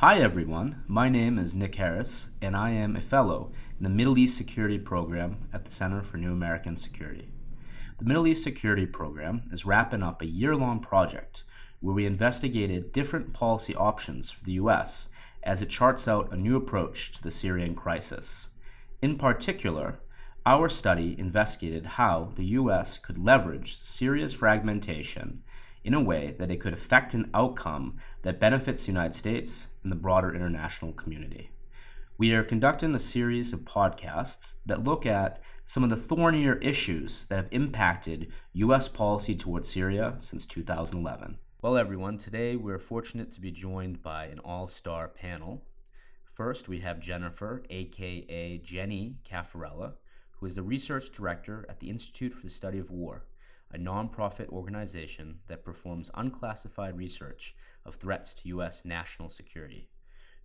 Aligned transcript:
Hi, 0.00 0.20
everyone. 0.20 0.84
My 0.86 1.08
name 1.08 1.38
is 1.38 1.56
Nick 1.56 1.74
Heras, 1.74 2.28
and 2.40 2.56
I 2.56 2.70
am 2.70 2.94
a 2.94 3.00
fellow 3.00 3.50
in 3.76 3.82
the 3.82 3.90
Middle 3.90 4.16
East 4.16 4.36
Security 4.36 4.78
Program 4.78 5.48
at 5.52 5.64
the 5.64 5.72
Center 5.72 6.02
for 6.02 6.18
New 6.18 6.30
American 6.30 6.76
Security. 6.76 7.32
The 7.98 8.04
Middle 8.04 8.28
East 8.28 8.44
Security 8.44 8.86
Program 8.86 9.42
is 9.50 9.66
wrapping 9.66 10.04
up 10.04 10.22
a 10.22 10.26
year 10.26 10.54
long 10.54 10.78
project 10.78 11.42
where 11.80 11.96
we 11.96 12.06
investigated 12.06 12.92
different 12.92 13.32
policy 13.32 13.74
options 13.74 14.30
for 14.30 14.44
the 14.44 14.52
U.S. 14.52 15.08
as 15.42 15.62
it 15.62 15.68
charts 15.68 16.06
out 16.06 16.32
a 16.32 16.36
new 16.36 16.54
approach 16.54 17.10
to 17.16 17.22
the 17.24 17.32
Syrian 17.32 17.74
crisis. 17.74 18.50
In 19.02 19.18
particular, 19.18 19.98
our 20.46 20.68
study 20.68 21.18
investigated 21.18 21.84
how 21.84 22.30
the 22.36 22.44
U.S. 22.44 22.98
could 22.98 23.18
leverage 23.18 23.76
Syria's 23.76 24.32
fragmentation 24.32 25.42
in 25.88 25.94
a 25.94 26.02
way 26.02 26.34
that 26.38 26.50
it 26.50 26.60
could 26.60 26.74
affect 26.74 27.14
an 27.14 27.30
outcome 27.32 27.96
that 28.20 28.38
benefits 28.38 28.84
the 28.84 28.92
United 28.92 29.14
States 29.14 29.68
and 29.82 29.90
the 29.90 29.96
broader 29.96 30.34
international 30.34 30.92
community. 30.92 31.50
We 32.18 32.34
are 32.34 32.44
conducting 32.44 32.94
a 32.94 32.98
series 32.98 33.54
of 33.54 33.60
podcasts 33.60 34.56
that 34.66 34.84
look 34.84 35.06
at 35.06 35.40
some 35.64 35.82
of 35.82 35.88
the 35.88 35.96
thornier 35.96 36.56
issues 36.56 37.24
that 37.30 37.36
have 37.36 37.48
impacted 37.52 38.30
U.S. 38.52 38.86
policy 38.86 39.34
towards 39.34 39.72
Syria 39.72 40.16
since 40.18 40.44
2011. 40.44 41.38
Well, 41.62 41.78
everyone, 41.78 42.18
today 42.18 42.54
we're 42.54 42.78
fortunate 42.78 43.32
to 43.32 43.40
be 43.40 43.50
joined 43.50 44.02
by 44.02 44.26
an 44.26 44.40
all 44.40 44.66
star 44.66 45.08
panel. 45.08 45.64
First, 46.34 46.68
we 46.68 46.80
have 46.80 47.00
Jennifer, 47.00 47.62
aka 47.70 48.58
Jenny 48.58 49.16
Cafarella, 49.26 49.94
who 50.32 50.44
is 50.44 50.54
the 50.54 50.62
research 50.62 51.12
director 51.12 51.64
at 51.70 51.80
the 51.80 51.88
Institute 51.88 52.34
for 52.34 52.42
the 52.42 52.50
Study 52.50 52.78
of 52.78 52.90
War 52.90 53.24
a 53.72 53.78
nonprofit 53.78 54.48
organization 54.48 55.38
that 55.46 55.64
performs 55.64 56.10
unclassified 56.14 56.96
research 56.96 57.54
of 57.84 57.96
threats 57.96 58.32
to 58.34 58.48
U.S. 58.48 58.84
national 58.84 59.28
security. 59.28 59.88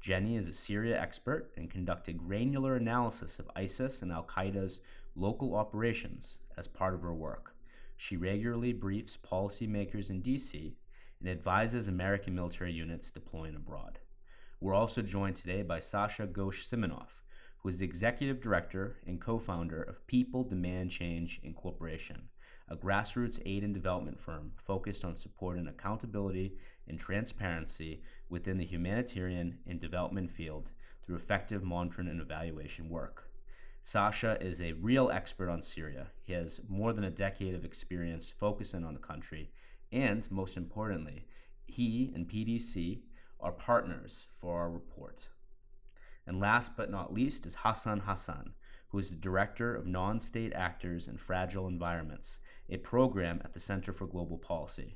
Jenny 0.02 0.36
is 0.36 0.50
a 0.50 0.54
Syria 0.54 1.00
expert 1.00 1.54
and 1.56 1.70
conducted 1.70 2.18
granular 2.18 2.76
analysis 2.76 3.40
of 3.40 3.50
ISIS 3.56 4.02
and 4.02 4.12
Al 4.12 4.26
Qaeda's 4.26 4.82
local 5.16 5.56
operations 5.56 6.40
as 6.58 6.68
part 6.68 6.94
of 6.94 7.02
her 7.02 7.14
work. 7.14 7.56
She 7.96 8.18
regularly 8.18 8.74
briefs 8.74 9.16
policymakers 9.16 10.10
in 10.10 10.22
D.C. 10.22 10.76
and 11.22 11.30
advises 11.30 11.88
American 11.88 12.36
military 12.36 12.74
units 12.74 13.12
deploying 13.12 13.56
abroad. 13.56 14.00
We're 14.60 14.74
also 14.74 15.02
joined 15.02 15.38
today 15.38 15.62
by 15.62 15.80
Sasha 15.80 16.28
Ghosh 16.28 16.68
Siminoff, 16.68 17.22
who 17.60 17.70
is 17.70 17.80
the 17.80 17.86
executive 17.86 18.42
director 18.42 18.98
and 19.08 19.22
co 19.22 19.40
founder 19.40 19.82
of 19.82 20.06
People 20.08 20.44
Demand 20.44 20.92
Change 20.92 21.40
Incorporation, 21.44 22.28
a 22.70 22.76
grassroots 22.76 23.40
aid 23.46 23.64
and 23.64 23.74
development 23.74 24.20
firm 24.20 24.52
focused 24.56 25.04
on 25.04 25.16
supporting 25.16 25.68
accountability 25.68 26.54
and 26.88 27.00
transparency 27.00 28.02
within 28.30 28.58
the 28.58 28.66
humanitarian 28.66 29.58
and 29.68 29.80
development 29.80 30.32
field 30.32 30.72
through 31.06 31.16
effective 31.16 31.64
monitoring 31.64 32.08
and 32.08 32.22
evaluation 32.22 32.90
work. 32.90 33.30
Sasha 33.82 34.38
is 34.40 34.62
a 34.62 34.74
real 34.74 35.12
expert 35.12 35.50
on 35.50 35.62
Syria. 35.62 36.08
He 36.22 36.32
has 36.34 36.62
more 36.70 36.94
than 36.94 37.04
a 37.04 37.12
decade 37.12 37.54
of 37.54 37.66
experience 37.66 38.32
focusing 38.32 38.86
on 38.86 38.94
the 38.94 39.00
country, 39.00 39.52
and 39.92 40.30
most 40.32 40.56
importantly, 40.56 41.28
he 41.66 42.12
and 42.16 42.28
PDC 42.28 43.02
are 43.42 43.52
partners 43.52 44.28
for 44.38 44.58
our 44.58 44.70
report. 44.70 45.28
And 46.26 46.40
last 46.40 46.78
but 46.78 46.90
not 46.90 47.14
least 47.14 47.46
is 47.46 47.56
Hassan 47.56 48.00
Hassan, 48.00 48.54
who 48.94 49.00
is 49.00 49.10
the 49.10 49.16
Director 49.16 49.76
of 49.76 49.88
Non 49.88 50.20
State 50.20 50.54
Actors 50.54 51.08
in 51.08 51.18
Fragile 51.18 51.68
Environments, 51.68 52.38
a 52.70 52.78
program 52.78 53.42
at 53.44 53.52
the 53.52 53.60
Center 53.60 53.92
for 53.92 54.06
Global 54.06 54.38
Policy. 54.38 54.96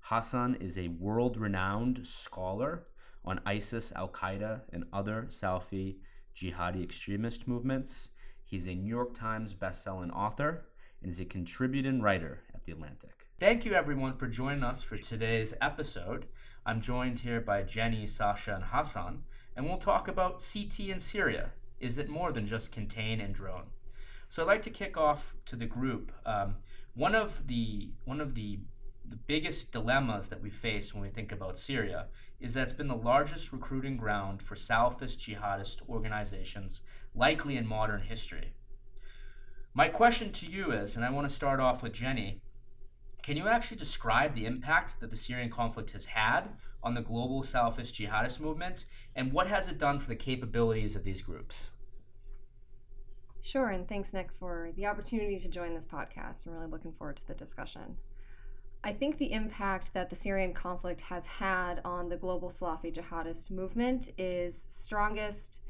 Hassan 0.00 0.56
is 0.56 0.76
a 0.76 0.88
world 0.88 1.38
renowned 1.38 2.06
scholar 2.06 2.88
on 3.24 3.40
ISIS, 3.46 3.90
Al 3.96 4.10
Qaeda, 4.10 4.60
and 4.74 4.84
other 4.92 5.24
Salafi 5.30 5.96
jihadi 6.34 6.84
extremist 6.84 7.48
movements. 7.48 8.10
He's 8.44 8.66
a 8.66 8.74
New 8.74 8.90
York 8.90 9.14
Times 9.14 9.54
bestselling 9.54 10.14
author 10.14 10.66
and 11.00 11.10
is 11.10 11.20
a 11.20 11.24
contributing 11.24 12.02
writer 12.02 12.42
at 12.54 12.64
The 12.64 12.72
Atlantic. 12.72 13.24
Thank 13.40 13.64
you, 13.64 13.72
everyone, 13.72 14.18
for 14.18 14.26
joining 14.26 14.62
us 14.62 14.82
for 14.82 14.98
today's 14.98 15.54
episode. 15.62 16.26
I'm 16.66 16.82
joined 16.82 17.20
here 17.20 17.40
by 17.40 17.62
Jenny, 17.62 18.06
Sasha, 18.06 18.56
and 18.56 18.64
Hassan, 18.64 19.22
and 19.56 19.64
we'll 19.64 19.78
talk 19.78 20.06
about 20.06 20.44
CT 20.52 20.80
in 20.80 20.98
Syria, 20.98 21.52
is 21.80 21.98
it 21.98 22.08
more 22.08 22.32
than 22.32 22.46
just 22.46 22.72
contain 22.72 23.20
and 23.20 23.34
drone? 23.34 23.66
So 24.28 24.42
I'd 24.42 24.48
like 24.48 24.62
to 24.62 24.70
kick 24.70 24.96
off 24.96 25.34
to 25.46 25.56
the 25.56 25.66
group. 25.66 26.12
Um, 26.26 26.56
one 26.94 27.14
of 27.14 27.46
the 27.46 27.90
one 28.04 28.20
of 28.20 28.34
the 28.34 28.58
the 29.08 29.16
biggest 29.16 29.72
dilemmas 29.72 30.28
that 30.28 30.42
we 30.42 30.50
face 30.50 30.92
when 30.92 31.02
we 31.02 31.08
think 31.08 31.32
about 31.32 31.56
Syria 31.56 32.08
is 32.40 32.54
that 32.54 32.64
it's 32.64 32.72
been 32.72 32.88
the 32.88 32.94
largest 32.94 33.52
recruiting 33.52 33.96
ground 33.96 34.42
for 34.42 34.54
Salafist 34.54 35.18
jihadist 35.18 35.80
organizations, 35.88 36.82
likely 37.14 37.56
in 37.56 37.66
modern 37.66 38.02
history. 38.02 38.52
My 39.74 39.88
question 39.88 40.30
to 40.32 40.46
you 40.46 40.72
is, 40.72 40.96
and 40.96 41.04
I 41.04 41.10
want 41.10 41.28
to 41.28 41.34
start 41.34 41.60
off 41.60 41.82
with 41.82 41.92
Jenny, 41.92 42.40
can 43.22 43.36
you 43.36 43.48
actually 43.48 43.76
describe 43.76 44.34
the 44.34 44.46
impact 44.46 45.00
that 45.00 45.10
the 45.10 45.16
Syrian 45.16 45.50
conflict 45.50 45.90
has 45.92 46.04
had 46.04 46.48
on 46.82 46.94
the 46.94 47.02
global 47.02 47.42
Salafist 47.42 47.94
jihadist 47.94 48.40
movement, 48.40 48.86
and 49.16 49.32
what 49.32 49.46
has 49.46 49.68
it 49.68 49.78
done 49.78 49.98
for 49.98 50.08
the 50.08 50.16
capabilities 50.16 50.96
of 50.96 51.04
these 51.04 51.22
groups? 51.22 51.72
Sure, 53.40 53.68
and 53.68 53.88
thanks, 53.88 54.12
Nick, 54.12 54.32
for 54.32 54.70
the 54.76 54.86
opportunity 54.86 55.38
to 55.38 55.48
join 55.48 55.74
this 55.74 55.86
podcast. 55.86 56.46
I'm 56.46 56.52
really 56.52 56.66
looking 56.66 56.92
forward 56.92 57.16
to 57.16 57.26
the 57.26 57.34
discussion. 57.34 57.96
I 58.84 58.92
think 58.92 59.18
the 59.18 59.32
impact 59.32 59.92
that 59.94 60.08
the 60.08 60.16
Syrian 60.16 60.52
conflict 60.52 61.00
has 61.00 61.26
had 61.26 61.80
on 61.84 62.08
the 62.08 62.16
global 62.16 62.48
Salafi 62.48 62.92
jihadist 62.92 63.50
movement 63.50 64.10
is 64.18 64.66
strongest 64.68 65.60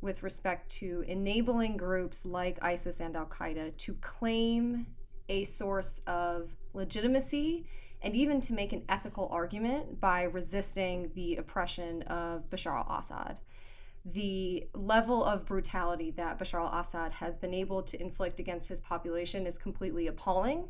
with 0.00 0.22
respect 0.22 0.68
to 0.68 1.04
enabling 1.06 1.76
groups 1.76 2.26
like 2.26 2.58
ISIS 2.62 3.00
and 3.00 3.16
Al 3.16 3.26
Qaeda 3.26 3.76
to 3.78 3.94
claim 3.94 4.86
a 5.28 5.44
source 5.44 6.00
of 6.06 6.56
legitimacy 6.74 7.66
and 8.02 8.16
even 8.16 8.40
to 8.40 8.52
make 8.52 8.72
an 8.72 8.82
ethical 8.88 9.28
argument 9.30 10.00
by 10.00 10.24
resisting 10.24 11.10
the 11.14 11.36
oppression 11.36 12.02
of 12.02 12.48
Bashar 12.50 12.84
al 12.88 12.98
Assad. 12.98 13.36
The 14.04 14.66
level 14.74 15.24
of 15.24 15.46
brutality 15.46 16.10
that 16.12 16.38
Bashar 16.38 16.60
al 16.60 16.80
Assad 16.80 17.12
has 17.12 17.36
been 17.36 17.54
able 17.54 17.82
to 17.84 18.00
inflict 18.00 18.40
against 18.40 18.68
his 18.68 18.80
population 18.80 19.46
is 19.46 19.56
completely 19.56 20.08
appalling, 20.08 20.68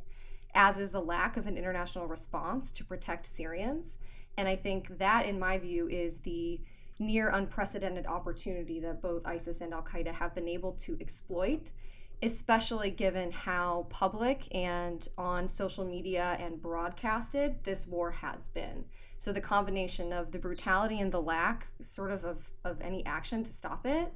as 0.55 0.79
is 0.79 0.91
the 0.91 1.01
lack 1.01 1.39
of 1.39 1.47
an 1.47 1.57
international 1.57 2.07
response 2.07 2.71
to 2.73 2.85
protect 2.85 3.25
Syrians. 3.25 3.97
And 4.37 4.47
I 4.47 4.57
think 4.57 4.99
that, 4.99 5.25
in 5.25 5.39
my 5.39 5.59
view, 5.59 5.89
is 5.89 6.19
the 6.19 6.61
near 6.99 7.31
unprecedented 7.31 8.07
opportunity 8.07 8.79
that 8.81 9.01
both 9.01 9.27
ISIS 9.27 9.63
and 9.63 9.73
Al 9.73 9.83
Qaeda 9.83 10.13
have 10.13 10.35
been 10.35 10.49
able 10.49 10.73
to 10.73 10.99
exploit 11.01 11.73
especially 12.23 12.91
given 12.91 13.33
how 13.33 13.87
public 13.91 14.47
and 14.55 15.09
on 15.19 15.49
social 15.49 15.85
media 15.85 16.37
and 16.39 16.63
broadcasted 16.63 17.57
this 17.65 17.87
war 17.87 18.11
has 18.11 18.49
been. 18.49 18.85
So 19.19 19.33
the 19.33 19.41
combination 19.41 20.13
of 20.13 20.31
the 20.31 20.39
brutality 20.39 21.01
and 21.01 21.11
the 21.11 21.21
lack 21.21 21.67
sort 21.81 22.11
of 22.11 22.25
of, 22.25 22.51
of 22.65 22.81
any 22.81 23.05
action 23.07 23.43
to 23.43 23.53
stop 23.53 23.87
it, 23.87 24.13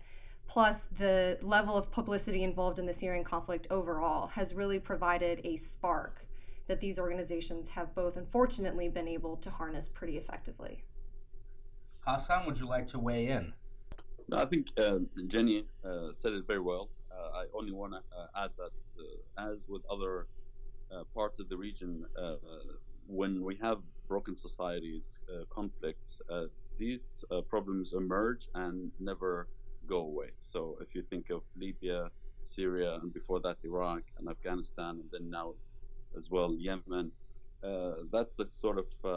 plus 0.46 0.84
the 0.84 1.38
level 1.42 1.76
of 1.76 1.90
publicity 1.90 2.44
involved 2.44 2.78
in 2.78 2.86
the 2.86 2.94
Syrian 2.94 3.24
conflict 3.24 3.66
overall 3.70 4.28
has 4.28 4.54
really 4.54 4.78
provided 4.78 5.40
a 5.44 5.56
spark 5.56 6.22
that 6.66 6.80
these 6.80 6.98
organizations 6.98 7.70
have 7.70 7.94
both 7.94 8.16
unfortunately 8.16 8.88
been 8.88 9.08
able 9.08 9.36
to 9.36 9.50
harness 9.50 9.88
pretty 9.88 10.16
effectively. 10.16 10.84
Hassan, 12.00 12.46
would 12.46 12.58
you 12.58 12.66
like 12.68 12.86
to 12.88 12.98
weigh 12.98 13.28
in? 13.28 13.52
No, 14.28 14.38
I 14.38 14.46
think 14.46 14.68
uh, 14.76 14.98
Jenny 15.26 15.66
uh, 15.84 16.12
said 16.12 16.32
it 16.32 16.46
very 16.46 16.60
well. 16.60 16.88
I 17.34 17.44
only 17.54 17.72
want 17.72 17.92
to 17.94 17.98
uh, 18.16 18.44
add 18.44 18.50
that, 18.58 18.72
uh, 18.98 19.52
as 19.52 19.66
with 19.68 19.82
other 19.90 20.26
uh, 20.92 21.04
parts 21.14 21.38
of 21.38 21.48
the 21.48 21.56
region, 21.56 22.04
when 23.08 23.42
we 23.42 23.56
have 23.62 23.78
broken 24.08 24.34
societies, 24.36 25.20
conflicts, 25.54 26.20
these 26.78 27.24
problems 27.48 27.94
emerge 27.94 28.48
and 28.54 28.90
never 29.00 29.48
go 29.86 29.98
away. 29.98 30.30
So 30.42 30.76
if 30.80 30.94
you 30.94 31.02
think 31.02 31.30
of 31.30 31.42
Libya, 31.56 32.10
Syria, 32.44 32.98
and 33.02 33.12
before 33.12 33.40
that 33.40 33.56
Iraq 33.64 34.02
and 34.18 34.28
Afghanistan, 34.28 35.00
and 35.00 35.08
then 35.12 35.30
now 35.30 35.54
as 36.16 36.30
well 36.30 36.54
Yemen, 36.58 37.12
uh, 37.62 37.92
that's 38.12 38.34
the 38.34 38.48
sort 38.48 38.78
of 38.78 38.86
uh, 39.04 39.08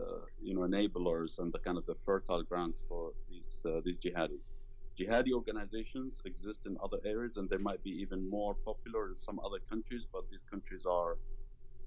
uh, 0.00 0.20
you 0.42 0.54
know 0.54 0.62
enablers 0.62 1.38
and 1.38 1.52
the 1.52 1.58
kind 1.58 1.78
of 1.78 1.86
the 1.86 1.94
fertile 2.04 2.42
grounds 2.42 2.82
for 2.88 3.12
these 3.28 3.64
these 3.84 3.98
jihadis 3.98 4.50
jihadi 4.98 5.32
organizations 5.32 6.20
exist 6.26 6.62
in 6.66 6.76
other 6.82 6.98
areas 7.04 7.36
and 7.36 7.48
they 7.50 7.58
might 7.58 7.82
be 7.82 7.90
even 7.90 8.28
more 8.28 8.54
popular 8.64 9.08
in 9.10 9.16
some 9.16 9.40
other 9.40 9.60
countries 9.70 10.06
but 10.12 10.24
these 10.30 10.44
countries 10.50 10.84
are 10.86 11.16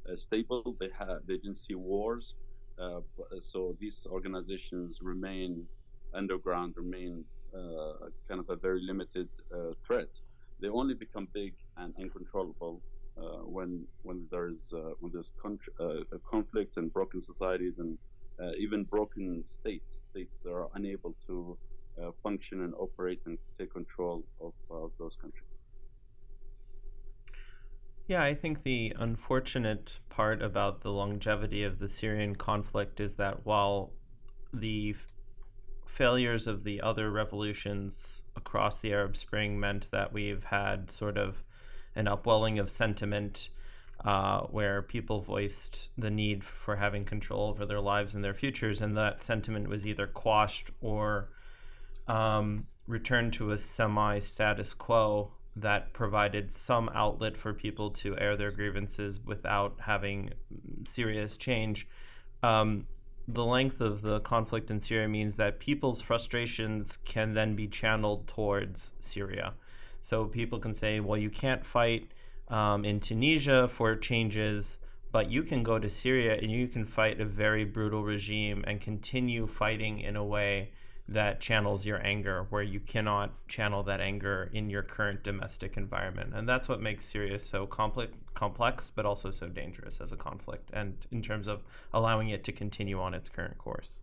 uh, 0.09 0.15
stable. 0.15 0.75
They 0.79 0.89
have 0.97 1.19
they 1.27 1.37
didn't 1.37 1.57
see 1.57 1.75
wars 1.75 2.35
uh, 2.81 3.01
so 3.41 3.75
these 3.79 4.05
organizations 4.09 4.99
remain 5.01 5.67
underground 6.13 6.75
remain 6.77 7.25
uh, 7.55 8.09
kind 8.27 8.39
of 8.39 8.49
a 8.49 8.55
very 8.55 8.81
limited 8.81 9.29
uh, 9.55 9.73
threat. 9.85 10.09
They 10.61 10.69
only 10.69 10.95
become 10.95 11.27
big 11.33 11.55
and 11.77 11.93
uncontrollable 11.99 12.83
uh, 13.17 13.43
when 13.55 13.87
when 14.03 14.27
there's 14.31 14.73
uh, 14.73 14.93
when 14.99 15.11
there's 15.13 15.31
con- 15.41 15.59
conflicts 16.29 16.77
and 16.77 16.93
broken 16.93 17.21
societies 17.21 17.79
and 17.79 17.97
even 18.59 18.83
broken 18.85 19.43
states, 19.47 20.05
states 20.11 20.39
that 20.43 20.51
are 20.51 20.69
unable 20.75 21.15
to 21.27 21.57
function 22.23 22.61
and 22.61 22.73
operate 22.75 23.21
and 23.25 23.37
take 23.57 23.73
control 23.73 24.23
of, 24.41 24.53
of 24.69 24.91
those 24.99 25.15
countries. 25.15 25.43
Yeah, 28.07 28.23
I 28.23 28.35
think 28.35 28.63
the 28.63 28.93
unfortunate 28.97 29.99
part 30.07 30.41
about 30.41 30.81
the 30.81 30.91
longevity 30.91 31.63
of 31.63 31.79
the 31.79 31.89
Syrian 31.89 32.35
conflict 32.35 33.01
is 33.01 33.15
that 33.15 33.45
while 33.45 33.91
the 34.53 34.91
f- 34.95 35.07
failures 35.85 36.47
of 36.47 36.63
the 36.63 36.81
other 36.81 37.11
revolutions 37.11 38.23
across 38.35 38.79
the 38.79 38.93
Arab 38.93 39.17
Spring 39.17 39.59
meant 39.59 39.91
that 39.91 40.13
we've 40.13 40.45
had 40.45 40.89
sort 40.89 41.17
of 41.17 41.43
an 41.95 42.07
upwelling 42.07 42.59
of 42.59 42.69
sentiment 42.69 43.49
uh, 44.05 44.41
where 44.41 44.81
people 44.81 45.19
voiced 45.19 45.89
the 45.97 46.11
need 46.11 46.43
for 46.43 46.77
having 46.77 47.03
control 47.03 47.49
over 47.49 47.65
their 47.65 47.81
lives 47.81 48.15
and 48.15 48.23
their 48.23 48.33
futures, 48.33 48.79
and 48.79 48.95
that 48.95 49.21
sentiment 49.21 49.67
was 49.67 49.85
either 49.85 50.07
quashed 50.07 50.69
or 50.79 51.29
um, 52.07 52.65
to 53.31 53.51
a 53.51 53.57
semi 53.57 54.19
status 54.19 54.73
quo 54.73 55.31
that 55.55 55.91
provided 55.91 56.51
some 56.51 56.89
outlet 56.93 57.35
for 57.35 57.53
people 57.53 57.89
to 57.89 58.17
air 58.19 58.37
their 58.37 58.51
grievances 58.51 59.19
without 59.25 59.75
having 59.79 60.31
serious 60.85 61.35
change. 61.35 61.87
Um, 62.43 62.85
the 63.27 63.45
length 63.45 63.81
of 63.81 64.01
the 64.01 64.19
conflict 64.21 64.71
in 64.71 64.79
Syria 64.79 65.07
means 65.07 65.35
that 65.35 65.59
people's 65.59 65.99
frustrations 65.99 66.97
can 66.97 67.33
then 67.33 67.55
be 67.55 67.67
channeled 67.67 68.27
towards 68.27 68.93
Syria. 68.99 69.53
So 70.01 70.25
people 70.25 70.59
can 70.59 70.73
say, 70.73 70.99
well, 70.99 71.17
you 71.17 71.29
can't 71.29 71.65
fight 71.65 72.11
um, 72.47 72.85
in 72.85 72.99
Tunisia 72.99 73.67
for 73.67 73.95
changes, 73.95 74.77
but 75.11 75.29
you 75.29 75.43
can 75.43 75.63
go 75.63 75.79
to 75.79 75.89
Syria 75.89 76.37
and 76.37 76.51
you 76.51 76.67
can 76.67 76.85
fight 76.85 77.19
a 77.19 77.25
very 77.25 77.65
brutal 77.65 78.03
regime 78.03 78.63
and 78.67 78.79
continue 78.79 79.47
fighting 79.47 79.99
in 79.99 80.15
a 80.15 80.23
way 80.23 80.71
that 81.09 81.39
channels 81.39 81.85
your 81.85 82.05
anger 82.05 82.45
where 82.49 82.63
you 82.63 82.79
cannot 82.79 83.31
channel 83.47 83.81
that 83.83 84.01
anger 84.01 84.49
in 84.53 84.69
your 84.69 84.83
current 84.83 85.23
domestic 85.23 85.77
environment 85.77 86.33
and 86.35 86.47
that's 86.47 86.67
what 86.67 86.81
makes 86.81 87.05
syria 87.05 87.39
so 87.39 87.65
complex 87.65 88.11
complex 88.33 88.91
but 88.91 89.05
also 89.05 89.31
so 89.31 89.47
dangerous 89.47 90.01
as 90.01 90.11
a 90.11 90.17
conflict 90.17 90.69
and 90.73 90.95
in 91.11 91.21
terms 91.21 91.47
of 91.47 91.63
allowing 91.93 92.29
it 92.29 92.43
to 92.43 92.51
continue 92.51 92.99
on 92.99 93.13
its 93.13 93.29
current 93.29 93.57
course 93.57 93.97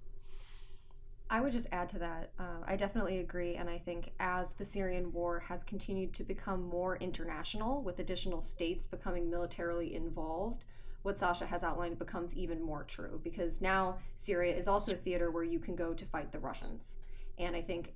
I 1.31 1.41
would 1.41 1.53
just 1.53 1.67
add 1.73 1.89
to 1.89 1.99
that. 2.01 2.31
Uh, 2.39 2.59
I 2.67 2.77
definitely 2.77 3.19
agree. 3.19 3.57
And 3.57 3.69
I 3.69 3.79
think 3.79 4.13
as 4.21 4.53
the 4.53 4.65
Syrian 4.65 5.11
war 5.13 5.41
has 5.41 5.65
continued 5.65 6.13
to 6.15 6.23
become 6.23 6.63
more 6.63 6.97
international, 6.99 7.83
with 7.83 7.99
additional 7.99 8.41
states 8.41 8.87
becoming 8.87 9.31
militarily 9.31 9.95
involved, 9.95 10.65
what 11.05 11.19
Sasha 11.19 11.45
has 11.45 11.63
outlined 11.63 11.99
becomes 11.99 12.35
even 12.35 12.63
more 12.63 12.83
true 12.83 13.21
because 13.23 13.61
now 13.61 13.99
Syria 14.17 14.57
is 14.57 14.67
also 14.67 14.95
a 14.95 14.97
theater 14.97 15.31
where 15.31 15.45
you 15.45 15.59
can 15.59 15.77
go 15.77 15.93
to 15.93 16.07
fight 16.07 16.33
the 16.33 16.39
Russians. 16.39 16.97
And 17.39 17.55
I 17.55 17.61
think 17.61 17.93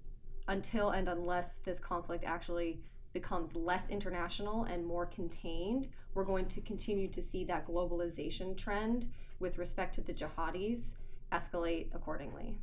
until 0.49 0.91
and 0.91 1.09
unless 1.09 1.57
this 1.57 1.79
conflict 1.79 2.25
actually 2.25 2.83
becomes 3.15 3.57
less 3.57 3.89
international 3.89 4.65
and 4.65 4.85
more 4.85 5.07
contained, 5.07 5.89
we're 6.13 6.25
going 6.25 6.49
to 6.49 6.61
continue 6.61 7.09
to 7.09 7.23
see 7.23 7.45
that 7.45 7.65
globalization 7.65 8.55
trend 8.55 9.09
with 9.41 9.57
respect 9.57 9.95
to 9.95 10.03
the 10.03 10.13
jihadis 10.13 10.93
escalate 11.33 11.87
accordingly. 11.95 12.59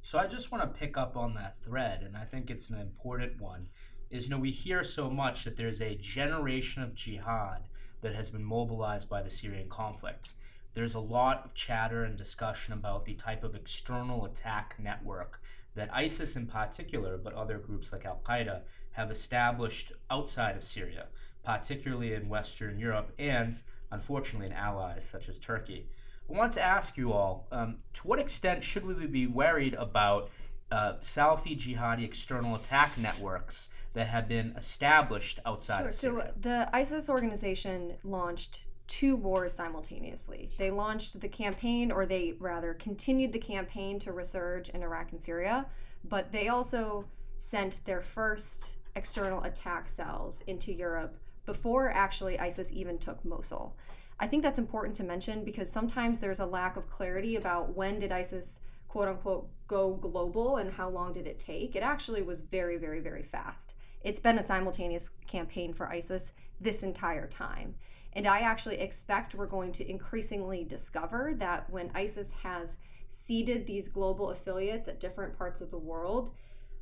So 0.00 0.18
I 0.18 0.26
just 0.26 0.50
want 0.50 0.64
to 0.64 0.80
pick 0.80 0.98
up 0.98 1.16
on 1.16 1.32
that 1.34 1.62
thread, 1.62 2.02
and 2.02 2.16
I 2.16 2.24
think 2.24 2.50
it's 2.50 2.70
an 2.70 2.80
important 2.80 3.40
one. 3.40 3.68
Is 4.10 4.24
you 4.24 4.30
know 4.30 4.38
we 4.38 4.50
hear 4.50 4.82
so 4.82 5.08
much 5.08 5.44
that 5.44 5.54
there's 5.54 5.80
a 5.80 5.94
generation 5.94 6.82
of 6.82 6.92
jihad 6.92 7.62
that 8.02 8.14
has 8.14 8.30
been 8.30 8.44
mobilized 8.44 9.08
by 9.08 9.22
the 9.22 9.30
Syrian 9.30 9.68
conflict. 9.68 10.34
There's 10.74 10.94
a 10.94 11.00
lot 11.00 11.44
of 11.44 11.54
chatter 11.54 12.04
and 12.04 12.16
discussion 12.16 12.74
about 12.74 13.04
the 13.04 13.14
type 13.14 13.44
of 13.44 13.54
external 13.54 14.24
attack 14.24 14.74
network 14.78 15.40
that 15.74 15.92
ISIS 15.92 16.36
in 16.36 16.46
particular, 16.46 17.16
but 17.16 17.34
other 17.34 17.58
groups 17.58 17.92
like 17.92 18.04
Al 18.04 18.20
Qaeda, 18.24 18.62
have 18.92 19.10
established 19.10 19.92
outside 20.10 20.56
of 20.56 20.64
Syria, 20.64 21.06
particularly 21.44 22.14
in 22.14 22.28
Western 22.28 22.78
Europe 22.78 23.12
and, 23.18 23.62
unfortunately, 23.90 24.46
in 24.46 24.52
allies 24.52 25.04
such 25.04 25.28
as 25.28 25.38
Turkey. 25.38 25.86
I 26.28 26.32
want 26.34 26.52
to 26.52 26.62
ask 26.62 26.96
you 26.96 27.12
all 27.12 27.46
um, 27.52 27.78
to 27.94 28.06
what 28.06 28.18
extent 28.18 28.62
should 28.62 28.86
we 28.86 29.06
be 29.06 29.26
worried 29.26 29.74
about 29.74 30.30
uh, 30.72 30.94
Salafi 31.00 31.56
jihadi 31.56 32.04
external 32.04 32.56
attack 32.56 32.96
networks 32.96 33.68
that 33.92 34.06
have 34.06 34.26
been 34.26 34.54
established 34.56 35.38
outside 35.44 35.78
sure. 35.78 35.88
of 35.88 35.94
Syria? 35.94 36.32
So 36.34 36.40
the 36.40 36.70
ISIS 36.72 37.08
organization 37.10 37.94
launched 38.04 38.64
two 38.86 39.16
wars 39.16 39.52
simultaneously. 39.52 40.50
They 40.58 40.70
launched 40.70 41.20
the 41.20 41.28
campaign, 41.28 41.92
or 41.92 42.06
they 42.06 42.34
rather 42.40 42.74
continued 42.74 43.32
the 43.32 43.38
campaign 43.38 43.98
to 44.00 44.12
resurge 44.12 44.70
in 44.70 44.82
Iraq 44.82 45.12
and 45.12 45.20
Syria, 45.20 45.66
but 46.08 46.32
they 46.32 46.48
also 46.48 47.04
sent 47.38 47.80
their 47.84 48.00
first 48.00 48.78
external 48.96 49.42
attack 49.44 49.88
cells 49.88 50.42
into 50.46 50.72
Europe 50.72 51.16
before 51.44 51.90
actually 51.90 52.38
ISIS 52.38 52.72
even 52.72 52.98
took 52.98 53.22
Mosul. 53.24 53.74
I 54.20 54.26
think 54.26 54.42
that's 54.42 54.58
important 54.58 54.94
to 54.96 55.04
mention 55.04 55.44
because 55.44 55.70
sometimes 55.70 56.18
there's 56.18 56.40
a 56.40 56.46
lack 56.46 56.76
of 56.76 56.88
clarity 56.88 57.36
about 57.36 57.74
when 57.74 57.98
did 57.98 58.12
ISIS 58.12 58.60
quote 58.92 59.08
unquote 59.08 59.48
go 59.68 59.94
global 59.94 60.58
and 60.58 60.70
how 60.70 60.86
long 60.86 61.14
did 61.14 61.26
it 61.26 61.38
take. 61.38 61.74
It 61.74 61.82
actually 61.82 62.20
was 62.20 62.42
very, 62.42 62.76
very, 62.76 63.00
very 63.00 63.22
fast. 63.22 63.74
It's 64.02 64.20
been 64.20 64.36
a 64.36 64.42
simultaneous 64.42 65.08
campaign 65.26 65.72
for 65.72 65.88
ISIS 65.88 66.32
this 66.60 66.82
entire 66.82 67.26
time. 67.26 67.74
And 68.12 68.26
I 68.26 68.40
actually 68.40 68.78
expect 68.80 69.34
we're 69.34 69.46
going 69.46 69.72
to 69.72 69.90
increasingly 69.90 70.64
discover 70.64 71.32
that 71.38 71.70
when 71.70 71.90
ISIS 71.94 72.32
has 72.32 72.76
seeded 73.08 73.66
these 73.66 73.88
global 73.88 74.28
affiliates 74.28 74.88
at 74.88 75.00
different 75.00 75.38
parts 75.38 75.62
of 75.62 75.70
the 75.70 75.78
world, 75.78 76.34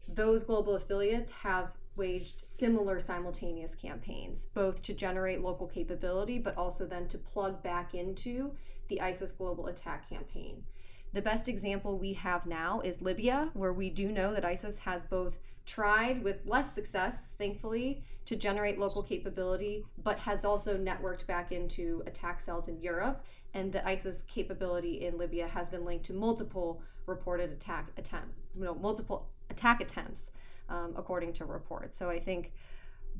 those 0.08 0.42
global 0.42 0.74
affiliates 0.74 1.30
have 1.30 1.76
waged 1.94 2.44
similar 2.44 2.98
simultaneous 2.98 3.76
campaigns, 3.76 4.46
both 4.46 4.82
to 4.82 4.94
generate 4.94 5.42
local 5.42 5.68
capability, 5.68 6.40
but 6.40 6.56
also 6.56 6.86
then 6.86 7.06
to 7.06 7.18
plug 7.18 7.62
back 7.62 7.94
into 7.94 8.52
the 8.88 9.00
ISIS 9.00 9.30
global 9.30 9.68
attack 9.68 10.08
campaign. 10.08 10.64
The 11.12 11.22
best 11.22 11.48
example 11.48 11.98
we 11.98 12.12
have 12.14 12.46
now 12.46 12.80
is 12.82 13.02
Libya, 13.02 13.50
where 13.54 13.72
we 13.72 13.90
do 13.90 14.12
know 14.12 14.32
that 14.32 14.44
ISIS 14.44 14.78
has 14.78 15.04
both 15.04 15.38
tried 15.66 16.22
with 16.22 16.46
less 16.46 16.72
success, 16.72 17.34
thankfully, 17.36 18.04
to 18.26 18.36
generate 18.36 18.78
local 18.78 19.02
capability, 19.02 19.84
but 20.04 20.18
has 20.20 20.44
also 20.44 20.78
networked 20.78 21.26
back 21.26 21.50
into 21.50 22.02
attack 22.06 22.40
cells 22.40 22.68
in 22.68 22.80
Europe. 22.80 23.24
And 23.54 23.72
the 23.72 23.86
ISIS 23.86 24.22
capability 24.28 25.04
in 25.04 25.18
Libya 25.18 25.48
has 25.48 25.68
been 25.68 25.84
linked 25.84 26.04
to 26.06 26.12
multiple 26.12 26.80
reported 27.06 27.50
attack 27.50 27.88
attempt, 27.96 28.32
you 28.56 28.64
know, 28.64 28.74
multiple 28.76 29.28
attack 29.50 29.80
attempts 29.80 30.30
um, 30.68 30.94
according 30.96 31.32
to 31.34 31.44
reports. 31.44 31.96
So 31.96 32.08
I 32.08 32.20
think 32.20 32.52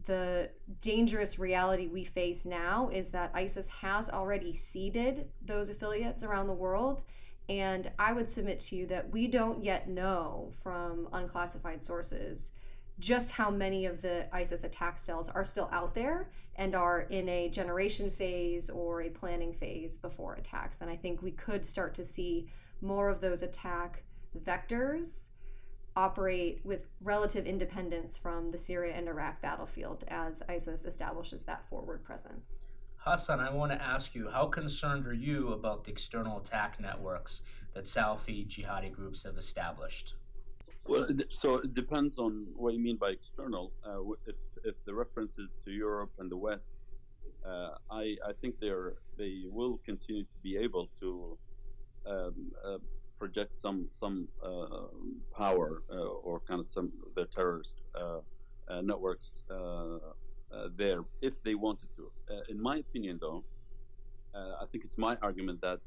the 0.04 0.48
dangerous 0.80 1.38
reality 1.38 1.88
we 1.88 2.04
face 2.04 2.44
now 2.44 2.88
is 2.92 3.10
that 3.10 3.32
ISIS 3.34 3.66
has 3.68 4.08
already 4.08 4.52
seeded 4.52 5.28
those 5.44 5.68
affiliates 5.68 6.22
around 6.22 6.46
the 6.46 6.52
world. 6.52 7.02
And 7.50 7.90
I 7.98 8.12
would 8.12 8.28
submit 8.28 8.60
to 8.60 8.76
you 8.76 8.86
that 8.86 9.10
we 9.10 9.26
don't 9.26 9.62
yet 9.62 9.88
know 9.88 10.52
from 10.62 11.08
unclassified 11.12 11.82
sources 11.82 12.52
just 13.00 13.32
how 13.32 13.50
many 13.50 13.86
of 13.86 14.00
the 14.02 14.28
ISIS 14.32 14.62
attack 14.62 15.00
cells 15.00 15.28
are 15.28 15.44
still 15.44 15.68
out 15.72 15.92
there 15.92 16.30
and 16.56 16.76
are 16.76 17.02
in 17.10 17.28
a 17.28 17.48
generation 17.48 18.08
phase 18.08 18.70
or 18.70 19.02
a 19.02 19.08
planning 19.08 19.52
phase 19.52 19.98
before 19.98 20.34
attacks. 20.34 20.80
And 20.80 20.88
I 20.88 20.96
think 20.96 21.22
we 21.22 21.32
could 21.32 21.66
start 21.66 21.92
to 21.94 22.04
see 22.04 22.46
more 22.82 23.08
of 23.08 23.20
those 23.20 23.42
attack 23.42 24.04
vectors 24.44 25.30
operate 25.96 26.60
with 26.62 26.86
relative 27.02 27.46
independence 27.46 28.16
from 28.16 28.52
the 28.52 28.58
Syria 28.58 28.94
and 28.94 29.08
Iraq 29.08 29.42
battlefield 29.42 30.04
as 30.06 30.40
ISIS 30.48 30.84
establishes 30.84 31.42
that 31.42 31.68
forward 31.68 32.04
presence. 32.04 32.68
Hassan, 33.00 33.40
I 33.40 33.50
want 33.50 33.72
to 33.72 33.82
ask 33.82 34.14
you, 34.14 34.28
how 34.28 34.46
concerned 34.46 35.06
are 35.06 35.14
you 35.14 35.54
about 35.54 35.84
the 35.84 35.90
external 35.90 36.36
attack 36.38 36.78
networks 36.78 37.42
that 37.72 37.84
Salafi 37.84 38.46
jihadi 38.46 38.92
groups 38.92 39.24
have 39.24 39.38
established? 39.38 40.16
Well, 40.86 41.08
so 41.30 41.56
it 41.56 41.74
depends 41.74 42.18
on 42.18 42.46
what 42.54 42.74
you 42.74 42.80
mean 42.80 42.96
by 42.96 43.10
external. 43.10 43.72
Uh, 43.86 44.02
if, 44.26 44.36
if 44.64 44.74
the 44.84 44.92
reference 44.92 45.38
is 45.38 45.56
to 45.64 45.70
Europe 45.70 46.10
and 46.18 46.30
the 46.30 46.36
West, 46.36 46.74
uh, 47.46 47.70
I, 47.90 48.16
I 48.26 48.32
think 48.38 48.56
they're, 48.60 48.96
they 49.16 49.44
will 49.46 49.80
continue 49.86 50.24
to 50.24 50.38
be 50.42 50.58
able 50.58 50.90
to 51.00 51.38
um, 52.06 52.52
uh, 52.62 52.78
project 53.18 53.54
some 53.54 53.86
some 53.90 54.26
uh, 54.42 54.88
power 55.36 55.82
uh, 55.92 55.96
or 55.96 56.40
kind 56.40 56.58
of 56.60 56.66
some 56.66 56.90
the 57.14 57.26
terrorist 57.26 57.82
uh, 57.94 58.20
networks 58.82 59.34
there 60.76 61.04
if 61.20 61.34
they 61.44 61.54
wanted 61.54 61.88
to. 61.96 62.10
in 62.48 62.60
my 62.60 62.76
opinion, 62.78 63.18
though, 63.20 63.44
I 64.34 64.64
think 64.70 64.84
it's 64.84 64.98
my 64.98 65.16
argument 65.22 65.60
that 65.60 65.80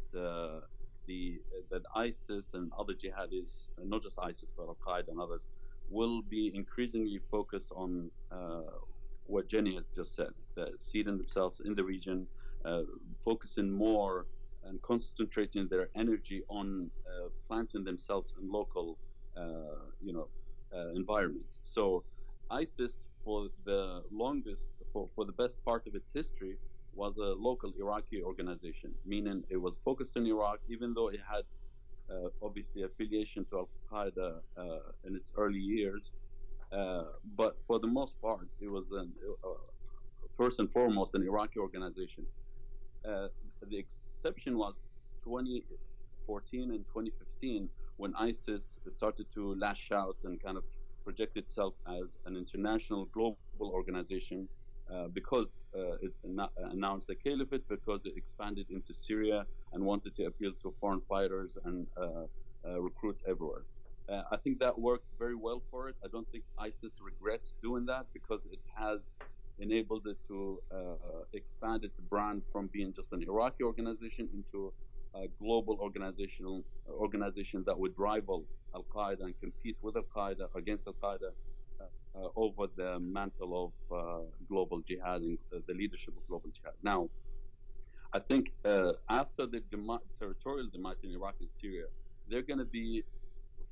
the 1.08 1.40
that 1.70 1.82
ISIS 1.96 2.54
and 2.54 2.72
other 2.78 2.94
jihadis, 2.94 3.68
not 3.84 4.04
just 4.04 4.18
ISIS 4.20 4.52
but 4.56 4.64
Al 4.64 4.78
Qaeda 4.86 5.10
and 5.10 5.20
others, 5.20 5.48
will 5.90 6.22
be 6.22 6.52
increasingly 6.56 7.20
focused 7.30 7.72
on 7.76 8.10
uh, 8.32 8.62
what 9.26 9.48
Jenny 9.48 9.76
has 9.76 9.88
just 9.96 10.16
said, 10.16 10.30
seeding 10.78 11.18
themselves 11.18 11.62
in 11.66 11.76
the 11.76 11.84
region, 11.84 12.28
uh, 12.66 12.82
focusing 13.24 13.70
more 13.70 14.26
and 14.66 14.82
concentrating 14.82 15.68
their 15.68 15.90
energy 15.96 16.42
on 16.50 16.90
uh, 17.08 17.28
planting 17.48 17.84
themselves 17.84 18.34
in 18.42 18.50
local, 18.52 18.98
uh, 19.38 19.42
you 20.02 20.14
know, 20.14 20.28
uh, 20.74 20.90
environments. 20.96 21.60
So 21.64 22.04
ISIS, 22.62 23.08
for 23.26 23.48
the 23.66 24.04
longest, 24.12 24.68
for, 24.92 25.10
for 25.16 25.26
the 25.26 25.32
best 25.32 25.64
part 25.66 25.88
of 25.88 25.96
its 25.96 26.12
history, 26.14 26.58
was 26.96 27.18
a 27.18 27.32
local 27.50 27.72
Iraqi 27.80 28.22
organization, 28.22 28.94
meaning 29.06 29.44
it 29.50 29.58
was 29.58 29.80
focused 29.84 30.16
in 30.18 30.26
Iraq, 30.28 30.60
even 30.70 30.94
though 30.94 31.08
it 31.08 31.22
had 31.34 31.46
uh, 32.14 32.30
obviously 32.42 32.84
affiliation 32.84 33.46
to 33.50 33.54
Al 33.62 33.70
Qaeda 33.92 34.30
uh, 34.58 35.08
in 35.08 35.16
its 35.16 35.32
early 35.38 35.60
years. 35.60 36.12
Uh, 36.72 37.04
but 37.36 37.58
for 37.68 37.80
the 37.80 37.88
most 37.88 38.20
part, 38.22 38.48
it 38.62 38.68
was 38.68 38.86
an, 38.92 39.12
uh, 39.44 39.48
first 40.38 40.60
and 40.60 40.72
foremost 40.72 41.16
an 41.16 41.24
Iraqi 41.24 41.60
organization. 41.60 42.26
Uh, 43.08 43.28
the 43.70 43.78
exception 43.78 44.58
was 44.58 44.82
2014 45.24 46.72
and 46.72 46.86
2015 46.88 47.70
when 47.98 48.14
ISIS 48.16 48.78
started 48.90 49.26
to 49.34 49.56
lash 49.56 49.92
out 49.92 50.18
and 50.24 50.42
kind 50.42 50.58
of 50.58 50.64
project 51.04 51.38
itself 51.38 51.74
as 51.88 52.18
an 52.26 52.36
international 52.36 53.06
global 53.14 53.38
organization 53.62 54.48
uh, 54.92 55.08
because 55.08 55.58
uh, 55.76 55.94
it 56.02 56.12
announced 56.72 57.08
the 57.08 57.16
caliphate, 57.16 57.68
because 57.70 58.06
it 58.06 58.14
expanded 58.18 58.66
into 58.70 58.94
Syria 58.94 59.46
and 59.72 59.84
wanted 59.84 60.14
to 60.16 60.26
appeal 60.26 60.52
to 60.62 60.74
foreign 60.80 61.02
fighters 61.08 61.58
and 61.66 61.88
uh, 61.98 62.26
uh 62.66 62.80
recruits 62.80 63.24
everywhere. 63.28 63.64
Uh, 64.10 64.22
I 64.32 64.38
think 64.38 64.60
that 64.60 64.78
worked 64.78 65.08
very 65.18 65.36
well 65.36 65.62
for 65.72 65.90
it. 65.90 65.96
I 66.04 66.08
don't 66.12 66.30
think 66.32 66.44
ISIS 66.60 67.00
regrets 67.02 67.54
doing 67.64 67.86
that 67.86 68.06
because 68.14 68.42
it 68.52 68.60
has 68.76 69.00
enabled 69.60 70.06
it 70.08 70.18
to 70.28 70.60
expand 71.34 71.84
its 71.86 72.00
brand 72.00 72.42
from 72.52 72.70
being 72.74 72.94
just 72.94 73.14
an 73.14 73.24
Iraqi 73.24 73.64
organization 73.64 74.28
into 74.34 74.74
a 75.16 75.28
global 75.40 75.78
organizational 75.80 76.64
organization 76.90 77.64
that 77.66 77.78
would 77.78 77.94
rival 77.98 78.46
Al 78.76 78.86
Qaeda 78.94 79.22
and 79.22 79.40
compete 79.40 79.78
with 79.82 79.96
Al 79.96 80.06
Qaeda 80.16 80.48
against 80.56 80.88
Al 80.88 80.96
Qaeda 81.02 81.32
uh, 82.16 82.28
over 82.36 82.68
the 82.76 83.00
mantle 83.00 83.52
of 83.66 83.98
uh, 83.98 84.22
global 84.48 84.82
jihad 84.82 85.22
and 85.22 85.40
uh, 85.52 85.58
the 85.68 85.74
leadership 85.74 86.14
of 86.16 86.28
global 86.28 86.50
jihad. 86.52 86.74
Now, 86.84 87.10
I 88.14 88.20
think 88.20 88.52
after 89.10 89.48
the 89.48 89.64
territorial 90.20 90.70
demise 90.72 91.04
in 91.04 91.10
Iraq 91.10 91.34
and 91.40 91.50
Syria, 91.50 91.86
they're 92.30 92.44
going 92.44 92.60
to 92.60 92.66
be 92.66 93.04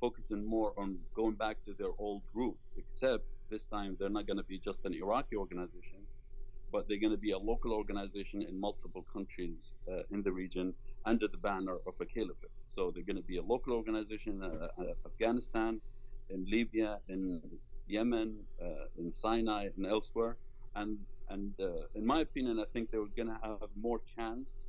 focusing 0.00 0.44
more 0.44 0.72
on 0.76 0.98
going 1.14 1.34
back 1.34 1.64
to 1.66 1.74
their 1.74 1.92
old 1.98 2.22
roots, 2.34 2.72
except 2.76 3.22
this 3.48 3.64
time 3.66 3.96
they're 4.00 4.16
not 4.18 4.26
going 4.26 4.38
to 4.38 4.48
be 4.54 4.58
just 4.58 4.84
an 4.84 4.94
Iraqi 4.94 5.36
organization, 5.36 6.01
but 6.72 6.88
they're 6.88 6.98
going 7.06 7.12
to 7.12 7.24
be 7.28 7.32
a 7.32 7.38
local 7.38 7.72
organization 7.72 8.42
in 8.42 8.58
multiple 8.58 9.04
countries 9.12 9.74
uh, 9.90 10.02
in 10.10 10.22
the 10.22 10.32
region 10.32 10.74
under 11.04 11.28
the 11.28 11.36
banner 11.36 11.76
of 11.86 11.94
a 12.00 12.06
caliphate. 12.06 12.56
So 12.66 12.90
they're 12.92 13.04
going 13.04 13.22
to 13.24 13.28
be 13.34 13.36
a 13.36 13.42
local 13.42 13.74
organization 13.74 14.42
in 14.42 14.52
uh, 14.52 14.92
Afghanistan, 15.06 15.80
in 16.30 16.46
Libya, 16.48 16.98
in 17.08 17.42
Yemen, 17.86 18.38
uh, 18.60 18.86
in 18.98 19.12
Sinai, 19.12 19.68
and 19.76 19.86
elsewhere. 19.86 20.36
And 20.74 20.98
and 21.28 21.52
uh, 21.60 21.84
in 21.94 22.04
my 22.04 22.20
opinion, 22.20 22.58
I 22.60 22.64
think 22.72 22.90
they 22.90 22.98
were 22.98 23.14
going 23.16 23.28
to 23.28 23.38
have 23.42 23.70
more 23.76 24.00
chance, 24.16 24.60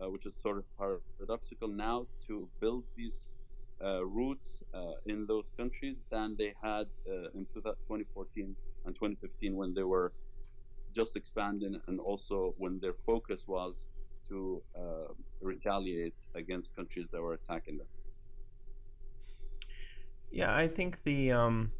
uh, 0.00 0.10
which 0.10 0.26
is 0.26 0.34
sort 0.34 0.58
of 0.58 0.64
paradoxical 0.78 1.68
now, 1.68 2.06
to 2.26 2.48
build 2.60 2.84
these 2.96 3.32
uh, 3.84 4.04
roots 4.04 4.62
uh, 4.74 4.94
in 5.06 5.26
those 5.26 5.52
countries 5.56 5.98
than 6.10 6.34
they 6.36 6.52
had 6.62 6.86
uh, 7.08 7.38
in 7.38 7.46
2014 7.54 8.56
and 8.86 8.94
2015 8.94 9.54
when 9.54 9.72
they 9.74 9.84
were 9.84 10.12
just 10.98 11.16
expanding 11.16 11.74
and 11.86 12.00
also 12.00 12.54
when 12.58 12.80
their 12.80 12.94
focus 13.06 13.44
was 13.46 13.74
to 14.28 14.62
retaliate 15.40 16.18
against 16.34 16.74
countries 16.74 17.06
that 17.12 17.20
were 17.20 17.34
attacking 17.34 17.78
them. 17.78 17.86
Yeah, 20.30 20.54
I 20.54 20.68
think 20.68 21.04
the 21.04 21.32
um, 21.32 21.72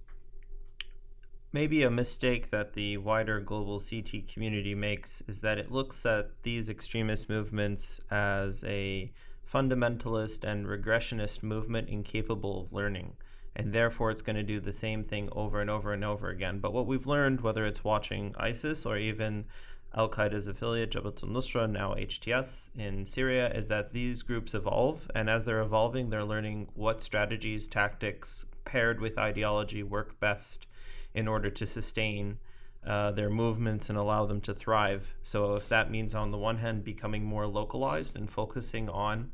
maybe 1.52 1.82
a 1.82 1.90
mistake 1.90 2.50
that 2.50 2.72
the 2.74 2.96
wider 2.96 3.40
global 3.40 3.80
CT 3.80 4.28
community 4.32 4.74
makes 4.74 5.22
is 5.26 5.40
that 5.42 5.58
it 5.58 5.70
looks 5.70 6.06
at 6.06 6.42
these 6.42 6.68
extremist 6.68 7.28
movements 7.28 8.00
as 8.10 8.64
a 8.64 9.12
fundamentalist 9.46 10.44
and 10.44 10.66
regressionist 10.66 11.42
movement 11.42 11.88
incapable 11.88 12.60
of 12.60 12.72
learning. 12.72 13.16
And 13.58 13.72
therefore, 13.72 14.12
it's 14.12 14.22
going 14.22 14.36
to 14.36 14.44
do 14.44 14.60
the 14.60 14.72
same 14.72 15.02
thing 15.02 15.28
over 15.32 15.60
and 15.60 15.68
over 15.68 15.92
and 15.92 16.04
over 16.04 16.30
again. 16.30 16.60
But 16.60 16.72
what 16.72 16.86
we've 16.86 17.08
learned, 17.08 17.40
whether 17.40 17.66
it's 17.66 17.82
watching 17.82 18.32
ISIS 18.38 18.86
or 18.86 18.96
even 18.96 19.46
Al 19.94 20.08
Qaeda's 20.08 20.46
affiliate, 20.46 20.92
Jabhat 20.92 21.24
al 21.24 21.28
Nusra, 21.30 21.68
now 21.68 21.94
HTS 21.94 22.70
in 22.78 23.04
Syria, 23.04 23.52
is 23.52 23.66
that 23.66 23.92
these 23.92 24.22
groups 24.22 24.54
evolve. 24.54 25.10
And 25.12 25.28
as 25.28 25.44
they're 25.44 25.60
evolving, 25.60 26.08
they're 26.08 26.24
learning 26.24 26.68
what 26.74 27.02
strategies, 27.02 27.66
tactics 27.66 28.46
paired 28.64 29.00
with 29.00 29.18
ideology 29.18 29.82
work 29.82 30.20
best 30.20 30.68
in 31.12 31.26
order 31.26 31.50
to 31.50 31.66
sustain 31.66 32.38
uh, 32.86 33.10
their 33.10 33.28
movements 33.28 33.88
and 33.88 33.98
allow 33.98 34.24
them 34.24 34.40
to 34.42 34.54
thrive. 34.54 35.14
So, 35.20 35.54
if 35.54 35.68
that 35.68 35.90
means 35.90 36.14
on 36.14 36.30
the 36.30 36.38
one 36.38 36.58
hand 36.58 36.84
becoming 36.84 37.24
more 37.24 37.46
localized 37.46 38.14
and 38.14 38.30
focusing 38.30 38.88
on 38.88 39.32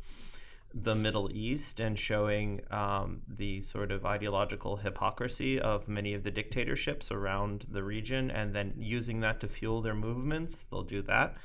the 0.75 0.95
Middle 0.95 1.31
East 1.33 1.79
and 1.79 1.97
showing 1.97 2.61
um, 2.71 3.23
the 3.29 3.63
sort 3.63 3.93
of 3.93 4.05
ideological 4.05 4.77
hypocrisy 4.77 5.61
of 5.61 5.87
many 5.87 6.15
of 6.15 6.25
the 6.25 6.33
dictatorships 6.33 7.13
around 7.13 7.67
the 7.71 7.85
region 7.85 8.31
and 8.31 8.53
then 8.55 8.75
using 8.77 9.21
that 9.21 9.39
to 9.41 9.49
fuel 9.49 9.81
their 9.81 9.95
movements, 9.95 10.67
they'll 10.71 10.83
do 10.83 11.01
that. 11.03 11.37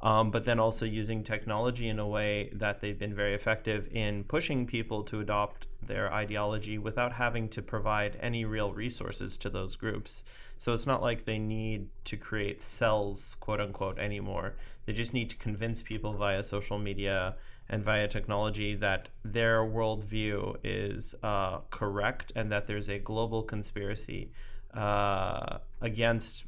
Um, 0.00 0.30
but 0.30 0.44
then 0.44 0.60
also 0.60 0.86
using 0.86 1.24
technology 1.24 1.88
in 1.88 1.98
a 1.98 2.06
way 2.06 2.50
that 2.52 2.78
they've 2.78 2.98
been 2.98 3.16
very 3.16 3.34
effective 3.34 3.88
in 3.90 4.22
pushing 4.22 4.64
people 4.64 5.02
to 5.04 5.18
adopt 5.18 5.66
their 5.82 6.12
ideology 6.12 6.78
without 6.78 7.12
having 7.12 7.48
to 7.48 7.62
provide 7.62 8.16
any 8.20 8.44
real 8.44 8.72
resources 8.72 9.36
to 9.38 9.50
those 9.50 9.74
groups. 9.74 10.22
So 10.56 10.72
it's 10.72 10.86
not 10.86 11.02
like 11.02 11.24
they 11.24 11.38
need 11.40 11.88
to 12.04 12.16
create 12.16 12.62
cells, 12.62 13.36
quote 13.40 13.60
unquote, 13.60 13.98
anymore. 13.98 14.54
They 14.86 14.92
just 14.92 15.14
need 15.14 15.30
to 15.30 15.36
convince 15.36 15.82
people 15.82 16.12
via 16.12 16.44
social 16.44 16.78
media 16.78 17.34
and 17.70 17.84
via 17.84 18.08
technology 18.08 18.74
that 18.74 19.08
their 19.24 19.60
worldview 19.60 20.56
is 20.64 21.14
uh, 21.22 21.58
correct 21.70 22.32
and 22.34 22.50
that 22.50 22.66
there's 22.66 22.88
a 22.88 22.98
global 22.98 23.42
conspiracy 23.42 24.30
uh, 24.74 25.58
against 25.80 26.44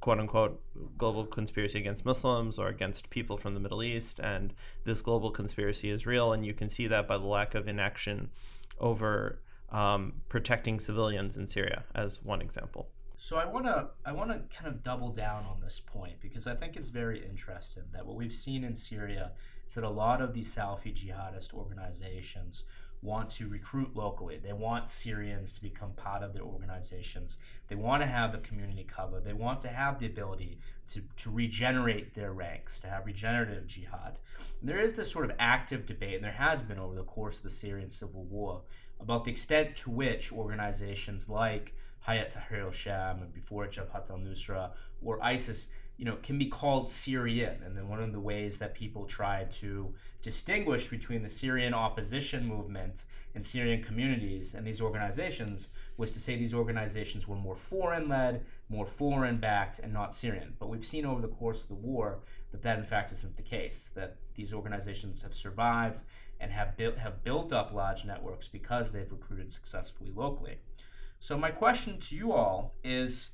quote 0.00 0.18
unquote 0.18 0.60
global 0.96 1.26
conspiracy 1.26 1.78
against 1.78 2.04
Muslims 2.04 2.58
or 2.58 2.68
against 2.68 3.10
people 3.10 3.36
from 3.36 3.54
the 3.54 3.60
Middle 3.60 3.82
East. 3.82 4.18
And 4.18 4.54
this 4.84 5.02
global 5.02 5.30
conspiracy 5.30 5.90
is 5.90 6.06
real. 6.06 6.32
And 6.32 6.44
you 6.44 6.54
can 6.54 6.68
see 6.68 6.86
that 6.86 7.06
by 7.06 7.18
the 7.18 7.26
lack 7.26 7.54
of 7.54 7.68
inaction 7.68 8.30
over 8.78 9.40
um, 9.70 10.14
protecting 10.28 10.80
civilians 10.80 11.36
in 11.36 11.46
Syria, 11.46 11.84
as 11.94 12.22
one 12.22 12.40
example. 12.40 12.88
So 13.16 13.36
I 13.36 13.44
want 13.44 13.66
to 13.66 13.88
I 14.06 14.12
want 14.12 14.30
to 14.30 14.56
kind 14.56 14.66
of 14.66 14.82
double 14.82 15.10
down 15.10 15.44
on 15.44 15.60
this 15.60 15.78
point 15.78 16.14
because 16.20 16.46
I 16.46 16.54
think 16.54 16.76
it's 16.76 16.88
very 16.88 17.22
interesting 17.22 17.82
that 17.92 18.06
what 18.06 18.16
we've 18.16 18.32
seen 18.32 18.64
in 18.64 18.74
Syria 18.74 19.32
is 19.70 19.74
that 19.74 19.84
a 19.84 19.88
lot 19.88 20.20
of 20.20 20.34
these 20.34 20.52
Salafi 20.52 20.92
jihadist 20.92 21.54
organizations 21.54 22.64
want 23.02 23.30
to 23.30 23.48
recruit 23.48 23.94
locally. 23.94 24.36
They 24.36 24.52
want 24.52 24.88
Syrians 24.88 25.52
to 25.52 25.62
become 25.62 25.92
part 25.92 26.24
of 26.24 26.34
their 26.34 26.42
organizations. 26.42 27.38
They 27.68 27.76
want 27.76 28.02
to 28.02 28.08
have 28.08 28.32
the 28.32 28.38
community 28.38 28.82
cover. 28.82 29.20
They 29.20 29.32
want 29.32 29.60
to 29.60 29.68
have 29.68 30.00
the 30.00 30.06
ability 30.06 30.58
to, 30.90 31.00
to 31.18 31.30
regenerate 31.30 32.12
their 32.12 32.32
ranks, 32.32 32.80
to 32.80 32.88
have 32.88 33.06
regenerative 33.06 33.68
jihad. 33.68 34.18
And 34.58 34.68
there 34.68 34.80
is 34.80 34.94
this 34.94 35.08
sort 35.08 35.24
of 35.24 35.36
active 35.38 35.86
debate, 35.86 36.16
and 36.16 36.24
there 36.24 36.32
has 36.32 36.60
been 36.60 36.80
over 36.80 36.96
the 36.96 37.04
course 37.04 37.36
of 37.36 37.44
the 37.44 37.50
Syrian 37.50 37.90
civil 37.90 38.24
war, 38.24 38.62
about 38.98 39.22
the 39.22 39.30
extent 39.30 39.76
to 39.76 39.90
which 39.90 40.32
organizations 40.32 41.28
like 41.28 41.76
Hayat 42.08 42.34
Tahrir 42.34 42.64
al-Sham 42.64 43.22
and 43.22 43.32
before 43.32 43.68
Jabhat 43.68 44.10
al-Nusra 44.10 44.72
or 45.00 45.22
ISIS 45.22 45.68
you 46.00 46.06
know, 46.06 46.16
can 46.22 46.38
be 46.38 46.46
called 46.46 46.88
Syrian. 46.88 47.62
And 47.62 47.76
then 47.76 47.86
one 47.86 48.02
of 48.02 48.10
the 48.10 48.18
ways 48.18 48.56
that 48.56 48.72
people 48.72 49.04
try 49.04 49.44
to 49.50 49.92
distinguish 50.22 50.88
between 50.88 51.22
the 51.22 51.28
Syrian 51.28 51.74
opposition 51.74 52.46
movement 52.46 53.04
and 53.34 53.44
Syrian 53.44 53.82
communities 53.82 54.54
and 54.54 54.66
these 54.66 54.80
organizations 54.80 55.68
was 55.98 56.12
to 56.12 56.18
say 56.18 56.36
these 56.36 56.54
organizations 56.54 57.28
were 57.28 57.36
more 57.36 57.54
foreign 57.54 58.08
led, 58.08 58.46
more 58.70 58.86
foreign 58.86 59.36
backed, 59.36 59.80
and 59.80 59.92
not 59.92 60.14
Syrian. 60.14 60.54
But 60.58 60.70
we've 60.70 60.86
seen 60.86 61.04
over 61.04 61.20
the 61.20 61.28
course 61.28 61.64
of 61.64 61.68
the 61.68 61.74
war 61.74 62.20
that 62.50 62.62
that 62.62 62.78
in 62.78 62.86
fact 62.86 63.12
isn't 63.12 63.36
the 63.36 63.42
case, 63.42 63.92
that 63.94 64.16
these 64.34 64.54
organizations 64.54 65.20
have 65.20 65.34
survived 65.34 66.04
and 66.40 66.50
have 66.50 66.78
built, 66.78 66.96
have 66.96 67.22
built 67.24 67.52
up 67.52 67.74
large 67.74 68.06
networks 68.06 68.48
because 68.48 68.90
they've 68.90 69.12
recruited 69.12 69.52
successfully 69.52 70.12
locally. 70.16 70.56
So 71.18 71.36
my 71.36 71.50
question 71.50 71.98
to 71.98 72.16
you 72.16 72.32
all 72.32 72.72
is, 72.82 73.28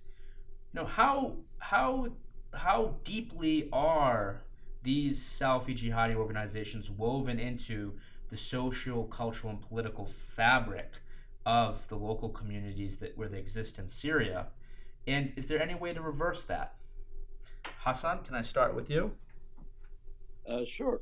you 0.73 0.81
know, 0.81 0.87
how 0.87 1.37
how 1.59 2.09
how 2.55 2.97
deeply 3.05 3.69
are 3.73 4.43
these 4.83 5.19
Salafi 5.19 5.75
jihadi 5.77 6.15
organizations 6.15 6.91
woven 6.91 7.39
into 7.39 7.95
the 8.29 8.37
social, 8.37 9.05
cultural, 9.05 9.53
and 9.53 9.61
political 9.61 10.07
fabric 10.07 11.01
of 11.45 11.87
the 11.89 11.97
local 11.97 12.29
communities 12.29 12.97
that 12.99 13.17
where 13.17 13.29
they 13.29 13.39
exist 13.39 13.79
in 13.79 13.87
Syria? 13.87 14.49
And 15.07 15.33
is 15.37 15.47
there 15.47 15.63
any 15.63 15.75
way 15.75 15.93
to 15.93 16.01
reverse 16.01 16.45
that? 16.45 16.75
Hassan, 17.79 18.25
can 18.25 18.35
I 18.35 18.43
start 18.43 18.75
with 18.75 18.91
you? 18.91 19.13
Uh, 20.49 20.65
sure. 20.65 21.01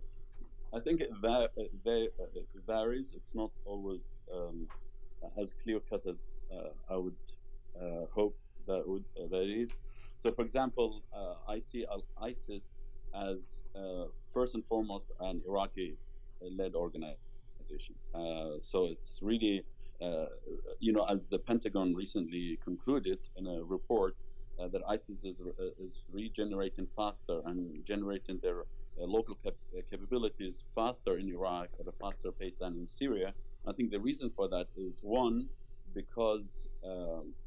I 0.74 0.80
think 0.80 1.00
it, 1.00 1.10
va- 1.20 1.48
it, 1.56 1.70
va- 1.84 2.08
it 2.34 2.46
varies. 2.66 3.06
It's 3.14 3.34
not 3.34 3.50
always 3.64 4.12
um, 4.34 4.66
as 5.40 5.54
clear 5.62 5.80
cut 5.88 6.02
as 6.08 6.24
uh, 6.52 6.70
I 6.92 6.96
would 6.96 7.14
uh, 7.80 8.06
hope 8.12 8.36
that 8.66 8.86
would 8.86 9.04
uh, 9.18 9.28
that 9.30 9.44
is. 9.44 9.76
So, 10.24 10.32
for 10.32 10.40
example, 10.40 11.02
uh, 11.12 11.34
I 11.46 11.58
see 11.60 11.84
ISIS 12.16 12.72
as 13.14 13.60
uh, 13.76 14.06
first 14.32 14.54
and 14.54 14.64
foremost 14.64 15.12
an 15.20 15.42
Iraqi-led 15.46 16.74
organization. 16.74 17.94
Uh, 18.14 18.58
so 18.58 18.86
it's 18.86 19.18
really, 19.20 19.62
you 20.80 20.92
know, 20.94 21.04
as 21.04 21.28
the 21.28 21.38
Pentagon 21.38 21.94
recently 21.94 22.58
concluded 22.64 23.18
in 23.36 23.46
a 23.46 23.62
report, 23.62 24.16
that 24.58 24.80
ISIS 24.88 25.24
is, 25.24 25.36
is 25.78 26.04
regenerating 26.10 26.86
faster 26.96 27.42
and 27.44 27.84
generating 27.84 28.38
their 28.40 28.60
uh, 28.60 29.04
local 29.04 29.34
cap- 29.44 29.54
uh, 29.76 29.82
capabilities 29.90 30.64
faster 30.74 31.18
in 31.18 31.28
Iraq 31.28 31.68
at 31.80 31.86
a 31.86 31.92
faster 32.00 32.32
pace 32.32 32.54
than 32.60 32.74
in 32.76 32.86
Syria. 32.86 33.34
I 33.66 33.72
think 33.72 33.90
the 33.90 34.00
reason 34.00 34.30
for 34.34 34.48
that 34.48 34.68
is 34.76 35.00
one, 35.02 35.48
because 35.92 36.66
um, 36.82 36.90
uh, 36.90 37.43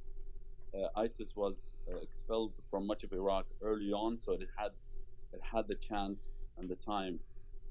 ISIS 0.95 1.35
was 1.35 1.73
uh, 1.91 1.97
expelled 1.97 2.53
from 2.69 2.85
much 2.85 3.03
of 3.03 3.11
Iraq 3.13 3.45
early 3.61 3.91
on, 3.91 4.19
so 4.19 4.33
it 4.33 4.47
had 4.57 4.71
it 5.33 5.41
had 5.53 5.67
the 5.67 5.75
chance 5.75 6.29
and 6.57 6.69
the 6.69 6.75
time 6.75 7.19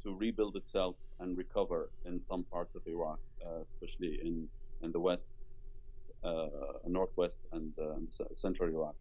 to 0.02 0.14
rebuild 0.14 0.56
itself 0.56 0.96
and 1.20 1.36
recover 1.36 1.90
in 2.04 2.22
some 2.22 2.44
parts 2.44 2.74
of 2.74 2.82
Iraq, 2.86 3.18
uh, 3.44 3.60
especially 3.66 4.18
in 4.22 4.48
in 4.82 4.92
the 4.92 5.00
west, 5.00 5.32
uh, 6.22 6.48
northwest, 6.86 7.40
and 7.52 7.72
um, 7.78 8.08
central 8.34 8.68
Iraq. 8.68 8.96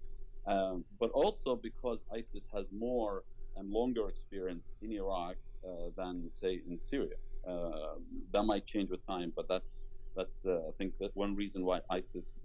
Um, 0.48 0.86
but 1.00 1.10
also 1.12 1.56
because 1.56 2.00
ISIS 2.14 2.48
has 2.54 2.66
more 2.72 3.24
and 3.58 3.70
longer 3.72 4.10
experience 4.10 4.74
in 4.82 4.92
Iraq 4.92 5.36
uh, 5.66 5.90
than 5.98 6.30
say 6.34 6.62
in 6.70 6.78
Syria. 6.78 7.16
Uh, 7.48 7.96
that 8.32 8.44
might 8.44 8.66
change 8.66 8.90
with 8.90 9.06
time, 9.08 9.32
but 9.36 9.48
that's 9.48 9.80
that's 10.16 10.46
uh, 10.46 10.60
I 10.68 10.72
think 10.78 10.94
that 11.00 11.12
one 11.16 11.36
reason 11.36 11.66
why 11.66 11.80
ISIS 11.90 12.38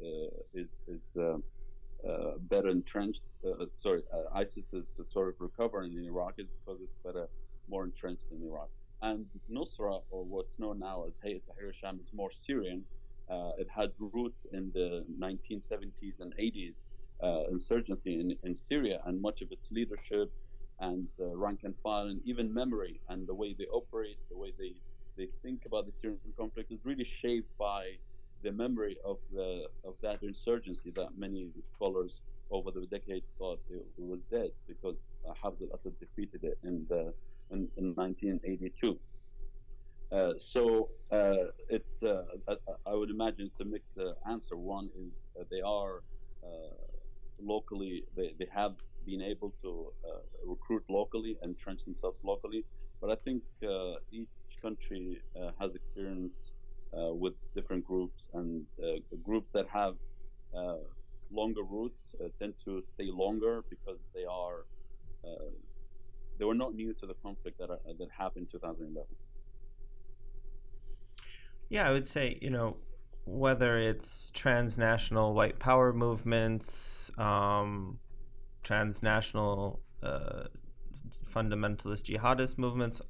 is 0.55 0.71
is 0.87 1.17
better 2.49 2.69
entrenched. 2.69 3.23
sorry, 3.77 4.03
ISIS 4.35 4.73
is 4.73 4.85
sort 5.13 5.29
of 5.29 5.35
recovering 5.39 5.93
in 5.93 6.05
Iraq 6.05 6.35
is 6.39 6.49
because 6.59 6.81
it's 6.83 6.99
better, 7.05 7.27
more 7.69 7.85
entrenched 7.85 8.27
in 8.33 8.43
Iraq. 8.43 8.71
And 9.03 9.27
Nusra, 9.51 10.03
or 10.11 10.25
what's 10.25 10.59
known 10.59 10.79
now 10.79 11.05
as 11.09 11.17
Hayat 11.25 11.43
Tahrir 11.49 11.73
Sham, 11.73 11.99
is 12.03 12.13
more 12.13 12.31
Syrian. 12.31 12.85
Uh, 13.31 13.53
it 13.59 13.69
had 13.75 13.91
roots 13.99 14.47
in 14.53 14.71
the 14.75 15.05
1970s 15.19 16.21
and 16.21 16.35
80s 16.37 16.85
uh, 17.23 17.45
insurgency 17.51 18.21
in, 18.21 18.37
in 18.43 18.55
Syria, 18.57 19.01
and 19.07 19.21
much 19.21 19.41
of 19.41 19.53
its 19.53 19.71
leadership 19.71 20.31
and 20.81 21.07
uh, 21.21 21.37
rank 21.37 21.61
and 21.65 21.75
file 21.83 22.09
and 22.09 22.21
even 22.25 22.53
memory 22.53 23.01
and 23.09 23.27
the 23.27 23.35
way 23.35 23.55
they 23.57 23.67
operate, 23.67 24.19
the 24.31 24.37
way 24.37 24.53
they, 24.59 24.73
they 25.21 25.29
think 25.43 25.67
about 25.67 25.85
the 25.85 25.93
Syrian 25.93 26.19
conflict 26.43 26.73
is 26.73 26.81
really 26.85 27.09
shaped 27.23 27.53
by 27.59 27.83
the 28.43 28.51
memory 28.51 28.97
of 29.05 29.19
the 29.35 29.67
of 29.85 29.95
that 30.07 30.19
insurgency 30.23 30.91
that 31.01 31.11
many 31.25 31.43
scholars 31.75 32.23
over 32.51 32.71
the 32.71 32.87
decades 32.87 33.27
thought 33.39 33.61
it, 33.71 33.85
was 33.99 34.21
dead 34.31 34.51
because 34.67 34.97
uh, 35.29 35.33
Hafez 35.41 35.69
al-Assad 35.71 35.93
defeated 36.01 36.43
it 36.43 36.59
in, 36.65 36.85
the, 36.89 37.13
in, 37.53 37.69
in 37.77 37.95
1982. 37.95 38.99
Uh, 40.11 40.33
so 40.37 40.89
uh, 41.13 41.53
it's 41.69 42.03
uh, 42.03 42.25
I, 42.49 42.55
I, 42.91 42.95
would 42.95 43.11
imagine 43.11 43.47
it's 43.47 43.61
a 43.61 43.65
mixed 43.65 43.99
uh, 43.99 44.15
answer. 44.29 44.57
One 44.57 44.89
is 44.99 45.29
uh, 45.39 45.45
they 45.51 45.61
are 45.61 46.03
locally 47.43 48.05
they, 48.17 48.35
they 48.39 48.49
have 48.53 48.75
been 49.07 49.23
able 49.23 49.51
to 49.63 49.93
uh, 50.05 50.19
recruit 50.45 50.83
locally 50.89 51.37
and 51.43 51.55
entrench 51.55 51.85
themselves 51.85 52.21
locally. 52.25 52.65
But 53.01 53.11
I 53.11 53.15
think 53.15 53.43
uh, 53.63 53.95
country 54.63 55.21
uh, 55.37 55.51
has 55.61 55.75
experience 55.75 56.53
with 56.93 57.35
different 57.55 57.85
groups, 57.87 58.27
and 58.35 58.67
groups 59.23 59.49
that 59.53 59.67
have 59.69 59.95
longer 61.33 61.63
roots 61.63 62.15
tend 62.41 62.55
to 62.65 62.83
stay 62.85 63.09
longer 63.13 63.63
because 63.71 63.99
they 64.15 64.25
are 64.25 64.65
they 66.41 66.47
were 66.47 66.55
not 66.55 66.75
new 66.75 66.95
to 66.95 67.07
the 67.07 67.15
conflict 67.23 67.59
that, 67.59 67.69
that 67.69 68.09
happened 68.17 68.49
in 68.53 68.61
2011. 68.61 69.07
Yeah, 71.69 71.87
I 71.87 71.93
would 71.93 72.09
say, 72.09 72.39
you 72.41 72.51
know, 72.51 72.79
whether 73.27 73.79
it's 73.79 74.31
transnational 74.35 75.35
white 75.35 75.59
power 75.59 75.93
movements, 75.93 77.11
um, 77.19 77.99
transnational 78.65 79.83
uh, 80.03 80.45
fundamentalist 81.31 82.11
jihadist 82.11 82.59
movements, 82.59 83.03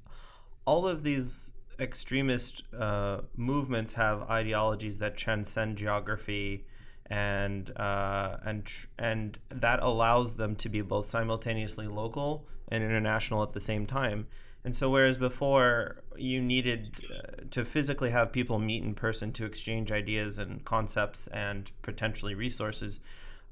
all 0.64 0.86
of 0.86 1.02
these 1.02 1.52
extremist 1.78 2.62
uh, 2.78 3.22
movements 3.36 3.94
have 3.94 4.22
ideologies 4.22 4.98
that 4.98 5.16
transcend 5.16 5.78
geography 5.78 6.66
and 7.06 7.76
uh, 7.76 8.36
and 8.44 8.70
and 8.98 9.38
that 9.48 9.80
allows 9.82 10.36
them 10.36 10.54
to 10.56 10.68
be 10.68 10.80
both 10.80 11.06
simultaneously 11.06 11.88
local 11.88 12.46
and 12.68 12.84
international 12.84 13.42
at 13.42 13.52
the 13.52 13.60
same 13.60 13.86
time. 13.86 14.26
And 14.62 14.76
so, 14.76 14.90
whereas 14.90 15.16
before 15.16 16.02
you 16.16 16.40
needed 16.40 16.94
uh, 17.10 17.44
to 17.50 17.64
physically 17.64 18.10
have 18.10 18.30
people 18.30 18.58
meet 18.58 18.84
in 18.84 18.94
person 18.94 19.32
to 19.32 19.46
exchange 19.46 19.90
ideas 19.90 20.38
and 20.38 20.64
concepts 20.64 21.26
and 21.28 21.70
potentially 21.82 22.34
resources, 22.34 23.00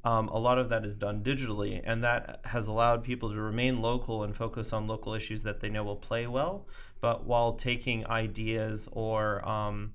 um, 0.04 0.28
a 0.28 0.38
lot 0.38 0.58
of 0.58 0.68
that 0.68 0.84
is 0.84 0.94
done 0.94 1.22
digitally, 1.22 1.80
and 1.82 2.04
that 2.04 2.40
has 2.44 2.68
allowed 2.68 3.02
people 3.02 3.30
to 3.30 3.40
remain 3.40 3.80
local 3.80 4.22
and 4.22 4.36
focus 4.36 4.72
on 4.72 4.86
local 4.86 5.14
issues 5.14 5.42
that 5.42 5.60
they 5.60 5.70
know 5.70 5.82
will 5.82 5.96
play 5.96 6.26
well, 6.26 6.66
but 7.00 7.24
while 7.24 7.52
taking 7.52 8.06
ideas 8.06 8.88
or 8.92 9.46
um, 9.48 9.94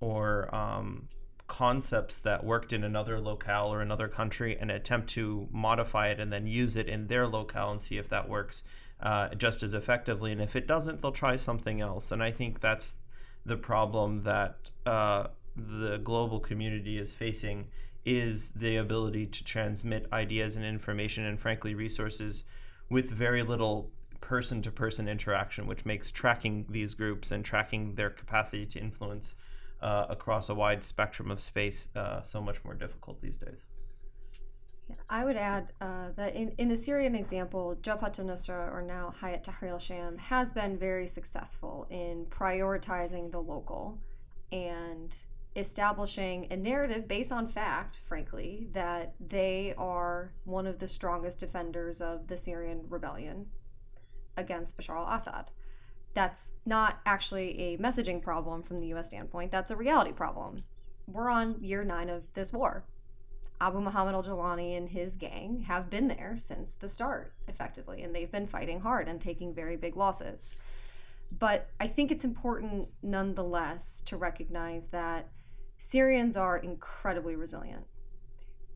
or 0.00 0.52
um, 0.54 1.08
concepts 1.46 2.20
that 2.20 2.44
worked 2.44 2.72
in 2.72 2.84
another 2.84 3.20
locale 3.20 3.72
or 3.72 3.82
another 3.82 4.08
country 4.08 4.56
and 4.60 4.70
attempt 4.70 5.08
to 5.08 5.48
modify 5.50 6.08
it 6.08 6.20
and 6.20 6.32
then 6.32 6.46
use 6.46 6.76
it 6.76 6.88
in 6.88 7.08
their 7.08 7.26
locale 7.26 7.72
and 7.72 7.82
see 7.82 7.98
if 7.98 8.08
that 8.08 8.28
works 8.28 8.62
uh, 9.02 9.28
just 9.34 9.62
as 9.62 9.74
effectively. 9.74 10.30
And 10.30 10.40
if 10.40 10.54
it 10.54 10.68
doesn't, 10.68 11.02
they'll 11.02 11.12
try 11.12 11.36
something 11.36 11.80
else. 11.80 12.12
And 12.12 12.22
I 12.22 12.30
think 12.30 12.60
that's 12.60 12.94
the 13.44 13.56
problem 13.56 14.22
that 14.22 14.70
uh, 14.86 15.26
the 15.56 15.98
global 15.98 16.38
community 16.38 16.98
is 16.98 17.12
facing 17.12 17.66
is 18.04 18.50
the 18.50 18.76
ability 18.76 19.26
to 19.26 19.44
transmit 19.44 20.06
ideas 20.12 20.56
and 20.56 20.64
information 20.64 21.24
and 21.24 21.38
frankly 21.38 21.74
resources 21.74 22.44
with 22.88 23.10
very 23.10 23.42
little 23.42 23.90
person 24.20 24.62
to 24.62 24.70
person 24.70 25.08
interaction 25.08 25.66
which 25.66 25.84
makes 25.84 26.10
tracking 26.10 26.66
these 26.68 26.94
groups 26.94 27.30
and 27.30 27.44
tracking 27.44 27.94
their 27.94 28.10
capacity 28.10 28.66
to 28.66 28.78
influence 28.78 29.34
uh, 29.82 30.06
across 30.08 30.48
a 30.48 30.54
wide 30.54 30.84
spectrum 30.84 31.30
of 31.30 31.40
space 31.40 31.88
uh, 31.96 32.22
so 32.22 32.40
much 32.40 32.62
more 32.64 32.74
difficult 32.74 33.20
these 33.20 33.38
days. 33.38 33.60
I 35.08 35.24
would 35.24 35.36
add 35.36 35.72
uh, 35.80 36.10
that 36.16 36.34
in, 36.34 36.52
in 36.58 36.68
the 36.68 36.76
Syrian 36.76 37.14
example, 37.14 37.76
Jabhat 37.80 38.18
al-Nusra, 38.18 38.72
or 38.72 38.82
now 38.82 39.12
Hayat 39.20 39.44
Tahrir 39.44 39.70
al-Sham, 39.70 40.18
has 40.18 40.52
been 40.52 40.76
very 40.76 41.06
successful 41.06 41.86
in 41.90 42.26
prioritizing 42.26 43.30
the 43.30 43.40
local 43.40 43.98
and 44.52 45.14
establishing 45.56 46.46
a 46.50 46.56
narrative 46.56 47.08
based 47.08 47.32
on 47.32 47.46
fact, 47.46 47.98
frankly, 48.04 48.68
that 48.72 49.14
they 49.28 49.74
are 49.78 50.32
one 50.44 50.66
of 50.66 50.78
the 50.78 50.88
strongest 50.88 51.38
defenders 51.38 52.00
of 52.00 52.26
the 52.26 52.36
Syrian 52.36 52.82
rebellion 52.88 53.46
against 54.40 54.76
Bashar 54.76 54.96
al 54.96 55.16
Assad. 55.16 55.50
That's 56.14 56.52
not 56.66 57.00
actually 57.06 57.58
a 57.58 57.78
messaging 57.78 58.20
problem 58.20 58.62
from 58.62 58.80
the 58.80 58.88
US 58.94 59.06
standpoint, 59.06 59.52
that's 59.52 59.70
a 59.70 59.76
reality 59.76 60.12
problem. 60.12 60.64
We're 61.06 61.30
on 61.30 61.62
year 61.62 61.84
nine 61.84 62.08
of 62.08 62.24
this 62.34 62.52
war. 62.52 62.84
Abu 63.60 63.80
Muhammad 63.80 64.14
al 64.14 64.22
Jalani 64.22 64.76
and 64.76 64.88
his 64.88 65.16
gang 65.16 65.60
have 65.60 65.90
been 65.90 66.08
there 66.08 66.36
since 66.38 66.74
the 66.74 66.88
start, 66.88 67.34
effectively, 67.46 68.02
and 68.02 68.14
they've 68.14 68.32
been 68.32 68.46
fighting 68.46 68.80
hard 68.80 69.06
and 69.06 69.20
taking 69.20 69.54
very 69.54 69.76
big 69.76 69.96
losses. 69.96 70.54
But 71.38 71.68
I 71.78 71.86
think 71.86 72.10
it's 72.10 72.24
important 72.24 72.88
nonetheless 73.02 74.02
to 74.06 74.16
recognize 74.16 74.86
that 74.88 75.28
Syrians 75.78 76.36
are 76.36 76.58
incredibly 76.58 77.36
resilient. 77.36 77.86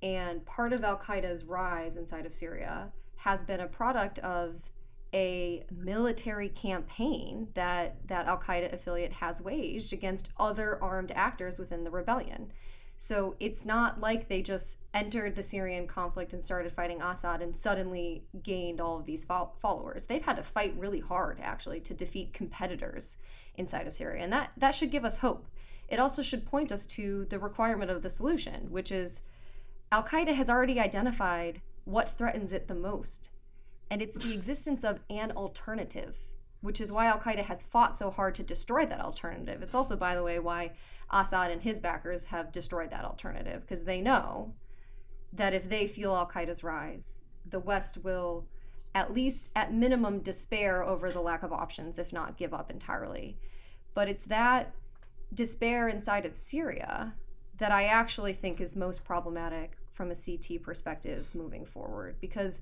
And 0.03 0.45
part 0.45 0.73
of 0.73 0.85
Al 0.85 0.99
Qaeda's 0.99 1.45
rise 1.45 1.97
inside 1.97 2.27
of 2.27 2.33
Syria 2.33 2.93
has 3.17 3.43
been 3.43 3.61
a 3.61 3.67
product 3.67 4.19
of 4.21 4.71
a 5.15 5.65
military 5.71 6.49
campaign 6.51 7.49
that, 7.55 7.97
that 8.09 8.27
Al 8.27 8.39
Qaeda 8.39 8.73
affiliate 8.73 9.13
has 9.13 9.41
waged 9.41 9.93
against 9.93 10.31
other 10.39 10.83
armed 10.83 11.13
actors 11.15 11.59
within 11.59 11.85
the 11.85 11.91
rebellion. 11.91 12.53
So 12.97 13.35
it's 13.41 13.65
not 13.65 14.01
like 14.01 14.29
they 14.29 14.43
just 14.43 14.79
entered 14.93 15.35
the 15.35 15.43
Syrian 15.43 15.87
conflict 15.87 16.33
and 16.33 16.43
started 16.43 16.71
fighting 16.73 17.03
Assad 17.03 17.43
and 17.43 17.57
suddenly 17.57 18.25
gained 18.43 18.81
all 18.81 18.99
of 18.99 19.05
these 19.05 19.25
followers. 19.25 20.05
They've 20.05 20.25
had 20.25 20.37
to 20.37 20.43
fight 20.43 20.75
really 20.77 21.01
hard, 21.01 21.41
actually, 21.41 21.81
to 21.81 21.95
defeat 21.95 22.33
competitors 22.33 23.17
inside 23.57 23.87
of 23.87 23.93
Syria. 23.93 24.23
And 24.23 24.33
that, 24.33 24.53
that 24.59 24.75
should 24.75 24.91
give 24.91 25.05
us 25.05 25.17
hope 25.17 25.47
it 25.89 25.99
also 25.99 26.23
should 26.23 26.47
point 26.47 26.73
us 26.73 26.87
to 26.87 27.27
the 27.27 27.39
requirement 27.39 27.91
of 27.91 28.03
the 28.03 28.11
solution, 28.11 28.71
which 28.71 28.91
is 28.91 29.21
Al 29.93 30.03
Qaeda 30.03 30.33
has 30.33 30.49
already 30.49 30.81
identified 30.81 31.61
what 31.85 32.09
threatens 32.09 32.53
it 32.53 32.67
the 32.67 32.75
most. 32.75 33.31
And 33.91 34.03
it's 34.03 34.17
the 34.17 34.33
existence 34.33 34.85
of 34.85 35.01
an 35.11 35.33
alternative 35.33 36.19
which 36.65 36.81
is 36.81 36.91
why 36.91 37.05
Al 37.07 37.19
Qaeda 37.19 37.45
has 37.45 37.63
fought 37.63 37.95
so 37.95 38.11
hard 38.11 38.35
to 38.37 38.43
destroy 38.43 38.87
that 38.87 38.99
alternative. 38.99 39.61
It's 39.61 39.75
also, 39.75 39.97
by 39.97 40.15
the 40.15 40.23
way, 40.23 40.39
why 40.39 40.71
Assad 41.11 41.51
and 41.51 41.61
his 41.61 41.79
backers 41.79 42.25
have 42.25 42.53
destroyed 42.53 42.91
that 42.91 43.05
alternative 43.05 43.61
because 43.61 43.85
they 43.85 44.01
know 44.01 44.55
that 45.35 45.53
if 45.53 45.69
they 45.69 45.87
fuel 45.87 46.17
Al 46.17 46.27
Qaeda's 46.27 46.65
rise, 46.65 47.21
the 47.51 47.61
West 47.61 47.99
will, 48.03 48.47
at 48.95 49.13
least 49.13 49.51
at 49.55 49.75
minimum, 49.75 50.21
despair 50.21 50.83
over 50.83 51.11
the 51.11 51.21
lack 51.21 51.43
of 51.43 51.53
options, 51.53 51.99
if 51.99 52.15
not 52.15 52.39
give 52.39 52.55
up 52.55 52.71
entirely. 52.71 53.37
But 53.93 54.09
it's 54.09 54.25
that 54.25 54.75
despair 55.35 55.89
inside 55.89 56.25
of 56.25 56.35
Syria 56.35 57.13
that 57.59 57.73
I 57.73 57.85
actually 57.85 58.33
think 58.33 58.63
is 58.63 58.75
most 58.75 59.05
problematic 59.05 59.77
from 59.93 60.11
a 60.11 60.15
CT 60.15 60.63
perspective 60.63 61.29
moving 61.35 61.67
forward 61.67 62.17
because 62.23 62.59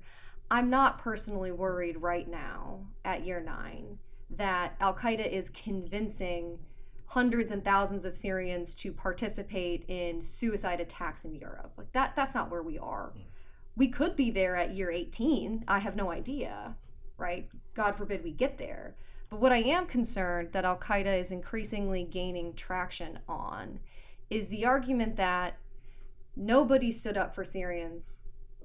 I'm 0.51 0.69
not 0.69 0.99
personally 0.99 1.51
worried 1.51 2.01
right 2.01 2.27
now 2.27 2.85
at 3.05 3.25
year 3.25 3.39
nine 3.39 3.97
that 4.29 4.75
Al 4.79 4.93
Qaeda 4.93 5.27
is 5.27 5.49
convincing 5.49 6.59
hundreds 7.05 7.51
and 7.51 7.63
thousands 7.63 8.05
of 8.05 8.15
Syrians 8.15 8.73
to 8.75 8.91
participate 8.91 9.85
in 9.87 10.21
suicide 10.21 10.79
attacks 10.79 11.25
in 11.25 11.35
Europe. 11.35 11.73
Like 11.77 11.91
that 11.91 12.15
that's 12.15 12.35
not 12.35 12.49
where 12.49 12.63
we 12.63 12.77
are. 12.79 13.11
Hmm. 13.13 13.21
We 13.75 13.87
could 13.87 14.15
be 14.15 14.31
there 14.31 14.55
at 14.55 14.75
year 14.75 14.91
18. 14.91 15.65
I 15.67 15.79
have 15.79 15.95
no 15.95 16.11
idea, 16.11 16.75
right? 17.17 17.49
God 17.73 17.95
forbid 17.95 18.23
we 18.23 18.31
get 18.31 18.57
there. 18.57 18.95
But 19.29 19.39
what 19.39 19.51
I 19.51 19.57
am 19.57 19.87
concerned 19.87 20.49
that 20.51 20.65
Al 20.65 20.77
Qaeda 20.77 21.19
is 21.19 21.31
increasingly 21.31 22.03
gaining 22.03 22.53
traction 22.53 23.19
on 23.27 23.79
is 24.29 24.47
the 24.47 24.65
argument 24.65 25.15
that 25.15 25.57
nobody 26.35 26.91
stood 26.91 27.17
up 27.17 27.33
for 27.33 27.43
Syrians 27.43 28.22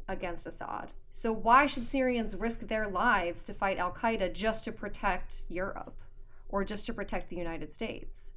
against 0.08 0.46
Assad. 0.46 0.92
So 1.10 1.32
why 1.32 1.66
should 1.66 1.86
Syrians 1.86 2.34
risk 2.34 2.60
their 2.60 2.88
lives 2.88 3.44
to 3.44 3.54
fight 3.54 3.78
Al 3.78 3.92
Qaeda 3.92 4.32
just 4.32 4.64
to 4.64 4.72
protect 4.72 5.42
Europe 5.48 6.00
or 6.48 6.64
just 6.64 6.86
to 6.86 6.94
protect 6.94 7.28
the 7.28 7.36
United 7.36 7.70
States? 7.70 8.32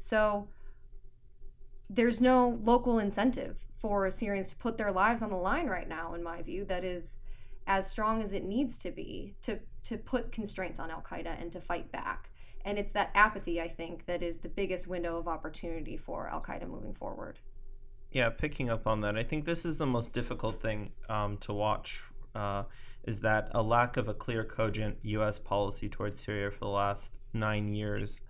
So 0.00 0.48
there's 1.88 2.20
no 2.20 2.58
local 2.62 2.98
incentive 2.98 3.56
for 3.76 4.10
Syrians 4.10 4.48
to 4.48 4.56
put 4.56 4.76
their 4.76 4.92
lives 4.92 5.22
on 5.22 5.30
the 5.30 5.36
line 5.36 5.66
right 5.66 5.88
now, 5.88 6.14
in 6.14 6.22
my 6.22 6.42
view, 6.42 6.64
that 6.66 6.84
is 6.84 7.18
as 7.66 7.90
strong 7.90 8.22
as 8.22 8.32
it 8.32 8.44
needs 8.44 8.78
to 8.78 8.90
be 8.90 9.34
to, 9.42 9.58
to 9.82 9.96
put 9.96 10.32
constraints 10.32 10.78
on 10.78 10.90
Al 10.90 11.02
Qaeda 11.02 11.40
and 11.40 11.50
to 11.52 11.60
fight 11.60 11.90
back. 11.92 12.30
And 12.66 12.78
it's 12.78 12.92
that 12.92 13.10
apathy, 13.14 13.60
I 13.60 13.68
think, 13.68 14.06
that 14.06 14.22
is 14.22 14.38
the 14.38 14.48
biggest 14.48 14.86
window 14.86 15.18
of 15.18 15.28
opportunity 15.28 15.96
for 15.96 16.28
Al 16.28 16.40
Qaeda 16.40 16.68
moving 16.68 16.94
forward. 16.94 17.38
Yeah, 18.14 18.30
picking 18.30 18.70
up 18.70 18.86
on 18.86 19.00
that, 19.00 19.16
I 19.18 19.24
think 19.24 19.44
this 19.44 19.64
is 19.64 19.76
the 19.76 19.86
most 19.86 20.12
difficult 20.12 20.62
thing 20.62 20.92
um, 21.08 21.36
to 21.38 21.52
watch. 21.52 22.00
Uh, 22.32 22.62
is 23.02 23.18
that 23.20 23.48
a 23.50 23.60
lack 23.60 23.96
of 23.96 24.08
a 24.08 24.14
clear, 24.14 24.44
cogent 24.44 24.96
U.S. 25.02 25.40
policy 25.40 25.88
towards 25.88 26.20
Syria 26.20 26.52
for 26.52 26.60
the 26.60 26.68
last 26.68 27.18
nine 27.32 27.74
years 27.74 28.20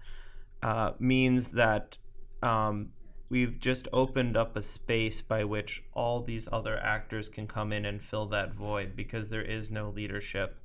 uh, 0.63 0.93
means 0.99 1.51
that 1.51 1.99
um, 2.43 2.93
we've 3.29 3.61
just 3.61 3.87
opened 3.93 4.39
up 4.39 4.57
a 4.57 4.63
space 4.63 5.21
by 5.21 5.45
which 5.45 5.85
all 5.93 6.23
these 6.23 6.49
other 6.51 6.79
actors 6.79 7.29
can 7.29 7.47
come 7.47 7.71
in 7.71 7.85
and 7.85 8.03
fill 8.03 8.25
that 8.27 8.55
void 8.55 8.97
because 8.97 9.29
there 9.29 9.43
is 9.43 9.71
no 9.71 9.91
leadership. 9.91 10.59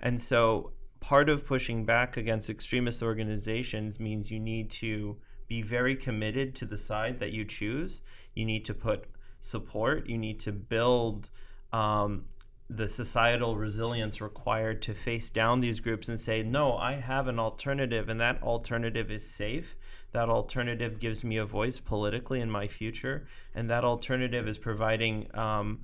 And 0.00 0.20
so 0.20 0.72
part 0.98 1.28
of 1.28 1.46
pushing 1.46 1.84
back 1.84 2.16
against 2.16 2.50
extremist 2.50 3.00
organizations 3.00 4.00
means 4.00 4.28
you 4.28 4.40
need 4.40 4.70
to 4.72 5.18
be 5.48 5.62
very 5.62 5.94
committed 5.94 6.54
to 6.56 6.64
the 6.64 6.78
side 6.78 7.20
that 7.20 7.32
you 7.32 7.44
choose. 7.44 8.00
You 8.34 8.44
need 8.44 8.64
to 8.66 8.74
put 8.74 9.04
support. 9.40 10.08
You 10.08 10.18
need 10.18 10.40
to 10.40 10.52
build 10.52 11.30
um, 11.72 12.24
the 12.68 12.88
societal 12.88 13.56
resilience 13.56 14.20
required 14.20 14.82
to 14.82 14.94
face 14.94 15.30
down 15.30 15.60
these 15.60 15.80
groups 15.80 16.08
and 16.08 16.18
say, 16.18 16.42
no, 16.42 16.76
I 16.76 16.94
have 16.94 17.28
an 17.28 17.38
alternative, 17.38 18.08
and 18.08 18.20
that 18.20 18.42
alternative 18.42 19.10
is 19.10 19.28
safe. 19.28 19.76
That 20.12 20.28
alternative 20.28 20.98
gives 20.98 21.22
me 21.22 21.36
a 21.36 21.44
voice 21.44 21.78
politically 21.78 22.40
in 22.40 22.50
my 22.50 22.66
future, 22.66 23.26
and 23.54 23.70
that 23.70 23.84
alternative 23.84 24.48
is 24.48 24.58
providing. 24.58 25.28
Um, 25.34 25.80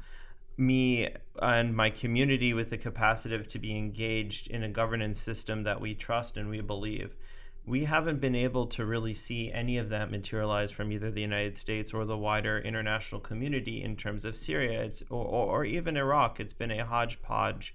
me 0.56 1.08
and 1.40 1.74
my 1.74 1.90
community 1.90 2.52
with 2.52 2.70
the 2.70 2.78
capacity 2.78 3.42
to 3.42 3.58
be 3.58 3.76
engaged 3.76 4.48
in 4.48 4.62
a 4.62 4.68
governance 4.68 5.20
system 5.20 5.62
that 5.64 5.80
we 5.80 5.94
trust 5.94 6.36
and 6.36 6.48
we 6.50 6.60
believe. 6.60 7.16
We 7.64 7.84
haven't 7.84 8.20
been 8.20 8.34
able 8.34 8.66
to 8.68 8.84
really 8.84 9.14
see 9.14 9.52
any 9.52 9.78
of 9.78 9.88
that 9.90 10.10
materialize 10.10 10.72
from 10.72 10.90
either 10.90 11.10
the 11.10 11.20
United 11.20 11.56
States 11.56 11.92
or 11.94 12.04
the 12.04 12.18
wider 12.18 12.58
international 12.58 13.20
community 13.20 13.82
in 13.82 13.96
terms 13.96 14.24
of 14.24 14.36
Syria 14.36 14.90
or, 15.10 15.24
or 15.24 15.64
even 15.64 15.96
Iraq. 15.96 16.40
It's 16.40 16.52
been 16.52 16.72
a 16.72 16.84
hodgepodge 16.84 17.74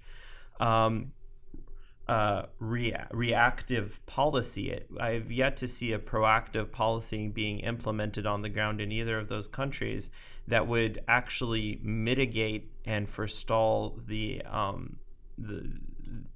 um, 0.60 1.12
uh, 2.06 2.46
rea- 2.58 3.06
reactive 3.12 4.04
policy. 4.06 4.80
I've 4.98 5.30
yet 5.30 5.56
to 5.58 5.68
see 5.68 5.92
a 5.92 5.98
proactive 5.98 6.72
policy 6.72 7.28
being 7.28 7.60
implemented 7.60 8.26
on 8.26 8.42
the 8.42 8.48
ground 8.48 8.80
in 8.80 8.92
either 8.92 9.18
of 9.18 9.28
those 9.28 9.48
countries 9.48 10.10
that 10.46 10.66
would 10.66 11.02
actually 11.06 11.78
mitigate 11.82 12.70
and 12.84 13.08
forestall 13.08 13.98
the 14.06 14.42
um, 14.46 14.96
the 15.36 15.70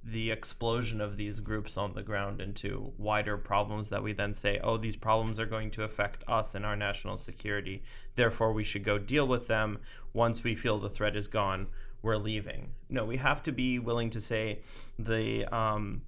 the 0.03 0.31
explosion 0.31 1.01
of 1.01 1.17
these 1.17 1.39
groups 1.39 1.77
on 1.77 1.93
the 1.93 2.03
ground 2.03 2.41
into 2.41 2.91
wider 2.97 3.37
problems 3.37 3.89
that 3.89 4.03
we 4.03 4.13
then 4.13 4.33
say, 4.33 4.59
oh, 4.63 4.77
these 4.77 4.95
problems 4.95 5.39
are 5.39 5.45
going 5.45 5.71
to 5.71 5.83
affect 5.83 6.23
us 6.27 6.55
and 6.55 6.65
our 6.65 6.75
national 6.75 7.17
security. 7.17 7.83
Therefore, 8.15 8.53
we 8.53 8.63
should 8.63 8.83
go 8.83 8.97
deal 8.97 9.27
with 9.27 9.47
them 9.47 9.79
once 10.13 10.43
we 10.43 10.55
feel 10.55 10.77
the 10.77 10.89
threat 10.89 11.15
is 11.15 11.27
gone 11.27 11.67
we're 12.03 12.17
leaving. 12.17 12.73
No, 12.89 13.05
we 13.05 13.17
have 13.17 13.41
to 13.43 13.51
be 13.51 13.79
willing 13.79 14.11
to 14.11 14.21
say 14.21 14.59
the 14.99 15.45
um, 15.45 16.03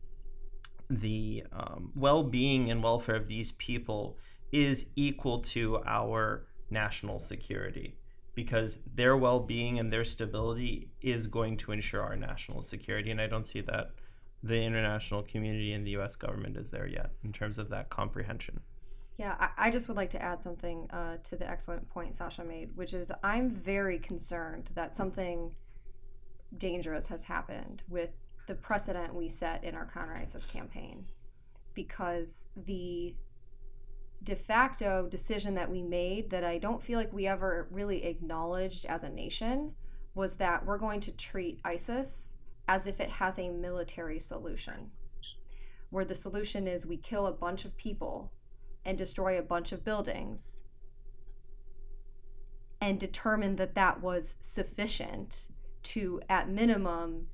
the 0.90 1.44
um, 1.52 1.92
well-being 1.96 2.70
and 2.70 2.84
welfare 2.84 3.16
of 3.16 3.28
these 3.28 3.54
people 3.54 4.20
is 4.52 4.86
equal 4.96 5.40
to 5.40 5.82
our 5.88 6.46
national 6.70 7.18
security 7.18 7.96
because 8.36 8.80
their 8.94 9.18
well-being 9.18 9.80
and 9.80 9.92
their 9.92 10.06
stability 10.06 10.90
is 11.02 11.26
going 11.26 11.58
to 11.58 11.72
ensure 11.72 12.02
our 12.02 12.16
national 12.16 12.62
security 12.62 13.10
and 13.12 13.20
i 13.20 13.28
don't 13.28 13.48
see 13.48 13.62
that 13.62 13.92
the 14.46 14.62
international 14.62 15.24
community 15.24 15.74
and 15.74 15.86
the 15.86 15.92
us 15.92 16.16
government 16.16 16.56
is 16.56 16.70
there 16.70 16.88
yet 16.88 17.12
in 17.24 17.34
terms 17.34 17.58
of 17.58 17.70
that 17.70 17.90
comprehension. 17.90 18.60
Yeah, 19.18 19.36
I, 19.40 19.50
I 19.58 19.70
just 19.72 19.88
would 19.88 19.98
like 19.98 20.12
to 20.12 20.22
add 20.22 20.42
something 20.42 20.88
uh, 20.92 21.18
to 21.24 21.36
the 21.36 21.50
excellent 21.50 21.88
point 21.90 22.14
Sasha 22.14 22.44
made, 22.44 22.76
which 22.76 22.94
is 22.94 23.12
I'm 23.24 23.50
very 23.50 23.98
concerned 23.98 24.70
that 24.76 24.94
something 24.94 25.52
dangerous 26.58 27.08
has 27.08 27.24
happened 27.24 27.82
with 27.90 28.12
the 28.48 28.56
precedent 28.56 29.16
we 29.16 29.30
set 29.30 29.64
in 29.64 29.74
our 29.74 29.90
counter 29.92 30.14
ISIS 30.14 30.46
campaign 30.46 31.06
because 31.74 32.48
the 32.66 33.16
de 34.24 34.36
facto 34.36 35.08
decision 35.10 35.54
that 35.56 35.70
we 35.70 35.82
made 35.82 36.30
that 36.30 36.44
I 36.44 36.58
don't 36.58 36.82
feel 36.82 36.98
like 36.98 37.14
we 37.14 37.28
ever 37.28 37.68
really 37.72 38.04
acknowledged 38.06 38.86
as 38.86 39.04
a 39.04 39.10
nation 39.10 39.74
was 40.16 40.36
that 40.36 40.66
we're 40.66 40.78
going 40.78 41.00
to 41.02 41.12
treat 41.12 41.60
ISIS 41.64 42.34
as 42.68 42.88
if 42.88 43.00
it 43.00 43.10
has 43.10 43.38
a 43.38 43.50
military 43.50 44.20
solution, 44.20 44.90
where 45.90 46.06
the 46.06 46.16
solution 46.16 46.68
is 46.68 46.86
we 46.86 46.98
kill 46.98 47.28
a 47.28 47.32
bunch 47.32 47.66
of 47.66 47.78
people 47.78 48.32
and 48.86 48.98
destroy 48.98 49.38
a 49.38 49.44
bunch 49.44 49.72
of 49.72 49.84
buildings 49.84 50.62
and 52.82 53.00
determine 53.00 53.56
that 53.56 53.76
that 53.76 54.02
was 54.02 54.36
sufficient 54.40 55.50
to, 55.84 56.22
at 56.30 56.50
minimum, 56.50 57.28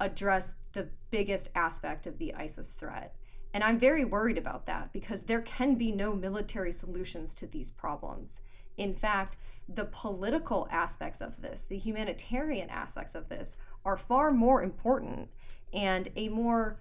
address 0.00 0.54
the 0.72 0.88
biggest 1.10 1.48
aspect 1.54 2.06
of 2.06 2.18
the 2.18 2.34
ISIS 2.34 2.72
threat. 2.72 3.14
And 3.52 3.64
I'm 3.64 3.78
very 3.78 4.04
worried 4.04 4.38
about 4.38 4.66
that 4.66 4.92
because 4.92 5.22
there 5.22 5.42
can 5.42 5.74
be 5.74 5.90
no 5.90 6.14
military 6.14 6.72
solutions 6.72 7.34
to 7.36 7.46
these 7.46 7.70
problems. 7.70 8.42
In 8.76 8.94
fact, 8.94 9.36
the 9.68 9.86
political 9.86 10.68
aspects 10.70 11.20
of 11.20 11.40
this, 11.40 11.64
the 11.64 11.78
humanitarian 11.78 12.70
aspects 12.70 13.14
of 13.14 13.28
this, 13.28 13.56
are 13.84 13.96
far 13.96 14.30
more 14.30 14.62
important. 14.62 15.28
And 15.72 16.10
a 16.16 16.28
more 16.28 16.80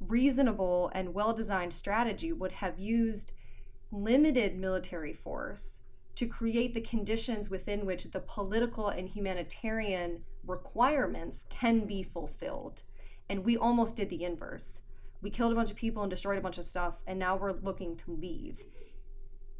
reasonable 0.00 0.90
and 0.94 1.12
well 1.12 1.34
designed 1.34 1.72
strategy 1.72 2.32
would 2.32 2.52
have 2.52 2.78
used 2.78 3.32
limited 3.92 4.58
military 4.58 5.12
force 5.12 5.80
to 6.14 6.26
create 6.26 6.74
the 6.74 6.80
conditions 6.80 7.50
within 7.50 7.86
which 7.86 8.04
the 8.04 8.20
political 8.20 8.88
and 8.88 9.08
humanitarian 9.08 10.22
requirements 10.46 11.44
can 11.48 11.86
be 11.86 12.02
fulfilled. 12.02 12.82
And 13.28 13.44
we 13.44 13.56
almost 13.56 13.96
did 13.96 14.10
the 14.10 14.24
inverse. 14.24 14.80
We 15.22 15.30
killed 15.30 15.52
a 15.52 15.54
bunch 15.54 15.70
of 15.70 15.76
people 15.76 16.02
and 16.02 16.10
destroyed 16.10 16.38
a 16.38 16.42
bunch 16.42 16.58
of 16.58 16.64
stuff, 16.64 17.00
and 17.06 17.18
now 17.18 17.36
we're 17.36 17.52
looking 17.52 17.96
to 17.98 18.12
leave. 18.12 18.64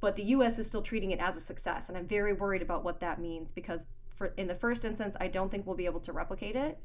But 0.01 0.17
the 0.17 0.25
US 0.25 0.59
is 0.59 0.67
still 0.67 0.83
treating 0.83 1.11
it 1.11 1.21
as 1.21 1.37
a 1.37 1.41
success, 1.41 1.89
and 1.89 1.99
I'm 1.99 2.07
very 2.07 2.33
worried 2.33 2.63
about 2.63 2.85
what 2.85 3.01
that 3.01 3.21
means 3.21 3.53
because 3.53 3.87
for 4.15 4.29
in 4.37 4.47
the 4.47 4.55
first 4.55 4.85
instance, 4.85 5.17
I 5.21 5.29
don't 5.29 5.51
think 5.51 5.67
we'll 5.67 5.77
be 5.77 5.87
able 5.87 6.01
to 6.01 6.13
replicate 6.13 6.57
it. 6.57 6.79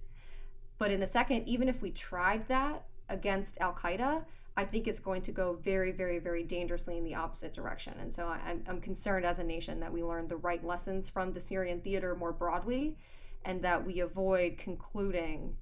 But 0.77 0.91
in 0.91 0.99
the 0.99 1.07
second, 1.07 1.47
even 1.47 1.69
if 1.69 1.81
we 1.81 1.91
tried 1.91 2.47
that 2.49 2.85
against 3.09 3.57
Al 3.59 3.73
Qaeda, 3.73 4.23
I 4.57 4.63
think 4.63 4.87
it's 4.87 4.99
going 4.99 5.21
to 5.23 5.31
go 5.31 5.53
very, 5.61 5.91
very, 5.91 6.19
very 6.19 6.43
dangerously 6.43 6.97
in 6.97 7.03
the 7.03 7.15
opposite 7.15 7.53
direction. 7.53 7.93
And 7.99 8.11
so 8.11 8.27
I'm, 8.27 8.63
I'm 8.67 8.79
concerned 8.79 9.25
as 9.25 9.39
a 9.39 9.43
nation 9.43 9.79
that 9.81 9.91
we 9.91 10.01
learn 10.01 10.27
the 10.27 10.37
right 10.37 10.63
lessons 10.63 11.09
from 11.09 11.33
the 11.33 11.39
Syrian 11.39 11.81
theater 11.81 12.15
more 12.15 12.31
broadly 12.31 12.97
and 13.43 13.61
that 13.61 13.85
we 13.85 13.99
avoid 13.99 14.57
concluding 14.57 15.55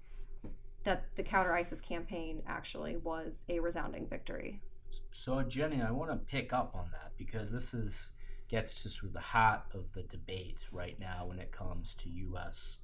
that 0.84 1.15
the 1.15 1.24
counter 1.24 1.54
ISIS 1.54 1.82
campaign 1.82 2.41
actually 2.48 2.98
was 2.98 3.46
a 3.50 3.60
resounding 3.60 4.08
victory. 4.08 4.62
So, 5.12 5.41
Jenny, 5.43 5.82
I 5.82 5.91
want 5.91 6.12
to 6.12 6.17
pick 6.17 6.54
up 6.54 6.76
on 6.76 6.89
that 6.91 7.12
because 7.17 7.52
this 7.52 7.74
is 7.74 8.12
gets 8.50 8.84
to 8.84 8.89
sort 8.89 9.08
of 9.08 9.13
the 9.13 9.19
heart 9.19 9.62
of 9.74 9.91
the 9.93 10.04
debate 10.04 10.60
right 10.72 11.00
now 11.00 11.26
when 11.26 11.39
it 11.39 11.52
comes 11.52 11.96
to 11.96 12.10
U.S. 12.10 12.80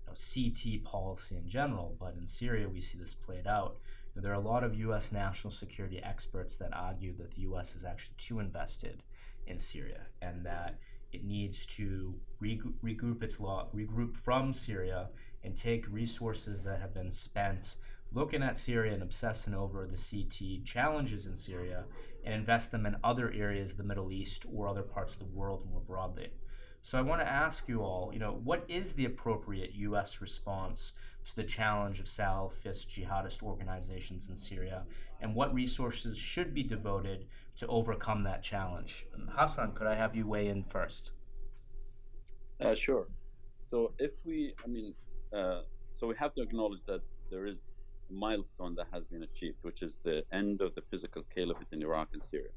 You 0.00 0.06
know, 0.08 0.14
CT 0.14 0.82
policy 0.84 1.36
in 1.36 1.46
general. 1.46 1.96
But 2.00 2.14
in 2.18 2.26
Syria, 2.26 2.68
we 2.68 2.80
see 2.80 2.98
this 2.98 3.14
played 3.14 3.46
out. 3.46 3.76
You 4.14 4.20
know, 4.20 4.22
there 4.22 4.32
are 4.32 4.42
a 4.42 4.48
lot 4.48 4.64
of 4.64 4.74
U.S. 4.74 5.12
national 5.12 5.50
security 5.50 6.02
experts 6.02 6.56
that 6.56 6.70
argue 6.74 7.14
that 7.18 7.30
the 7.32 7.42
U.S. 7.42 7.76
is 7.76 7.84
actually 7.84 8.16
too 8.18 8.40
invested 8.40 9.02
in 9.46 9.58
Syria 9.58 10.00
and 10.22 10.44
that 10.46 10.78
it 11.14 11.24
needs 11.24 11.64
to 11.66 12.14
regroup 12.42 13.22
its 13.22 13.40
law, 13.40 13.68
regroup 13.74 14.16
from 14.16 14.52
Syria 14.52 15.08
and 15.44 15.56
take 15.56 15.86
resources 15.90 16.62
that 16.64 16.80
have 16.80 16.92
been 16.92 17.10
spent 17.10 17.76
looking 18.12 18.42
at 18.42 18.56
Syria 18.56 18.94
and 18.94 19.02
obsessing 19.02 19.54
over 19.54 19.86
the 19.86 19.96
CT 19.96 20.64
challenges 20.64 21.26
in 21.26 21.34
Syria 21.34 21.84
and 22.24 22.34
invest 22.34 22.70
them 22.70 22.86
in 22.86 22.96
other 23.02 23.32
areas 23.32 23.72
of 23.72 23.78
the 23.78 23.84
Middle 23.84 24.12
East 24.12 24.46
or 24.52 24.68
other 24.68 24.82
parts 24.82 25.14
of 25.14 25.18
the 25.18 25.24
world 25.26 25.68
more 25.70 25.80
broadly. 25.80 26.30
So 26.84 26.98
I 26.98 27.00
want 27.00 27.22
to 27.22 27.26
ask 27.26 27.66
you 27.66 27.80
all, 27.80 28.10
you 28.12 28.18
know, 28.18 28.40
what 28.44 28.62
is 28.68 28.92
the 28.92 29.06
appropriate 29.06 29.72
U.S. 29.72 30.20
response 30.20 30.92
to 31.24 31.34
the 31.34 31.42
challenge 31.42 31.98
of 31.98 32.04
Salafist 32.04 32.88
jihadist 32.88 33.42
organizations 33.42 34.28
in 34.28 34.34
Syria, 34.34 34.84
and 35.22 35.34
what 35.34 35.54
resources 35.54 36.18
should 36.18 36.52
be 36.52 36.62
devoted 36.62 37.24
to 37.56 37.66
overcome 37.68 38.22
that 38.24 38.42
challenge? 38.42 39.06
Hassan, 39.30 39.72
could 39.72 39.86
I 39.86 39.94
have 39.94 40.14
you 40.14 40.26
weigh 40.26 40.48
in 40.48 40.62
first? 40.62 41.12
Uh, 42.60 42.74
sure. 42.74 43.08
So 43.62 43.94
if 43.98 44.10
we, 44.26 44.52
I 44.62 44.68
mean, 44.68 44.92
uh, 45.32 45.62
so 45.94 46.06
we 46.06 46.14
have 46.16 46.34
to 46.34 46.42
acknowledge 46.42 46.82
that 46.86 47.00
there 47.30 47.46
is 47.46 47.76
a 48.10 48.12
milestone 48.12 48.74
that 48.74 48.88
has 48.92 49.06
been 49.06 49.22
achieved, 49.22 49.56
which 49.62 49.80
is 49.80 50.00
the 50.04 50.22
end 50.32 50.60
of 50.60 50.74
the 50.74 50.82
physical 50.90 51.22
caliphate 51.34 51.68
in 51.72 51.80
Iraq 51.80 52.08
and 52.12 52.22
Syria. 52.22 52.52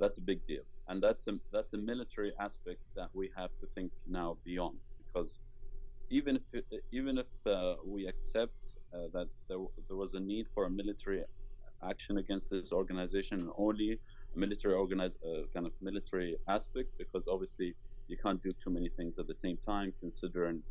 That's 0.00 0.18
a 0.18 0.20
big 0.20 0.44
deal, 0.48 0.64
and 0.92 1.02
that's 1.02 1.26
a 1.26 1.34
that's 1.52 1.72
a 1.72 1.78
military 1.78 2.32
aspect 2.38 2.82
that 2.94 3.08
we 3.14 3.30
have 3.34 3.50
to 3.60 3.66
think 3.74 3.90
now 4.06 4.36
beyond 4.44 4.76
because 5.02 5.38
even 6.10 6.36
if 6.36 6.44
even 6.92 7.14
if 7.24 7.30
uh, 7.46 7.74
we 7.94 8.06
accept 8.12 8.58
uh, 8.94 9.08
that 9.14 9.28
there, 9.48 9.62
there 9.88 9.96
was 9.96 10.12
a 10.12 10.20
need 10.20 10.46
for 10.54 10.66
a 10.66 10.70
military 10.70 11.22
action 11.92 12.18
against 12.18 12.50
this 12.50 12.72
organization, 12.72 13.50
only 13.56 13.98
a 14.34 14.38
military 14.38 14.74
organize 14.74 15.16
uh, 15.24 15.42
kind 15.54 15.66
of 15.66 15.72
military 15.80 16.36
aspect, 16.48 16.90
because 16.98 17.26
obviously 17.26 17.74
you 18.08 18.16
can't 18.24 18.42
do 18.42 18.52
too 18.62 18.70
many 18.78 18.90
things 18.98 19.18
at 19.18 19.26
the 19.26 19.34
same 19.34 19.58
time, 19.64 19.94
considering 19.98 20.62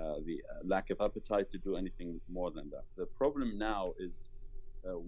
uh, 0.00 0.14
the 0.24 0.36
uh, 0.50 0.60
lack 0.64 0.88
of 0.88 0.98
appetite 1.02 1.50
to 1.50 1.58
do 1.58 1.76
anything 1.76 2.18
more 2.32 2.50
than 2.50 2.70
that. 2.70 2.84
The 2.96 3.06
problem 3.20 3.58
now 3.58 3.92
is 3.98 4.28
uh, 4.88 4.98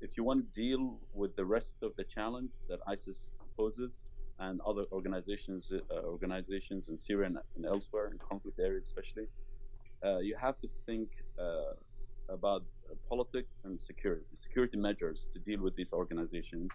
if 0.00 0.10
you 0.16 0.24
want 0.24 0.38
to 0.42 0.60
deal 0.60 0.98
with 1.14 1.34
the 1.36 1.44
rest 1.44 1.76
of 1.82 1.92
the 1.96 2.04
challenge 2.04 2.50
that 2.68 2.80
ISIS 2.86 3.28
and 4.40 4.60
other 4.66 4.84
organizations, 4.92 5.72
uh, 5.72 5.94
organizations 6.04 6.88
in 6.88 6.96
Syria 6.96 7.26
and, 7.26 7.38
and, 7.56 7.66
elsewhere 7.66 8.06
in 8.12 8.18
conflict 8.18 8.58
areas, 8.60 8.84
especially, 8.86 9.26
uh, 10.04 10.18
you 10.18 10.36
have 10.36 10.56
to 10.60 10.68
think 10.86 11.08
uh, 11.38 11.72
about 12.28 12.62
politics 13.08 13.58
and 13.64 13.82
security, 13.82 14.24
security 14.34 14.76
measures 14.76 15.26
to 15.32 15.38
deal 15.40 15.60
with 15.60 15.74
these 15.74 15.92
organizations, 15.92 16.70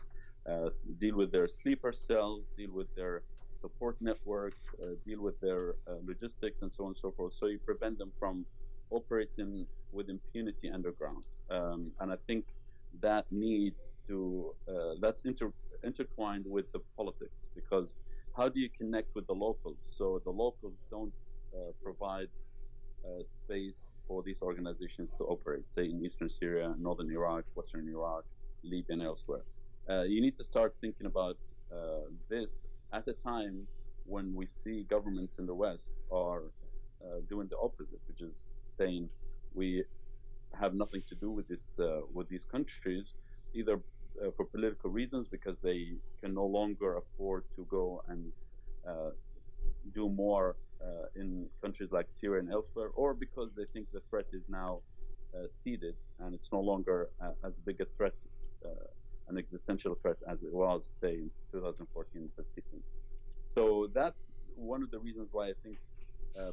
uh, 0.49 0.69
deal 0.99 1.15
with 1.15 1.31
their 1.31 1.47
sleeper 1.47 1.93
cells, 1.93 2.41
deal 2.57 2.71
with 2.71 2.93
their 2.95 3.23
support 3.55 3.95
networks, 4.01 4.67
uh, 4.81 4.87
deal 5.07 5.21
with 5.21 5.39
their 5.39 5.75
uh, 5.87 5.93
logistics, 6.05 6.63
and 6.63 6.71
so 6.73 6.83
on 6.83 6.89
and 6.89 6.97
so 6.97 7.11
forth. 7.11 7.33
So 7.33 7.45
you 7.47 7.59
prevent 7.59 7.97
them 7.97 8.11
from 8.19 8.45
operating 8.89 9.65
with 9.91 10.09
impunity 10.09 10.69
underground. 10.69 11.23
Um, 11.49 11.91
and 12.01 12.11
I 12.11 12.17
think 12.27 12.45
that 13.01 13.25
needs 13.31 13.91
to 14.07 14.53
uh, 14.67 14.95
that's 15.01 15.21
inter- 15.21 15.53
intertwined 15.83 16.45
with 16.47 16.71
the 16.71 16.79
politics 16.97 17.47
because 17.55 17.95
how 18.35 18.49
do 18.49 18.59
you 18.59 18.69
connect 18.69 19.13
with 19.15 19.27
the 19.27 19.33
locals? 19.33 19.93
So 19.97 20.21
the 20.23 20.31
locals 20.31 20.83
don't 20.89 21.13
uh, 21.53 21.71
provide 21.83 22.29
uh, 23.05 23.23
space 23.23 23.89
for 24.07 24.23
these 24.23 24.41
organizations 24.41 25.09
to 25.17 25.25
operate 25.25 25.69
say 25.69 25.85
in 25.85 26.03
eastern 26.05 26.29
syria 26.29 26.73
northern 26.79 27.11
iraq 27.11 27.43
western 27.53 27.87
iraq 27.89 28.23
libya 28.63 28.93
and 28.93 29.01
elsewhere. 29.03 29.43
Uh, 29.89 30.03
you 30.03 30.21
need 30.21 30.35
to 30.37 30.43
start 30.43 30.73
thinking 30.79 31.05
about 31.05 31.37
uh, 31.71 32.05
this 32.29 32.65
at 32.93 33.07
a 33.07 33.13
time 33.13 33.67
when 34.05 34.33
we 34.33 34.47
see 34.47 34.85
governments 34.89 35.37
in 35.37 35.45
the 35.45 35.53
west 35.53 35.91
are 36.11 36.43
uh, 37.03 37.19
doing 37.29 37.47
the 37.49 37.57
opposite 37.57 37.99
which 38.07 38.21
is 38.21 38.45
saying 38.71 39.09
we 39.53 39.83
have 40.59 40.73
nothing 40.73 41.01
to 41.09 41.15
do 41.15 41.31
with 41.31 41.47
this 41.47 41.79
uh, 41.79 42.01
with 42.13 42.29
these 42.29 42.45
countries, 42.45 43.13
either 43.53 43.79
uh, 44.21 44.29
for 44.37 44.45
political 44.45 44.89
reasons 44.89 45.27
because 45.27 45.57
they 45.63 45.93
can 46.21 46.33
no 46.33 46.45
longer 46.45 46.97
afford 46.97 47.43
to 47.55 47.65
go 47.69 48.03
and 48.07 48.31
uh, 48.87 49.09
do 49.93 50.09
more 50.09 50.55
uh, 50.81 51.05
in 51.15 51.47
countries 51.61 51.91
like 51.91 52.11
Syria 52.11 52.41
and 52.41 52.51
elsewhere, 52.51 52.89
or 52.95 53.13
because 53.13 53.49
they 53.55 53.65
think 53.73 53.87
the 53.91 54.01
threat 54.09 54.25
is 54.33 54.43
now 54.49 54.81
uh, 55.33 55.47
ceded 55.49 55.95
and 56.19 56.35
it's 56.35 56.51
no 56.51 56.59
longer 56.59 57.09
uh, 57.21 57.31
as 57.43 57.57
big 57.59 57.81
a 57.81 57.85
threat, 57.97 58.13
an 59.29 59.37
existential 59.37 59.95
threat 59.95 60.17
as 60.29 60.43
it 60.43 60.53
was, 60.53 60.85
say, 61.01 61.13
in 61.13 61.31
2014 61.51 62.29
15. 62.35 62.81
So 63.43 63.89
that's 63.93 64.25
one 64.55 64.83
of 64.83 64.91
the 64.91 64.99
reasons 64.99 65.29
why 65.31 65.47
I 65.47 65.53
think 65.63 65.77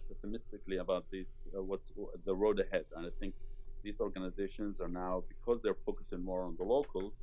pessimistically 0.09 0.77
about 0.79 1.05
this, 1.11 1.46
what's 1.53 1.92
the 2.25 2.35
road 2.35 2.61
ahead, 2.61 2.85
and 2.96 3.07
I 3.07 3.11
think 3.18 3.35
these 3.83 4.01
organizations 4.01 4.81
are 4.81 4.88
now 4.88 5.25
because 5.29 5.61
they're 5.62 5.83
focusing 5.87 6.23
more 6.25 6.42
on 6.44 6.55
the 6.57 6.64
locals 6.64 7.23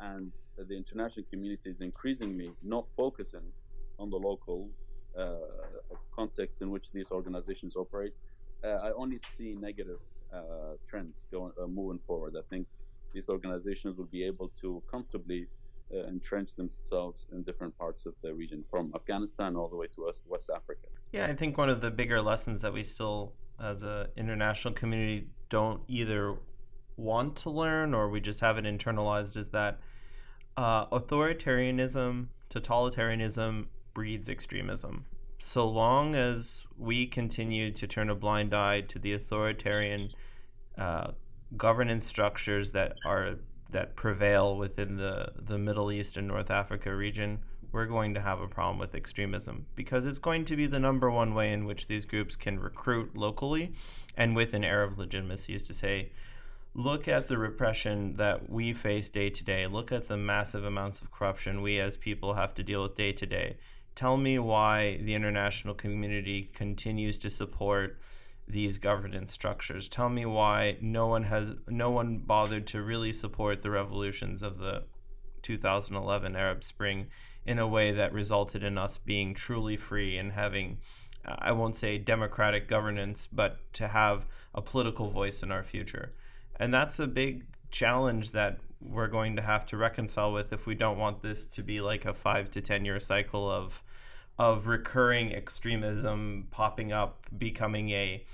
and 0.00 0.32
the 0.56 0.76
international 0.76 1.24
community 1.30 1.70
is 1.70 1.80
increasingly 1.80 2.50
not 2.62 2.86
focusing 2.96 3.52
on 3.98 4.10
the 4.10 4.16
local 4.16 4.68
uh, 5.18 5.34
context 6.14 6.62
in 6.62 6.70
which 6.70 6.90
these 6.92 7.10
organizations 7.10 7.76
operate. 7.76 8.14
Uh, 8.64 8.68
I 8.68 8.92
only 8.92 9.18
see 9.36 9.54
negative 9.54 9.98
uh, 10.32 10.74
trends 10.88 11.26
going 11.30 11.52
uh, 11.60 11.66
moving 11.66 12.00
forward. 12.06 12.34
I 12.36 12.42
think 12.50 12.66
these 13.12 13.28
organizations 13.28 13.96
will 13.96 14.06
be 14.06 14.24
able 14.24 14.50
to 14.60 14.82
comfortably 14.90 15.46
uh, 15.92 16.06
entrench 16.06 16.54
themselves 16.54 17.26
in 17.32 17.42
different 17.42 17.76
parts 17.78 18.04
of 18.04 18.14
the 18.22 18.34
region, 18.34 18.64
from 18.68 18.92
Afghanistan 18.94 19.56
all 19.56 19.68
the 19.68 19.76
way 19.76 19.86
to 19.94 20.04
West, 20.04 20.22
West 20.28 20.50
Africa. 20.54 20.86
Yeah, 21.12 21.26
I 21.26 21.34
think 21.34 21.56
one 21.56 21.68
of 21.68 21.80
the 21.80 21.90
bigger 21.90 22.20
lessons 22.20 22.60
that 22.62 22.72
we 22.72 22.84
still, 22.84 23.32
as 23.62 23.82
an 23.82 24.08
international 24.16 24.74
community, 24.74 25.28
don't 25.48 25.80
either 25.88 26.36
want 26.96 27.36
to 27.36 27.50
learn 27.50 27.94
or 27.94 28.10
we 28.10 28.20
just 28.20 28.40
haven't 28.40 28.64
internalized 28.64 29.36
is 29.36 29.48
that 29.50 29.78
uh, 30.58 30.86
authoritarianism, 30.86 32.26
totalitarianism 32.50 33.66
breeds 33.94 34.28
extremism. 34.28 35.04
So 35.38 35.68
long 35.68 36.16
as 36.16 36.66
we 36.76 37.06
continue 37.06 37.70
to 37.70 37.86
turn 37.86 38.10
a 38.10 38.16
blind 38.16 38.52
eye 38.52 38.80
to 38.80 38.98
the 38.98 39.12
authoritarian 39.12 40.10
uh, 40.76 41.12
governance 41.56 42.04
structures 42.04 42.72
that 42.72 42.96
are 43.06 43.36
that 43.70 43.94
prevail 43.94 44.56
within 44.56 44.96
the, 44.96 45.30
the 45.36 45.58
Middle 45.58 45.92
East 45.92 46.16
and 46.16 46.26
North 46.26 46.50
Africa 46.50 46.92
region, 46.92 47.38
we're 47.70 47.86
going 47.86 48.14
to 48.14 48.20
have 48.20 48.40
a 48.40 48.48
problem 48.48 48.78
with 48.78 48.96
extremism 48.96 49.66
because 49.76 50.06
it's 50.06 50.18
going 50.18 50.44
to 50.46 50.56
be 50.56 50.66
the 50.66 50.80
number 50.80 51.08
one 51.08 51.34
way 51.34 51.52
in 51.52 51.66
which 51.66 51.86
these 51.86 52.04
groups 52.04 52.34
can 52.34 52.58
recruit 52.58 53.16
locally 53.16 53.74
and 54.16 54.34
with 54.34 54.54
an 54.54 54.64
air 54.64 54.82
of 54.82 54.98
legitimacy 54.98 55.54
is 55.54 55.62
to 55.64 55.74
say, 55.74 56.10
look 56.74 57.08
at 57.08 57.28
the 57.28 57.38
repression 57.38 58.16
that 58.16 58.48
we 58.48 58.72
face 58.72 59.10
day 59.10 59.30
to 59.30 59.44
day, 59.44 59.66
look 59.66 59.92
at 59.92 60.08
the 60.08 60.16
massive 60.16 60.64
amounts 60.64 61.00
of 61.00 61.10
corruption 61.10 61.62
we 61.62 61.78
as 61.78 61.96
people 61.96 62.34
have 62.34 62.54
to 62.54 62.62
deal 62.62 62.82
with 62.82 62.96
day 62.96 63.12
to 63.12 63.26
day. 63.26 63.56
Tell 63.94 64.16
me 64.16 64.38
why 64.38 64.98
the 65.02 65.14
international 65.14 65.74
community 65.74 66.50
continues 66.54 67.18
to 67.18 67.30
support 67.30 67.98
these 68.46 68.78
governance 68.78 69.32
structures. 69.32 69.88
Tell 69.88 70.08
me 70.08 70.24
why 70.24 70.78
no 70.80 71.06
one 71.06 71.24
has 71.24 71.52
no 71.66 71.90
one 71.90 72.18
bothered 72.18 72.66
to 72.68 72.82
really 72.82 73.12
support 73.12 73.62
the 73.62 73.70
revolutions 73.70 74.42
of 74.42 74.58
the 74.58 74.84
2011 75.42 76.36
Arab 76.36 76.64
Spring 76.64 77.08
in 77.44 77.58
a 77.58 77.66
way 77.66 77.92
that 77.92 78.12
resulted 78.12 78.62
in 78.62 78.78
us 78.78 78.98
being 78.98 79.34
truly 79.34 79.76
free 79.76 80.16
and 80.16 80.32
having, 80.32 80.78
I 81.24 81.52
won't 81.52 81.76
say 81.76 81.98
democratic 81.98 82.68
governance, 82.68 83.26
but 83.26 83.58
to 83.74 83.88
have 83.88 84.26
a 84.54 84.62
political 84.62 85.10
voice 85.10 85.42
in 85.42 85.50
our 85.50 85.62
future. 85.62 86.10
And 86.58 86.72
that's 86.72 86.98
a 86.98 87.06
big 87.06 87.44
challenge 87.70 88.32
that 88.32 88.58
we're 88.80 89.08
going 89.08 89.36
to 89.36 89.42
have 89.42 89.66
to 89.66 89.76
reconcile 89.76 90.32
with 90.32 90.52
if 90.52 90.66
we 90.66 90.74
don't 90.74 90.98
want 90.98 91.22
this 91.22 91.46
to 91.46 91.62
be 91.62 91.80
like 91.80 92.04
a 92.04 92.14
five 92.14 92.50
to 92.52 92.60
10 92.60 92.84
year 92.84 93.00
cycle 93.00 93.50
of 93.50 93.82
of 94.38 94.68
recurring 94.68 95.34
extremism 95.34 96.46
popping 96.50 96.92
up, 96.92 97.26
becoming 97.38 97.90
a 97.90 98.24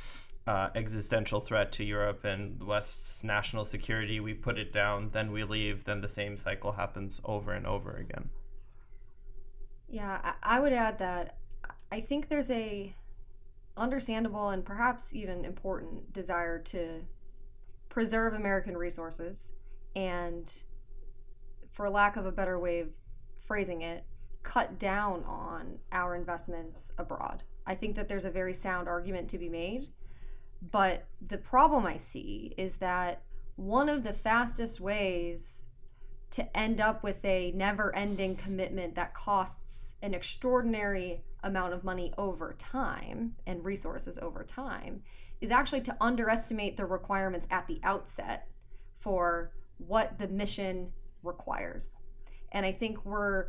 uh, 0.47 0.69
existential 0.75 1.41
threat 1.41 1.73
to 1.73 1.83
Europe 1.83 2.25
and 2.25 2.63
West's 2.63 3.25
national 3.25 3.65
security. 3.65 4.21
We 4.21 4.35
put 4.35 4.59
it 4.59 4.71
down, 4.71 5.09
then 5.13 5.33
we 5.33 5.45
leave, 5.45 5.85
then 5.85 6.03
the 6.03 6.09
same 6.09 6.37
cycle 6.37 6.73
happens 6.73 7.23
over 7.25 7.53
and 7.53 7.67
over 7.67 7.97
again. 7.97 8.29
Yeah, 9.89 10.35
I 10.43 10.61
would 10.61 10.75
add 10.75 10.99
that 10.99 11.37
I 11.91 12.01
think 12.01 12.29
there's 12.29 12.51
a 12.51 12.93
understandable 13.77 14.51
and 14.51 14.65
perhaps 14.65 15.15
even 15.15 15.45
important 15.45 16.13
desire 16.13 16.59
to 16.59 17.01
preserve 17.95 18.35
American 18.35 18.77
resources 18.77 19.53
and, 19.95 20.65
for 21.71 21.89
lack 21.89 22.17
of 22.17 22.27
a 22.27 22.33
better 22.33 22.59
way 22.59 22.81
of 22.81 22.89
phrasing 23.47 23.83
it, 23.83 24.05
cut 24.43 24.81
down 24.81 25.23
on 25.29 25.79
our 25.93 26.17
investments 26.17 26.93
abroad. 26.99 27.45
I 27.69 27.77
think 27.77 27.95
that 27.95 28.09
there's 28.09 28.25
a 28.25 28.31
very 28.31 28.53
sound 28.53 28.89
argument 28.89 29.31
to 29.31 29.39
be 29.39 29.49
made. 29.49 29.93
But 30.73 31.07
the 31.29 31.39
problem 31.39 31.87
I 31.87 31.97
see 31.97 32.53
is 32.59 32.75
that 32.77 33.23
one 33.55 33.89
of 33.89 34.03
the 34.03 34.13
fastest 34.13 34.81
ways 34.81 35.67
to 36.31 36.59
end 36.59 36.81
up 36.81 37.05
with 37.05 37.25
a 37.25 37.53
never 37.53 37.95
ending 37.95 38.35
commitment 38.35 38.97
that 38.97 39.15
costs 39.15 39.95
an 40.03 40.15
extraordinary 40.15 41.23
amount 41.45 41.73
of 41.73 41.85
money 41.85 42.13
over 42.19 42.57
time 42.59 43.37
and 43.47 43.65
resources 43.65 44.19
over 44.19 44.43
time 44.43 45.01
is 45.41 45.51
actually 45.51 45.81
to 45.83 45.97
underestimate 46.01 46.77
the 46.77 46.87
requirements 46.87 47.47
at 47.51 47.67
the 47.67 47.81
outset 47.83 48.49
for 48.93 49.51
what 49.79 50.19
the 50.19 50.29
mission 50.29 50.91
requires. 51.23 52.01
And 52.53 52.65
I 52.65 52.73
think 52.73 53.05
we're 53.05 53.49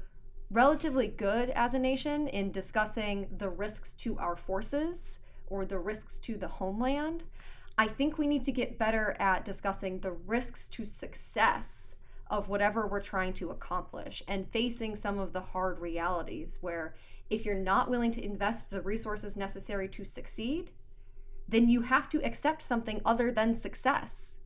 relatively 0.52 1.08
good 1.08 1.50
as 1.52 1.74
a 1.74 1.80
nation 1.80 2.28
in 2.28 2.52
discussing 2.52 3.28
the 3.38 3.50
risks 3.50 3.94
to 3.94 4.18
our 4.18 4.36
forces 4.36 5.20
or 5.48 5.66
the 5.66 5.80
risks 5.80 6.20
to 6.20 6.38
the 6.38 6.48
homeland. 6.48 7.24
I 7.78 7.88
think 7.88 8.18
we 8.18 8.28
need 8.28 8.44
to 8.44 8.52
get 8.52 8.78
better 8.78 9.16
at 9.20 9.46
discussing 9.46 10.00
the 10.00 10.14
risks 10.14 10.68
to 10.70 10.86
success 10.86 11.96
of 12.32 12.50
whatever 12.50 12.88
we're 12.88 13.02
trying 13.02 13.34
to 13.34 13.52
accomplish 13.52 14.24
and 14.28 14.50
facing 14.52 14.96
some 14.96 15.20
of 15.20 15.34
the 15.34 15.42
hard 15.42 15.80
realities 15.80 16.58
where 16.62 16.96
if 17.30 17.46
you're 17.46 17.56
not 17.56 17.90
willing 17.90 18.12
to 18.12 18.24
invest 18.24 18.70
the 18.70 18.82
resources 18.82 19.36
necessary 19.36 19.88
to 19.90 20.04
succeed, 20.04 20.72
then 21.48 21.70
you 21.70 21.82
have 21.82 22.10
to 22.10 22.24
accept 22.24 22.62
something 22.62 23.02
other 23.06 23.32
than 23.32 23.54
success. 23.54 24.38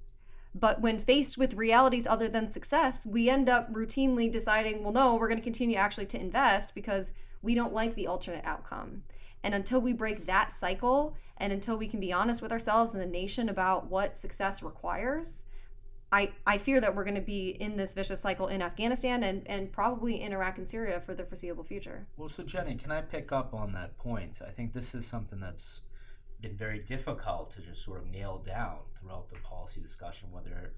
But 0.56 0.82
when 0.82 1.00
faced 1.00 1.38
with 1.38 1.54
realities 1.54 2.08
other 2.08 2.28
than 2.28 2.50
success, 2.50 3.06
we 3.06 3.30
end 3.30 3.50
up 3.50 3.72
routinely 3.72 4.32
deciding, 4.32 4.84
well, 4.84 4.92
no, 4.92 5.16
we're 5.16 5.28
going 5.28 5.40
to 5.40 5.44
continue 5.44 5.78
actually 5.78 6.08
to 6.08 6.20
invest 6.20 6.74
because 6.74 7.14
we 7.42 7.56
don't 7.56 7.74
like 7.74 7.96
the 7.96 8.08
alternate 8.08 8.46
outcome. 8.46 9.04
And 9.44 9.54
until 9.54 9.80
we 9.80 9.94
break 9.94 10.26
that 10.26 10.52
cycle 10.52 11.16
and 11.38 11.54
until 11.54 11.78
we 11.78 11.88
can 11.88 12.00
be 12.00 12.12
honest 12.12 12.42
with 12.42 12.52
ourselves 12.52 12.94
and 12.94 13.02
the 13.02 13.06
nation 13.06 13.50
about 13.50 13.90
what 13.90 14.16
success 14.16 14.62
requires, 14.62 15.46
I, 16.12 16.32
I 16.48 16.58
fear 16.58 16.82
that 16.82 16.94
we're 16.94 17.04
going 17.04 17.16
to 17.16 17.22
be 17.22 17.52
in 17.52 17.78
this 17.78 17.94
vicious 17.94 18.20
cycle 18.20 18.48
in 18.48 18.62
Afghanistan 18.62 19.24
and, 19.24 19.48
and 19.48 19.72
probably 19.72 20.22
in 20.22 20.34
Iraq 20.34 20.58
and 20.58 20.68
Syria 20.68 21.00
for 21.00 21.14
the 21.14 21.24
foreseeable 21.24 21.64
future. 21.64 22.08
Well, 22.18 22.30
so 22.30 22.44
Jenny, 22.44 22.76
can 22.76 22.92
I 22.92 23.02
pick 23.02 23.32
up 23.32 23.54
on 23.54 23.72
that 23.74 23.96
point? 23.98 24.42
I 24.46 24.50
think 24.50 24.74
this 24.74 24.96
is 24.96 25.06
something 25.06 25.40
that's 25.40 25.82
been 26.42 26.56
very 26.56 26.80
difficult 26.80 27.52
to 27.52 27.62
just 27.62 27.84
sort 27.84 28.00
of 28.00 28.08
nail 28.08 28.38
down 28.40 28.78
throughout 28.94 29.30
the 29.30 29.36
policy 29.38 29.82
discussion, 29.82 30.30
whether 30.32 30.74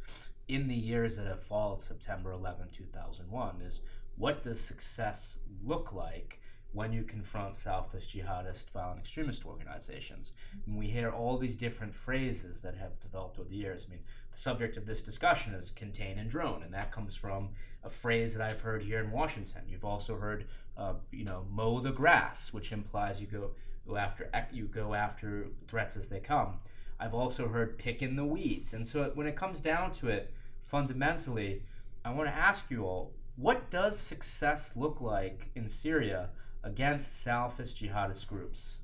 in 0.47 0.67
the 0.67 0.75
years 0.75 1.15
that 1.17 1.27
have 1.27 1.41
followed 1.41 1.81
September 1.81 2.31
11, 2.31 2.67
2001, 2.71 3.61
is 3.61 3.81
what 4.17 4.43
does 4.43 4.59
success 4.59 5.39
look 5.63 5.93
like 5.93 6.41
when 6.73 6.93
you 6.93 7.03
confront 7.03 7.53
Salafist 7.53 8.15
jihadist 8.15 8.69
violent 8.71 8.99
extremist 8.99 9.45
organizations. 9.45 10.31
And 10.65 10.77
we 10.77 10.87
hear 10.87 11.11
all 11.11 11.37
these 11.37 11.55
different 11.55 11.93
phrases 11.93 12.61
that 12.61 12.75
have 12.75 12.99
developed 12.99 13.39
over 13.39 13.49
the 13.49 13.55
years. 13.55 13.85
I 13.87 13.91
mean, 13.91 14.03
the 14.31 14.37
subject 14.37 14.77
of 14.77 14.85
this 14.85 15.01
discussion 15.01 15.53
is 15.53 15.71
contain 15.71 16.17
and 16.17 16.29
drone, 16.29 16.63
and 16.63 16.73
that 16.73 16.91
comes 16.91 17.15
from 17.15 17.49
a 17.83 17.89
phrase 17.89 18.33
that 18.33 18.41
I've 18.41 18.61
heard 18.61 18.81
here 18.81 18.99
in 18.99 19.11
Washington. 19.11 19.63
You've 19.67 19.83
also 19.83 20.15
heard, 20.15 20.45
uh, 20.77 20.93
you 21.11 21.25
know, 21.25 21.45
mow 21.49 21.81
the 21.81 21.91
grass, 21.91 22.53
which 22.53 22.71
implies 22.71 23.19
you 23.19 23.27
go 23.27 23.51
go 23.87 23.97
after 23.97 24.29
you 24.51 24.65
go 24.65 24.93
after 24.93 25.47
threats 25.67 25.95
as 25.97 26.09
they 26.09 26.19
come. 26.19 26.59
I've 26.99 27.13
also 27.13 27.47
heard 27.47 27.77
pick 27.77 28.01
in 28.01 28.15
the 28.15 28.25
weeds. 28.25 28.73
And 28.73 28.85
so 28.85 29.11
when 29.15 29.27
it 29.27 29.35
comes 29.35 29.59
down 29.59 29.91
to 29.93 30.07
it, 30.07 30.33
fundamentally, 30.61 31.63
I 32.05 32.11
want 32.11 32.29
to 32.29 32.35
ask 32.35 32.69
you 32.69 32.85
all, 32.85 33.13
what 33.35 33.69
does 33.69 33.97
success 33.97 34.75
look 34.75 35.01
like 35.01 35.49
in 35.55 35.67
Syria 35.67 36.29
against 36.63 37.25
Salafist 37.25 37.75
jihadist 37.75 38.27
groups? 38.27 38.81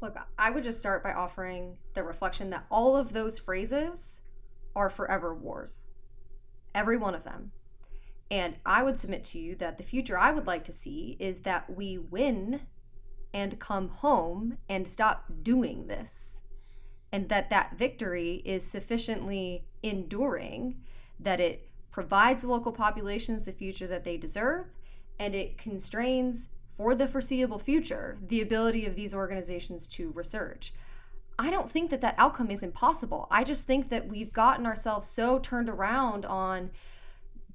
Look, 0.00 0.16
I 0.38 0.50
would 0.50 0.64
just 0.64 0.80
start 0.80 1.04
by 1.04 1.12
offering 1.12 1.76
the 1.94 2.02
reflection 2.02 2.50
that 2.50 2.66
all 2.68 2.96
of 2.96 3.12
those 3.12 3.38
phrases 3.38 4.20
are 4.74 4.90
forever 4.90 5.34
wars. 5.34 5.94
Every 6.74 6.96
one 6.96 7.14
of 7.14 7.22
them. 7.22 7.52
And 8.32 8.56
I 8.66 8.82
would 8.82 8.98
submit 8.98 9.22
to 9.24 9.38
you 9.38 9.54
that 9.56 9.78
the 9.78 9.84
future 9.84 10.18
I 10.18 10.32
would 10.32 10.46
like 10.46 10.64
to 10.64 10.72
see 10.72 11.16
is 11.20 11.40
that 11.40 11.68
we 11.76 11.98
win 11.98 12.60
and 13.34 13.58
come 13.58 13.88
home 13.88 14.58
and 14.68 14.86
stop 14.86 15.24
doing 15.42 15.86
this. 15.86 16.40
And 17.12 17.28
that 17.28 17.50
that 17.50 17.78
victory 17.78 18.42
is 18.44 18.64
sufficiently 18.64 19.64
enduring 19.82 20.80
that 21.20 21.40
it 21.40 21.68
provides 21.90 22.40
the 22.40 22.48
local 22.48 22.72
populations 22.72 23.44
the 23.44 23.52
future 23.52 23.86
that 23.86 24.04
they 24.04 24.16
deserve 24.16 24.66
and 25.18 25.34
it 25.34 25.58
constrains 25.58 26.48
for 26.66 26.94
the 26.94 27.06
foreseeable 27.06 27.58
future 27.58 28.18
the 28.28 28.40
ability 28.40 28.86
of 28.86 28.96
these 28.96 29.14
organizations 29.14 29.86
to 29.88 30.10
research. 30.12 30.72
I 31.38 31.50
don't 31.50 31.70
think 31.70 31.90
that 31.90 32.00
that 32.00 32.14
outcome 32.18 32.50
is 32.50 32.62
impossible. 32.62 33.26
I 33.30 33.44
just 33.44 33.66
think 33.66 33.88
that 33.90 34.08
we've 34.08 34.32
gotten 34.32 34.66
ourselves 34.66 35.06
so 35.06 35.38
turned 35.38 35.68
around 35.68 36.24
on 36.24 36.70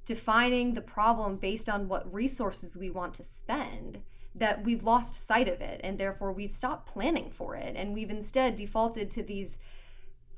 defining 0.06 0.74
the 0.74 0.82
problem 0.82 1.36
based 1.38 1.68
on 1.68 1.88
what 1.88 2.12
resources 2.14 2.78
we 2.78 2.90
want 2.90 3.14
to 3.16 3.24
spend 3.24 4.02
that 4.38 4.64
we've 4.64 4.84
lost 4.84 5.28
sight 5.28 5.48
of 5.48 5.62
it 5.62 5.82
and 5.84 5.98
therefore 5.98 6.32
we've 6.32 6.56
stopped 6.56 6.88
planning 6.88 7.30
for 7.30 7.56
it. 7.56 7.76
And 7.76 7.94
we've 7.94 8.10
instead 8.10 8.56
defaulted 8.56 9.10
to 9.12 9.24
these 9.24 9.58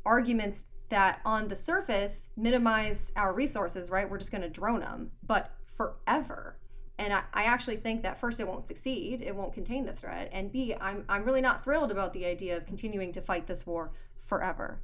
arguments 0.06 0.72
that 0.90 1.22
on 1.24 1.48
the 1.48 1.56
surface 1.56 2.30
minimize 2.36 3.12
our 3.16 3.34
resources 3.34 3.90
right? 3.90 4.10
We're 4.10 4.18
just 4.18 4.32
going 4.32 4.42
to 4.42 4.50
drone 4.50 4.80
them 4.80 5.12
but 5.26 5.52
forever. 5.66 6.58
And 6.98 7.14
I, 7.14 7.24
I, 7.34 7.44
actually 7.44 7.78
think 7.78 8.04
that 8.04 8.18
first 8.18 8.40
it 8.40 8.48
won't 8.48 8.66
succeed 8.66 9.22
it 9.22 9.36
won't 9.36 9.54
contain 9.54 9.86
the 9.86 9.94
threat 9.94 10.30
and 10.34 10.52
b 10.52 10.76
I'm, 10.82 11.06
I'm 11.08 11.24
really 11.24 11.42
not 11.42 11.64
thrilled 11.64 11.92
about 11.92 12.12
the 12.14 12.26
idea 12.26 12.58
of 12.58 12.66
continuing 12.66 13.12
to 13.14 13.22
fight 13.22 13.48
this 13.48 13.66
war 13.66 13.92
forever. 14.18 14.82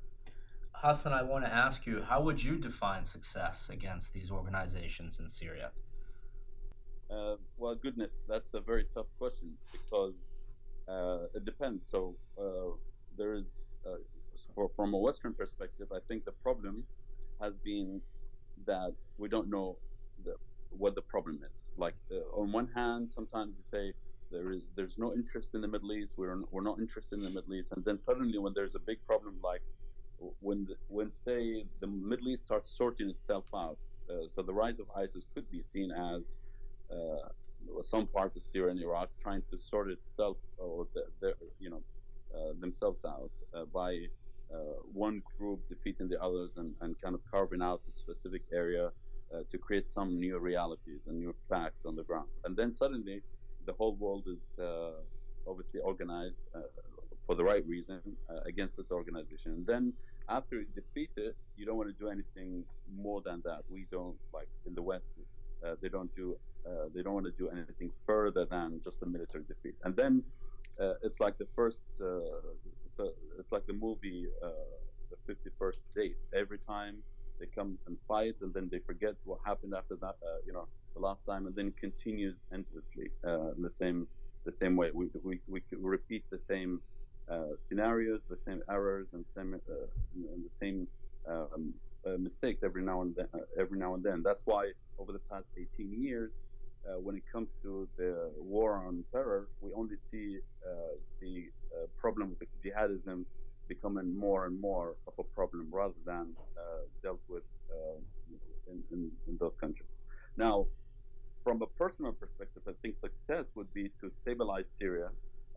Hassan 0.74 1.14
i 1.14 1.24
want 1.24 1.44
to 1.46 1.54
ask 1.54 1.86
you 1.86 2.02
how 2.02 2.22
would 2.22 2.44
you 2.44 2.56
define 2.58 3.04
success 3.04 3.70
against 3.70 4.14
these 4.14 4.30
organizations 4.30 5.20
in 5.20 5.28
syria 5.28 5.72
uh, 7.16 7.36
well, 7.58 7.76
goodness, 7.76 8.20
that's 8.28 8.54
a 8.54 8.60
very 8.60 8.86
tough 8.94 9.08
question 9.18 9.54
because 9.72 10.40
uh, 10.88 11.26
it 11.34 11.46
depends. 11.46 11.88
So 11.90 12.16
uh, 12.40 12.76
there 13.18 13.34
is, 13.34 13.70
uh, 13.86 14.68
from 14.76 14.94
a 14.94 14.98
Western 14.98 15.34
perspective, 15.34 15.88
I 15.94 16.00
think 16.08 16.26
the 16.26 16.34
problem 16.44 16.84
has 17.42 17.58
been 17.58 18.02
that 18.66 18.94
we 19.18 19.30
don't 19.30 19.50
know 19.50 19.78
the, 20.24 20.36
what 20.70 20.96
the 20.96 21.02
problem 21.02 21.40
is. 21.52 21.70
Like 21.78 21.96
uh, 22.12 22.40
on 22.40 22.52
one 22.52 22.70
hand, 22.76 23.10
sometimes 23.10 23.58
you 23.58 23.64
say 23.64 23.94
there 24.32 24.52
is 24.52 24.64
there's 24.76 24.98
no 24.98 25.14
interest 25.14 25.52
in 25.54 25.62
the 25.62 25.68
Middle 25.68 25.94
East. 25.94 26.16
We're 26.18 26.42
we're 26.52 26.64
not 26.64 26.80
interested 26.80 27.20
in 27.20 27.26
the 27.26 27.32
Middle 27.32 27.54
East, 27.54 27.72
and 27.76 27.84
then 27.86 27.98
suddenly 27.98 28.40
when 28.40 28.54
there's 28.54 28.76
a 28.76 28.80
big 28.80 28.98
problem 29.06 29.36
like 29.44 29.62
when 30.40 30.66
the, 30.66 30.76
when 30.88 31.12
say 31.12 31.66
the 31.82 31.88
Middle 31.88 32.30
East 32.30 32.44
starts 32.44 32.76
sorting 32.78 33.10
itself 33.10 33.46
out, 33.54 33.78
uh, 34.10 34.28
so 34.28 34.42
the 34.42 34.54
rise 34.54 34.80
of 34.80 34.88
ISIS 34.96 35.26
could 35.34 35.50
be 35.52 35.62
seen 35.62 35.92
as 35.92 36.36
some 37.82 38.08
part 38.08 38.36
of 38.36 38.44
Syria 38.44 38.72
and 38.72 38.82
Iraq 38.82 39.10
trying 39.22 39.44
to 39.52 39.58
sort 39.58 39.90
itself 39.92 40.38
or 40.58 40.88
the, 40.94 41.04
the, 41.22 41.34
you 41.60 41.70
know 41.70 41.82
uh, 42.34 42.54
themselves 42.60 43.06
out 43.06 43.32
uh, 43.54 43.66
by 43.74 44.08
one 44.94 45.22
group 45.38 45.60
defeating 45.68 46.08
the 46.08 46.22
others 46.22 46.58
and, 46.58 46.74
and 46.82 46.96
kind 47.02 47.14
of 47.14 47.22
carving 47.30 47.62
out 47.62 47.82
a 47.90 47.92
specific 47.92 48.42
area 48.54 48.90
to 49.50 49.58
create 49.58 49.90
some 49.90 50.18
new 50.18 50.38
realities 50.40 51.02
and 51.08 51.20
new 51.20 51.36
facts 51.50 51.84
on 51.84 51.94
the 51.94 52.04
ground. 52.04 52.30
And 52.46 52.56
then 52.56 52.72
suddenly, 52.72 53.22
the 53.66 53.74
whole 53.74 53.96
world 53.96 54.24
is 54.28 54.58
obviously 55.46 55.82
organized 55.82 56.44
for 57.26 57.36
the 57.36 57.44
right 57.44 57.66
reason 57.68 58.00
uh, 58.30 58.42
against 58.46 58.78
this 58.78 58.92
organization. 58.92 59.52
And 59.52 59.66
then 59.66 59.94
after 60.30 60.58
you 60.58 60.66
defeat 60.76 61.10
it, 61.18 61.36
you 61.58 61.66
don't 61.66 61.78
want 61.78 61.90
to 61.90 62.04
do 62.04 62.10
anything 62.10 62.64
more 62.96 63.22
than 63.26 63.42
that. 63.46 63.62
We 63.70 63.88
don't 63.92 64.18
like 64.34 64.50
in 64.66 64.76
the 64.76 64.82
West. 64.82 65.14
Uh, 65.64 65.76
they 65.82 65.90
don't 65.90 66.14
do 66.16 66.38
uh, 66.66 66.90
they 66.94 67.04
don't 67.04 67.14
want 67.14 67.26
to 67.26 67.32
do 67.38 67.50
anything 67.50 67.92
further 68.08 68.46
than 68.46 68.82
just 68.84 69.04
a 69.04 69.06
military 69.06 69.44
defeat. 69.48 69.76
And 69.84 69.96
then 69.96 70.24
uh, 70.82 70.94
it's 71.04 71.20
like 71.20 71.38
the 71.38 71.48
first, 71.56 71.82
uh, 72.02 72.20
so 72.88 73.12
it's 73.40 73.52
like 73.52 73.66
the 73.68 73.74
movie, 73.74 74.26
uh, 74.44 74.50
the 75.12 75.34
51st 75.34 75.84
date. 75.96 76.28
Every 76.34 76.58
time 76.68 76.98
they 77.40 77.46
come 77.46 77.78
and 77.88 77.98
fight, 78.08 78.36
and 78.42 78.54
then 78.54 78.68
they 78.72 78.80
forget 78.80 79.14
what 79.26 79.40
happened 79.46 79.74
after 79.78 79.96
that, 79.98 80.16
uh, 80.24 80.40
you 80.46 80.54
know, 80.54 80.68
the 80.96 81.00
last 81.02 81.26
time, 81.26 81.46
and 81.46 81.56
then 81.56 81.72
continues 81.80 82.46
endlessly 82.54 83.12
in 83.24 83.62
the 83.62 83.70
same 83.70 84.08
the 84.46 84.52
same 84.52 84.76
way. 84.76 84.90
We 84.94 85.08
we 85.24 85.40
we 85.48 85.62
repeat 85.74 86.24
the 86.32 86.40
same 86.40 86.80
scenarios, 87.58 88.26
the 88.26 88.38
same 88.38 88.62
errors, 88.72 89.14
and 89.14 89.28
same 89.28 89.54
and 89.54 90.44
the 90.44 90.50
same. 90.50 90.88
Um, 91.28 91.74
uh, 92.06 92.18
mistakes 92.18 92.64
every 92.64 92.84
now 92.84 93.02
and 93.02 93.16
then. 93.16 93.28
Uh, 93.34 93.40
every 93.60 93.78
now 93.78 93.94
and 93.94 94.04
then. 94.04 94.22
That's 94.24 94.44
why 94.46 94.72
over 95.00 95.12
the 95.12 95.20
past 95.32 95.50
18 95.58 95.92
years, 95.92 96.38
uh, 96.88 97.00
when 97.00 97.16
it 97.16 97.24
comes 97.32 97.56
to 97.64 97.88
the 97.98 98.32
war 98.38 98.84
on 98.88 99.04
terror, 99.12 99.48
we 99.62 99.72
only 99.74 99.98
see 99.98 100.38
uh, 100.66 100.98
the 101.20 101.46
uh, 101.74 101.88
problem 101.98 102.36
with 102.40 102.50
jihadism 102.64 103.26
becoming 103.68 104.16
more 104.16 104.46
and 104.46 104.60
more 104.62 104.96
of 105.08 105.14
a 105.18 105.24
problem 105.24 105.68
rather 105.72 105.96
than 106.06 106.28
uh, 106.58 106.84
dealt 107.02 107.22
with 107.28 107.44
in, 108.72 108.84
in, 108.92 109.12
in, 109.28 109.38
those 109.40 109.56
countries. 109.56 110.06
Now, 110.38 110.66
from 111.44 111.62
a 111.62 111.68
personal 111.68 112.12
perspective, 112.12 112.64
I 112.68 112.72
think 112.82 112.98
success 112.98 113.54
would 113.56 113.72
be 113.74 113.92
to 114.02 114.12
stabilize 114.12 114.76
Syria, 114.80 115.10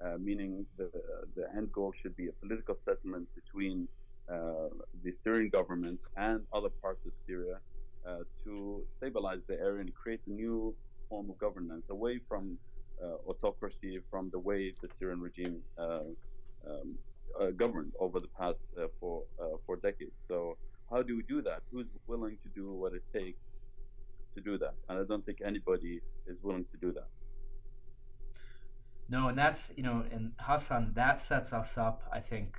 uh, 0.04 0.16
meaning 0.18 0.64
the, 0.76 0.90
the 1.36 1.46
end 1.56 1.72
goal 1.72 1.92
should 1.92 2.16
be 2.16 2.28
a 2.28 2.32
political 2.32 2.76
settlement 2.76 3.28
between 3.34 3.88
the 4.28 5.12
Syrian 5.12 5.48
government 5.48 6.00
and 6.16 6.40
other 6.52 6.68
parts 6.68 7.06
of 7.06 7.12
Syria 7.14 7.58
uh, 8.06 8.18
to 8.44 8.82
stabilize 8.88 9.44
the 9.44 9.54
area 9.54 9.80
and 9.80 9.94
create 9.94 10.20
a 10.26 10.30
new 10.30 10.74
form 11.08 11.30
of 11.30 11.38
governance 11.38 11.90
away 11.90 12.20
from 12.28 12.58
uh, 13.02 13.30
autocracy, 13.30 14.00
from 14.10 14.30
the 14.30 14.38
way 14.38 14.72
the 14.82 14.88
Syrian 14.88 15.20
regime 15.20 15.60
um, 15.78 16.16
uh, 17.40 17.50
governed 17.50 17.92
over 18.00 18.20
the 18.20 18.28
past 18.28 18.64
uh, 18.80 18.86
for 18.98 19.22
uh, 19.40 19.56
for 19.66 19.76
decades. 19.76 20.16
So 20.18 20.56
how 20.90 21.02
do 21.02 21.16
we 21.16 21.22
do 21.22 21.42
that? 21.42 21.62
Who's 21.70 21.86
willing 22.06 22.38
to 22.42 22.48
do 22.48 22.72
what 22.72 22.92
it 22.94 23.06
takes 23.06 23.58
to 24.34 24.40
do 24.40 24.58
that? 24.58 24.74
And 24.88 24.98
I 24.98 25.04
don't 25.04 25.24
think 25.24 25.38
anybody 25.44 26.00
is 26.26 26.42
willing 26.42 26.64
to 26.66 26.76
do 26.76 26.92
that. 26.92 27.08
No, 29.08 29.28
and 29.28 29.38
that's 29.38 29.72
you 29.76 29.82
know, 29.82 30.04
and 30.10 30.32
Hassan, 30.38 30.92
that 30.94 31.18
sets 31.18 31.52
us 31.52 31.78
up, 31.78 32.02
I 32.12 32.20
think, 32.20 32.58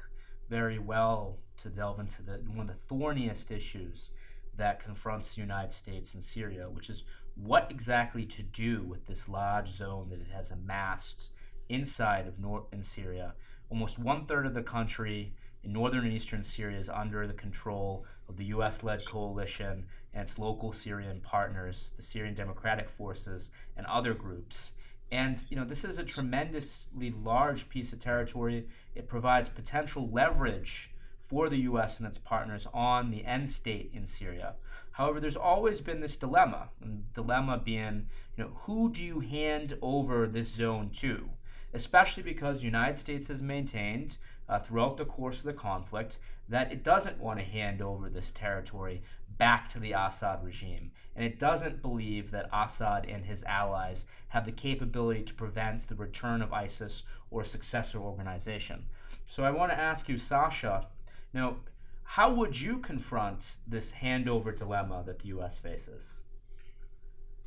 very 0.49 0.79
well 0.79 1.37
to 1.59 1.69
delve 1.69 1.99
into 1.99 2.21
the 2.21 2.41
one 2.47 2.61
of 2.61 2.67
the 2.67 2.73
thorniest 2.73 3.51
issues 3.51 4.11
that 4.57 4.79
confronts 4.79 5.35
the 5.35 5.41
United 5.41 5.71
States 5.71 6.13
and 6.13 6.23
Syria, 6.23 6.69
which 6.69 6.89
is 6.89 7.03
what 7.35 7.67
exactly 7.71 8.25
to 8.25 8.43
do 8.43 8.83
with 8.83 9.05
this 9.05 9.29
large 9.29 9.67
zone 9.67 10.09
that 10.09 10.19
it 10.19 10.27
has 10.33 10.51
amassed 10.51 11.31
inside 11.69 12.27
of 12.27 12.39
North 12.39 12.65
in 12.73 12.83
Syria, 12.83 13.33
almost 13.69 13.99
one 13.99 14.25
third 14.25 14.45
of 14.45 14.53
the 14.53 14.63
country 14.63 15.33
in 15.63 15.73
northern 15.73 16.05
and 16.05 16.13
eastern 16.13 16.41
Syria 16.41 16.77
is 16.77 16.89
under 16.89 17.27
the 17.27 17.33
control 17.33 18.05
of 18.27 18.37
the 18.37 18.45
US 18.45 18.83
led 18.83 19.05
coalition 19.05 19.85
and 20.13 20.21
its 20.21 20.39
local 20.39 20.71
Syrian 20.71 21.21
partners, 21.21 21.93
the 21.95 22.01
Syrian 22.01 22.33
Democratic 22.33 22.89
Forces, 22.89 23.51
and 23.77 23.85
other 23.85 24.13
groups. 24.13 24.71
And 25.11 25.43
you 25.49 25.57
know, 25.57 25.65
this 25.65 25.83
is 25.83 25.97
a 25.97 26.03
tremendously 26.03 27.11
large 27.11 27.67
piece 27.69 27.93
of 27.93 27.99
territory. 27.99 28.67
It 28.95 29.07
provides 29.07 29.49
potential 29.49 30.09
leverage 30.09 30.91
for 31.29 31.47
the 31.47 31.57
US 31.57 31.99
and 31.99 32.07
its 32.07 32.17
partners 32.17 32.67
on 32.73 33.11
the 33.11 33.23
end 33.23 33.47
state 33.47 33.91
in 33.93 34.05
Syria. 34.05 34.55
However, 34.91 35.19
there's 35.19 35.37
always 35.37 35.79
been 35.79 36.01
this 36.01 36.17
dilemma, 36.17 36.69
dilemma 37.13 37.61
being, 37.63 38.07
you 38.35 38.43
know, 38.43 38.49
who 38.55 38.89
do 38.91 39.03
you 39.03 39.19
hand 39.19 39.77
over 39.81 40.25
this 40.25 40.47
zone 40.47 40.89
to? 40.93 41.29
especially 41.73 42.23
because 42.23 42.59
the 42.59 42.65
United 42.65 42.97
States 42.97 43.27
has 43.27 43.41
maintained 43.41 44.17
uh, 44.47 44.57
throughout 44.57 44.97
the 44.97 45.05
course 45.05 45.39
of 45.39 45.45
the 45.45 45.53
conflict 45.53 46.17
that 46.47 46.71
it 46.71 46.83
doesn't 46.83 47.19
want 47.19 47.39
to 47.39 47.45
hand 47.45 47.81
over 47.81 48.09
this 48.09 48.31
territory 48.31 49.01
back 49.37 49.69
to 49.69 49.79
the 49.79 49.91
Assad 49.91 50.43
regime. 50.43 50.91
And 51.15 51.23
it 51.23 51.39
doesn't 51.39 51.81
believe 51.81 52.31
that 52.31 52.49
Assad 52.51 53.05
and 53.07 53.23
his 53.23 53.43
allies 53.43 54.05
have 54.29 54.45
the 54.45 54.51
capability 54.51 55.23
to 55.23 55.33
prevent 55.33 55.87
the 55.87 55.95
return 55.95 56.41
of 56.41 56.51
ISIS 56.51 57.03
or 57.29 57.41
a 57.41 57.45
successor 57.45 57.99
organization. 57.99 58.83
So 59.25 59.43
I 59.43 59.51
want 59.51 59.71
to 59.71 59.79
ask 59.79 60.09
you, 60.09 60.17
Sasha, 60.17 60.87
now, 61.33 61.57
how 62.03 62.33
would 62.33 62.59
you 62.59 62.79
confront 62.79 63.57
this 63.67 63.91
handover 63.91 64.55
dilemma 64.55 65.03
that 65.05 65.19
the 65.19 65.27
U.S. 65.27 65.59
faces? 65.59 66.21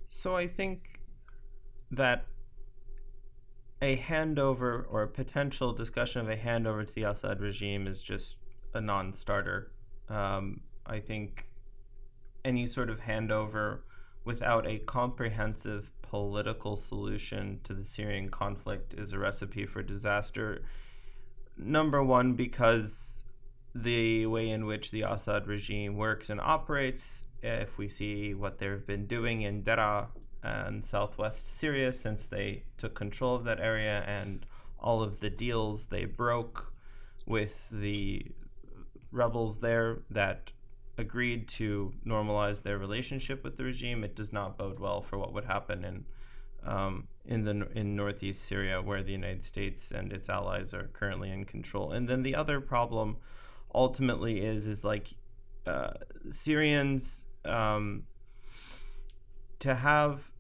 So 0.07 0.37
I 0.37 0.47
think 0.47 1.01
that 1.91 2.26
a 3.80 3.97
handover 3.97 4.85
or 4.89 5.03
a 5.03 5.09
potential 5.09 5.72
discussion 5.72 6.20
of 6.20 6.28
a 6.28 6.37
handover 6.37 6.87
to 6.87 6.95
the 6.95 7.03
Assad 7.03 7.41
regime 7.41 7.89
is 7.89 8.03
just 8.03 8.37
a 8.74 8.80
non-starter. 8.80 9.72
Um, 10.09 10.61
I 10.87 11.01
think 11.01 11.49
any 12.45 12.66
sort 12.66 12.91
of 12.91 13.01
handover 13.01 13.80
without 14.24 14.66
a 14.66 14.78
comprehensive 14.78 15.91
political 16.03 16.76
solution 16.76 17.59
to 17.64 17.74
the 17.74 17.83
Syrian 17.83 18.28
conflict 18.28 18.95
is 18.95 19.12
a 19.12 19.18
recipe 19.18 19.66
for 19.66 19.83
disaster. 19.83 20.62
Number 21.57 22.03
one, 22.05 22.35
because 22.35 23.24
the 23.75 24.27
way 24.27 24.51
in 24.51 24.66
which 24.66 24.91
the 24.91 25.03
Assad 25.03 25.47
regime 25.47 25.97
works 25.97 26.31
and 26.31 26.41
operates, 26.41 27.25
if 27.43 27.79
we 27.79 27.89
see 27.89 28.35
what 28.35 28.59
they've 28.59 28.87
been 28.87 29.07
doing 29.07 29.43
in 29.43 29.62
Daraa 29.62 30.09
and 30.43 30.85
southwest 30.85 31.57
Syria 31.59 31.93
since 31.93 32.27
they 32.27 32.64
took 32.77 32.95
control 32.95 33.35
of 33.35 33.45
that 33.45 33.61
area 33.61 34.05
and 34.07 34.45
all 34.79 35.03
of 35.03 35.20
the 35.20 35.31
deals 35.31 35.87
they 35.87 36.05
broke 36.05 36.73
with 37.27 37.68
the 37.70 38.27
rebels 39.12 39.59
there 39.59 39.99
that 40.11 40.51
agreed 40.99 41.49
to 41.49 41.93
normalize 42.05 42.62
their 42.62 42.79
relationship 42.79 43.45
with 43.45 43.57
the 43.57 43.64
regime. 43.64 44.05
It 44.05 44.16
does 44.16 44.33
not 44.33 44.59
bode 44.59 44.79
well 44.79 45.01
for 45.01 45.18
what 45.18 45.33
would 45.33 45.45
happen 45.45 45.85
in 45.85 46.05
um, 46.64 47.09
in 47.25 47.45
the 47.45 47.68
in 47.75 47.97
northeast 47.97 48.45
Syria, 48.45 48.81
where 48.81 49.03
the 49.03 49.12
United 49.12 49.43
States 49.43 49.91
and 49.91 50.12
its 50.12 50.29
allies 50.29 50.73
are 50.75 50.91
currently 50.93 51.31
in 51.31 51.45
control. 51.45 51.93
And 51.93 52.09
then 52.09 52.23
the 52.23 52.35
other 52.37 52.61
problem, 52.61 53.16
ultimately, 53.75 54.41
is 54.41 54.66
is 54.66 54.85
like 54.85 55.09
uh, 55.66 55.93
Syrians 56.29 57.27
um, 57.45 58.05
to 59.61 59.75
have 59.75 60.31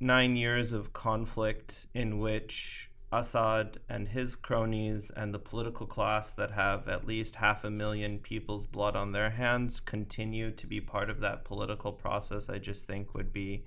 nine 0.00 0.36
years 0.36 0.72
of 0.72 0.92
conflict 0.92 1.86
in 1.94 2.18
which 2.18 2.90
Assad 3.12 3.80
and 3.88 4.08
his 4.08 4.36
cronies 4.36 5.10
and 5.10 5.34
the 5.34 5.38
political 5.38 5.86
class 5.86 6.32
that 6.34 6.52
have 6.52 6.88
at 6.88 7.06
least 7.06 7.36
half 7.36 7.64
a 7.64 7.70
million 7.70 8.18
people's 8.20 8.66
blood 8.66 8.94
on 8.94 9.12
their 9.12 9.30
hands 9.30 9.80
continue 9.80 10.50
to 10.52 10.66
be 10.66 10.80
part 10.80 11.10
of 11.10 11.20
that 11.20 11.44
political 11.44 11.92
process, 11.92 12.48
I 12.48 12.58
just 12.58 12.86
think 12.86 13.14
would 13.14 13.32
be 13.32 13.64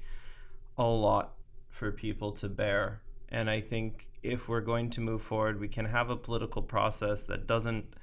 a 0.77 0.85
lot 0.85 1.33
for 1.69 1.91
people 1.91 2.31
to 2.33 2.47
bear. 2.47 3.01
And 3.29 3.49
I 3.49 3.59
think 3.59 4.09
if 4.21 4.47
we're 4.47 4.61
going 4.61 4.89
to 4.91 5.01
move 5.01 5.21
forward, 5.21 5.59
we 5.59 5.67
can 5.67 5.85
have 5.85 6.09
a 6.09 6.15
political 6.15 6.61
process 6.61 7.23
that 7.23 7.45
doesn't 7.45 7.95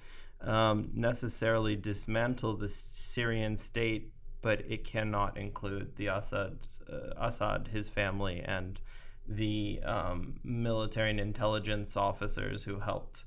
um, 0.42 0.90
necessarily 0.94 1.76
dismantle 1.76 2.56
the 2.56 2.68
Syrian 2.68 3.56
state 3.56 4.12
but 4.42 4.62
it 4.68 4.84
cannot 4.84 5.36
include 5.36 5.96
the 5.96 6.06
Assad, 6.06 6.58
uh, 6.90 7.12
Assad, 7.18 7.68
his 7.72 7.88
family, 7.88 8.42
and 8.44 8.80
the 9.28 9.80
um, 9.84 10.40
military 10.42 11.10
and 11.10 11.20
intelligence 11.20 11.96
officers 11.96 12.62
who 12.62 12.80
helped 12.80 13.24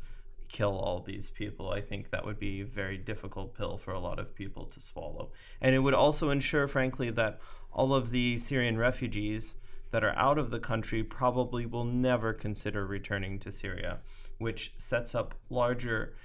kill 0.49 0.77
all 0.77 0.99
these 0.99 1.29
people. 1.29 1.71
I 1.71 1.81
think 1.81 2.09
that 2.09 2.25
would 2.25 2.39
be 2.39 2.61
a 2.61 2.65
very 2.65 2.97
difficult 2.97 3.55
pill 3.55 3.77
for 3.77 3.91
a 3.93 3.99
lot 3.99 4.19
of 4.19 4.35
people 4.35 4.65
to 4.65 4.81
swallow. 4.81 5.31
And 5.61 5.75
it 5.75 5.79
would 5.79 5.93
also 5.93 6.29
ensure, 6.29 6.67
frankly, 6.67 7.09
that 7.11 7.39
all 7.71 7.93
of 7.93 8.11
the 8.11 8.37
Syrian 8.37 8.77
refugees 8.77 9.55
that 9.91 10.03
are 10.03 10.15
out 10.15 10.37
of 10.37 10.51
the 10.51 10.59
country 10.59 11.03
probably 11.03 11.65
will 11.65 11.85
never 11.85 12.33
consider 12.33 12.85
returning 12.85 13.39
to 13.39 13.51
Syria, 13.51 13.99
which 14.39 14.73
sets 14.77 15.15
up 15.15 15.35
larger 15.49 16.15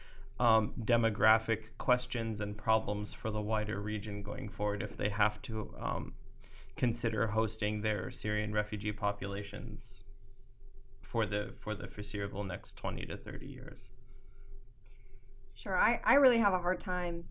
um, 0.41 0.73
demographic 0.85 1.69
questions 1.79 2.41
and 2.41 2.57
problems 2.57 3.13
for 3.13 3.31
the 3.31 3.41
wider 3.41 3.81
region 3.81 4.23
going 4.23 4.49
forward 4.49 4.83
if 4.83 4.97
they 4.97 5.09
have 5.09 5.43
to 5.43 5.75
um, 5.79 6.15
consider 6.77 7.27
hosting 7.27 7.81
their 7.81 8.11
Syrian 8.11 8.53
refugee 8.53 8.93
populations 8.93 10.05
for 11.01 11.27
the 11.27 11.53
for 11.59 11.75
the 11.75 11.87
foreseeable 11.87 12.45
next 12.45 12.77
20 12.77 13.07
to 13.07 13.17
30 13.17 13.47
years. 13.47 13.91
Sure, 15.55 15.77
I, 15.77 16.01
I 16.05 16.15
really 16.15 16.39
have 16.39 16.55
a 16.55 16.59
hard 16.59 16.79
time 16.79 17.25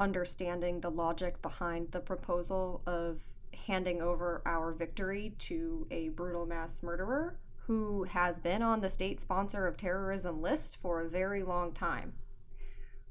understanding 0.00 0.80
the 0.80 0.90
logic 0.90 1.40
behind 1.42 1.90
the 1.92 2.00
proposal 2.00 2.82
of 2.86 3.20
handing 3.66 4.02
over 4.02 4.42
our 4.46 4.72
victory 4.72 5.32
to 5.38 5.86
a 5.90 6.08
brutal 6.10 6.46
mass 6.46 6.82
murderer 6.82 7.36
who 7.56 8.04
has 8.04 8.40
been 8.40 8.62
on 8.62 8.80
the 8.80 8.88
state 8.88 9.20
sponsor 9.20 9.66
of 9.66 9.76
terrorism 9.76 10.40
list 10.40 10.78
for 10.80 11.02
a 11.02 11.08
very 11.08 11.42
long 11.42 11.72
time 11.72 12.12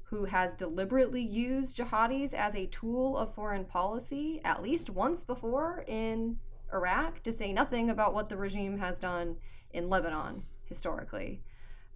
who 0.08 0.24
has 0.24 0.54
deliberately 0.54 1.20
used 1.20 1.76
jihadis 1.76 2.32
as 2.32 2.54
a 2.54 2.66
tool 2.66 3.16
of 3.16 3.34
foreign 3.34 3.64
policy 3.64 4.40
at 4.44 4.62
least 4.62 4.88
once 4.88 5.22
before 5.22 5.84
in 5.86 6.38
Iraq, 6.72 7.22
to 7.22 7.32
say 7.32 7.52
nothing 7.52 7.90
about 7.90 8.14
what 8.14 8.28
the 8.28 8.36
regime 8.36 8.76
has 8.78 8.98
done 8.98 9.36
in 9.72 9.88
Lebanon 9.88 10.42
historically. 10.64 11.42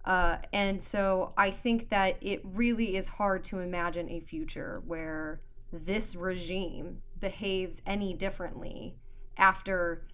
Uh, 0.05 0.37
and 0.51 0.83
so 0.83 1.33
I 1.37 1.49
think 1.49 1.89
that 1.89 2.17
it 2.21 2.41
really 2.43 2.97
is 2.97 3.07
hard 3.07 3.43
to 3.45 3.59
imagine 3.59 4.09
a 4.09 4.19
future 4.19 4.81
where 4.85 5.41
this 5.71 6.15
regime 6.15 7.01
behaves 7.19 7.81
any 7.85 8.13
differently 8.13 8.95
after 9.37 10.05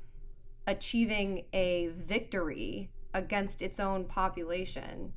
achieving 0.68 1.45
a 1.54 1.88
victory 1.97 2.91
against 3.14 3.62
its 3.62 3.80
own 3.80 4.06
population 4.06 5.12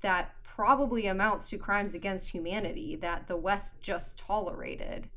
that 0.00 0.34
probably 0.54 1.06
amounts 1.06 1.48
to 1.48 1.56
crimes 1.56 1.94
against 1.94 2.30
humanity 2.30 2.94
that 2.96 3.26
the 3.26 3.36
West 3.36 3.80
just 3.80 4.18
tolerated. 4.18 5.08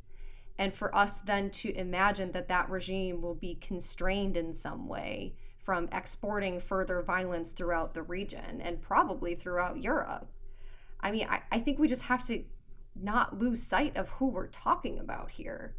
And 0.58 0.74
for 0.74 0.96
us 0.96 1.20
then 1.20 1.50
to 1.52 1.78
imagine 1.78 2.32
that 2.32 2.48
that 2.48 2.70
regime 2.70 3.22
will 3.22 3.36
be 3.36 3.56
constrained 3.56 4.38
in 4.38 4.54
some 4.54 4.88
way 4.88 5.34
from 5.58 5.90
exporting 5.92 6.58
further 6.60 7.02
violence 7.02 7.52
throughout 7.52 7.94
the 7.94 8.04
region 8.04 8.62
and 8.62 8.82
probably 8.82 9.36
throughout 9.36 9.84
Europe. 9.84 10.32
I 11.02 11.12
mean, 11.12 11.28
I, 11.30 11.42
I 11.52 11.60
think 11.60 11.80
we 11.80 11.90
just 11.90 12.04
have 12.04 12.26
to 12.28 12.42
not 12.96 13.38
lose 13.38 13.62
sight 13.62 13.98
of 13.98 14.08
who 14.08 14.28
we're 14.28 14.48
talking 14.48 15.00
about 15.00 15.30
here 15.30 15.76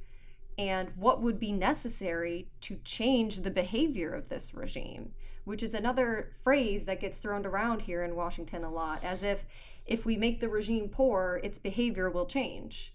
and 0.59 0.91
what 0.97 1.23
would 1.23 1.41
be 1.41 1.53
necessary 1.53 2.47
to 2.61 2.77
change 2.85 3.41
the 3.41 3.51
behavior 3.51 4.11
of 4.11 4.29
this 4.29 4.53
regime, 4.53 5.13
which 5.47 5.63
is 5.63 5.75
another 5.75 6.33
phrase 6.43 6.83
that 6.85 6.99
gets 6.99 7.19
thrown 7.19 7.47
around 7.47 7.81
here 7.81 8.03
in 8.03 8.17
Washington 8.17 8.65
a 8.65 8.71
lot, 8.71 9.03
as 9.05 9.23
if 9.23 9.47
if 9.87 10.05
we 10.05 10.17
make 10.17 10.41
the 10.41 10.49
regime 10.49 10.89
poor, 10.89 11.41
its 11.45 11.57
behavior 11.57 12.11
will 12.11 12.27
change. 12.27 12.93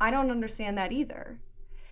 I 0.00 0.10
don't 0.10 0.32
understand 0.32 0.76
that 0.76 0.90
either. 0.90 1.38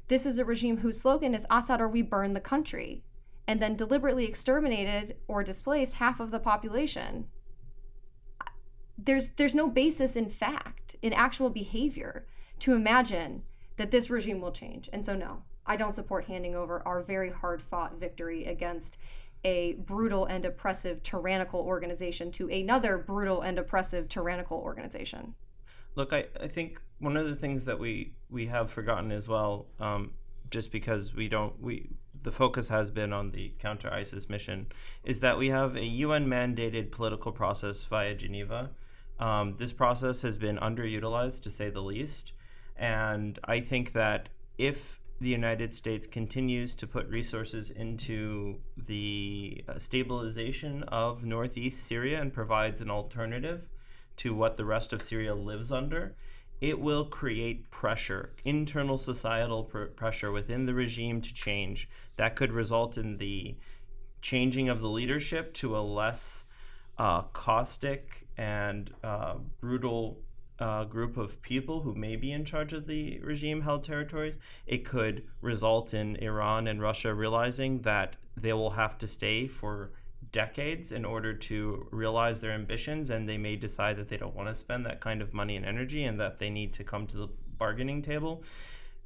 This 0.08 0.26
is 0.26 0.40
a 0.40 0.44
regime 0.44 0.78
whose 0.78 1.00
slogan 1.00 1.36
is 1.36 1.46
Assad 1.48 1.80
or 1.80 1.86
we 1.86 2.02
burn 2.02 2.32
the 2.32 2.40
country, 2.40 3.04
and 3.46 3.60
then 3.60 3.76
deliberately 3.76 4.24
exterminated 4.24 5.16
or 5.28 5.44
displaced 5.44 5.94
half 5.94 6.18
of 6.18 6.32
the 6.32 6.40
population. 6.40 7.28
There's 8.98 9.30
there's 9.30 9.54
no 9.54 9.68
basis 9.68 10.16
in 10.16 10.28
fact, 10.28 10.96
in 11.00 11.12
actual 11.12 11.48
behavior, 11.48 12.26
to 12.58 12.74
imagine 12.74 13.44
that 13.76 13.92
this 13.92 14.10
regime 14.10 14.40
will 14.40 14.50
change. 14.50 14.90
And 14.92 15.06
so 15.06 15.14
no, 15.14 15.44
I 15.64 15.76
don't 15.76 15.94
support 15.94 16.24
handing 16.24 16.56
over 16.56 16.82
our 16.84 17.02
very 17.02 17.30
hard 17.30 17.62
fought 17.62 18.00
victory 18.00 18.46
against 18.46 18.98
a 19.44 19.74
brutal 19.74 20.26
and 20.26 20.44
oppressive 20.44 21.02
tyrannical 21.02 21.60
organization 21.60 22.30
to 22.32 22.48
another 22.48 22.98
brutal 22.98 23.42
and 23.42 23.58
oppressive 23.58 24.08
tyrannical 24.08 24.58
organization. 24.58 25.34
Look, 25.94 26.12
I, 26.12 26.26
I 26.40 26.48
think 26.48 26.80
one 27.00 27.16
of 27.16 27.24
the 27.24 27.36
things 27.36 27.64
that 27.64 27.78
we, 27.78 28.14
we 28.30 28.46
have 28.46 28.70
forgotten 28.70 29.10
as 29.12 29.28
well, 29.28 29.66
um, 29.80 30.12
just 30.50 30.70
because 30.70 31.14
we 31.14 31.28
don't 31.28 31.60
we 31.60 31.90
the 32.22 32.32
focus 32.32 32.68
has 32.68 32.90
been 32.90 33.12
on 33.12 33.32
the 33.32 33.52
counter 33.58 33.92
ISIS 33.92 34.28
mission, 34.28 34.66
is 35.02 35.20
that 35.20 35.36
we 35.36 35.48
have 35.48 35.76
a 35.76 35.84
UN 35.84 36.26
mandated 36.26 36.92
political 36.92 37.32
process 37.32 37.82
via 37.82 38.14
Geneva. 38.14 38.70
Um, 39.18 39.56
this 39.58 39.72
process 39.72 40.22
has 40.22 40.38
been 40.38 40.56
underutilized 40.58 41.42
to 41.42 41.50
say 41.50 41.68
the 41.68 41.82
least, 41.82 42.32
and 42.76 43.38
I 43.44 43.60
think 43.60 43.92
that 43.94 44.28
if 44.56 45.00
the 45.22 45.28
United 45.28 45.72
States 45.72 46.04
continues 46.04 46.74
to 46.74 46.84
put 46.84 47.06
resources 47.06 47.70
into 47.70 48.58
the 48.76 49.64
uh, 49.68 49.78
stabilization 49.78 50.82
of 50.84 51.24
northeast 51.24 51.86
Syria 51.86 52.20
and 52.20 52.32
provides 52.32 52.80
an 52.80 52.90
alternative 52.90 53.68
to 54.16 54.34
what 54.34 54.56
the 54.56 54.64
rest 54.64 54.92
of 54.92 55.00
Syria 55.00 55.32
lives 55.32 55.70
under, 55.70 56.16
it 56.60 56.80
will 56.80 57.04
create 57.04 57.70
pressure, 57.70 58.32
internal 58.44 58.98
societal 58.98 59.62
pr- 59.62 59.84
pressure 59.84 60.32
within 60.32 60.66
the 60.66 60.74
regime 60.74 61.20
to 61.20 61.32
change. 61.32 61.88
That 62.16 62.34
could 62.34 62.50
result 62.50 62.98
in 62.98 63.18
the 63.18 63.56
changing 64.22 64.68
of 64.68 64.80
the 64.80 64.88
leadership 64.88 65.54
to 65.54 65.76
a 65.76 65.80
less 65.80 66.46
uh, 66.98 67.22
caustic 67.32 68.26
and 68.36 68.92
uh, 69.04 69.36
brutal 69.60 70.18
uh, 70.58 70.84
group 70.84 71.16
of 71.16 71.40
people 71.42 71.80
who 71.80 71.94
may 71.94 72.16
be 72.16 72.32
in 72.32 72.44
charge 72.44 72.72
of 72.72 72.86
the 72.86 73.18
regime 73.20 73.60
held 73.60 73.84
territories. 73.84 74.36
It 74.66 74.84
could 74.84 75.24
result 75.40 75.94
in 75.94 76.16
Iran 76.16 76.68
and 76.68 76.80
Russia 76.80 77.14
realizing 77.14 77.82
that 77.82 78.16
they 78.36 78.52
will 78.52 78.70
have 78.70 78.98
to 78.98 79.08
stay 79.08 79.46
for 79.46 79.92
decades 80.30 80.92
in 80.92 81.04
order 81.04 81.34
to 81.34 81.86
realize 81.90 82.40
their 82.40 82.52
ambitions, 82.52 83.10
and 83.10 83.28
they 83.28 83.38
may 83.38 83.56
decide 83.56 83.96
that 83.96 84.08
they 84.08 84.16
don't 84.16 84.34
want 84.34 84.48
to 84.48 84.54
spend 84.54 84.86
that 84.86 85.00
kind 85.00 85.20
of 85.20 85.34
money 85.34 85.56
and 85.56 85.66
energy 85.66 86.04
and 86.04 86.18
that 86.20 86.38
they 86.38 86.48
need 86.48 86.72
to 86.72 86.84
come 86.84 87.06
to 87.06 87.16
the 87.16 87.28
bargaining 87.58 88.00
table. 88.00 88.42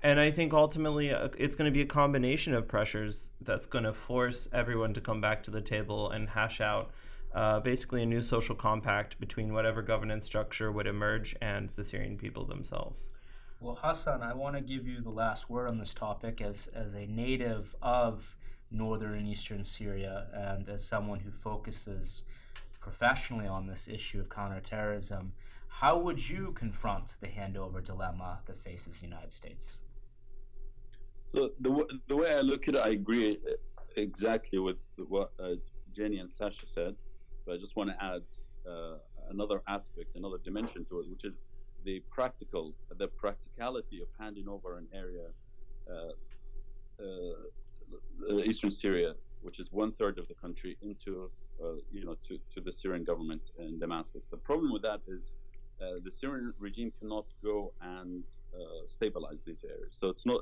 And 0.02 0.20
I 0.20 0.30
think 0.30 0.52
ultimately 0.52 1.12
uh, 1.12 1.28
it's 1.38 1.56
going 1.56 1.70
to 1.70 1.72
be 1.72 1.80
a 1.80 1.86
combination 1.86 2.54
of 2.54 2.68
pressures 2.68 3.30
that's 3.40 3.66
going 3.66 3.84
to 3.84 3.92
force 3.92 4.48
everyone 4.52 4.94
to 4.94 5.00
come 5.00 5.20
back 5.20 5.42
to 5.44 5.50
the 5.50 5.62
table 5.62 6.10
and 6.10 6.28
hash 6.28 6.60
out 6.60 6.90
uh, 7.36 7.60
basically 7.60 8.02
a 8.02 8.06
new 8.06 8.22
social 8.22 8.54
compact 8.54 9.20
between 9.20 9.52
whatever 9.52 9.82
governance 9.82 10.24
structure 10.24 10.72
would 10.72 10.86
emerge 10.86 11.36
and 11.42 11.68
the 11.76 11.84
Syrian 11.84 12.16
people 12.16 12.46
themselves. 12.46 13.08
Well, 13.60 13.78
Hassan, 13.80 14.22
I 14.22 14.32
want 14.32 14.56
to 14.56 14.62
give 14.62 14.86
you 14.86 15.02
the 15.02 15.10
last 15.10 15.50
word 15.50 15.68
on 15.68 15.78
this 15.78 15.92
topic 15.92 16.40
as, 16.40 16.66
as 16.68 16.94
a 16.94 17.06
native 17.06 17.74
of 17.82 18.36
northern 18.70 19.18
and 19.18 19.28
eastern 19.28 19.64
Syria, 19.64 20.26
and 20.32 20.68
as 20.68 20.86
someone 20.86 21.20
who 21.20 21.30
focuses 21.30 22.22
professionally 22.80 23.46
on 23.46 23.66
this 23.66 23.86
issue 23.86 24.18
of 24.18 24.30
counterterrorism, 24.30 25.32
how 25.68 25.98
would 25.98 26.30
you 26.30 26.52
confront 26.52 27.16
the 27.20 27.26
handover 27.26 27.84
dilemma 27.84 28.40
that 28.46 28.58
faces 28.58 29.00
the 29.00 29.06
United 29.06 29.30
States? 29.30 29.78
So 31.28 31.50
the 31.60 31.68
w- 31.68 31.88
the 32.08 32.16
way 32.16 32.34
I 32.34 32.40
look 32.40 32.66
at 32.68 32.76
it, 32.76 32.80
I 32.80 32.90
agree 32.90 33.38
exactly 33.96 34.58
with 34.58 34.78
what 34.96 35.32
uh, 35.38 35.56
Jenny 35.94 36.18
and 36.18 36.32
Sasha 36.32 36.66
said, 36.66 36.94
but 37.46 37.54
I 37.54 37.58
just 37.58 37.76
want 37.76 37.90
to 37.90 38.04
add 38.04 38.22
uh, 38.68 38.96
another 39.30 39.62
aspect, 39.68 40.16
another 40.16 40.38
dimension 40.44 40.84
to 40.90 41.00
it, 41.00 41.08
which 41.08 41.24
is 41.24 41.40
the 41.84 42.02
practical, 42.10 42.74
the 42.98 43.06
practicality 43.06 44.00
of 44.02 44.08
handing 44.18 44.48
over 44.48 44.76
an 44.76 44.88
area 44.92 45.26
uh, 45.88 46.10
uh 46.98 48.42
eastern 48.44 48.70
Syria, 48.70 49.14
which 49.42 49.60
is 49.60 49.68
one 49.70 49.92
third 49.92 50.18
of 50.18 50.26
the 50.26 50.34
country, 50.34 50.76
into 50.82 51.30
uh, 51.62 51.74
you 51.92 52.04
know 52.04 52.16
to, 52.26 52.38
to 52.54 52.60
the 52.60 52.72
Syrian 52.72 53.04
government 53.04 53.42
in 53.58 53.78
Damascus. 53.78 54.26
The 54.28 54.36
problem 54.36 54.72
with 54.72 54.82
that 54.82 55.00
is 55.06 55.30
the 55.78 56.10
Syrian 56.10 56.52
regime 56.58 56.92
cannot 56.98 57.26
go 57.44 57.72
and 57.80 58.24
stabilize 58.88 59.44
these 59.44 59.62
areas. 59.62 59.94
So 60.00 60.08
it's 60.08 60.26
not 60.26 60.40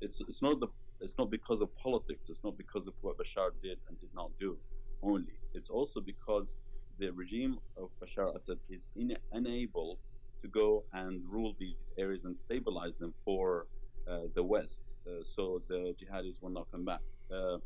it's 0.00 0.20
it's 0.20 0.40
not 0.40 0.60
the 0.60 0.68
it's 1.00 1.16
not 1.18 1.30
because 1.30 1.60
of 1.60 1.76
politics. 1.76 2.30
It's 2.30 2.42
not 2.42 2.56
because 2.56 2.86
of 2.86 2.94
what 3.02 3.18
Bashar 3.18 3.50
did 3.62 3.78
and 3.88 4.00
did 4.00 4.14
not 4.14 4.30
do 4.40 4.56
only. 5.02 5.36
It's 5.54 5.70
also 5.70 6.00
because 6.00 6.54
the 6.98 7.10
regime 7.10 7.58
of 7.76 7.88
Bashar 8.00 8.34
Assad 8.36 8.58
is 8.68 8.86
in, 8.96 9.16
unable 9.32 9.98
to 10.42 10.48
go 10.48 10.84
and 10.92 11.22
rule 11.28 11.54
these 11.58 11.90
areas 11.98 12.24
and 12.24 12.36
stabilize 12.36 12.96
them 12.98 13.14
for 13.24 13.66
uh, 14.08 14.20
the 14.34 14.42
West. 14.42 14.82
Uh, 15.06 15.22
so 15.34 15.62
the 15.68 15.94
jihadis 15.98 16.34
will 16.40 16.50
not 16.50 16.66
come 16.70 16.84
back. 16.84 17.00
Uh, 17.32 17.34
uh, 17.34 17.58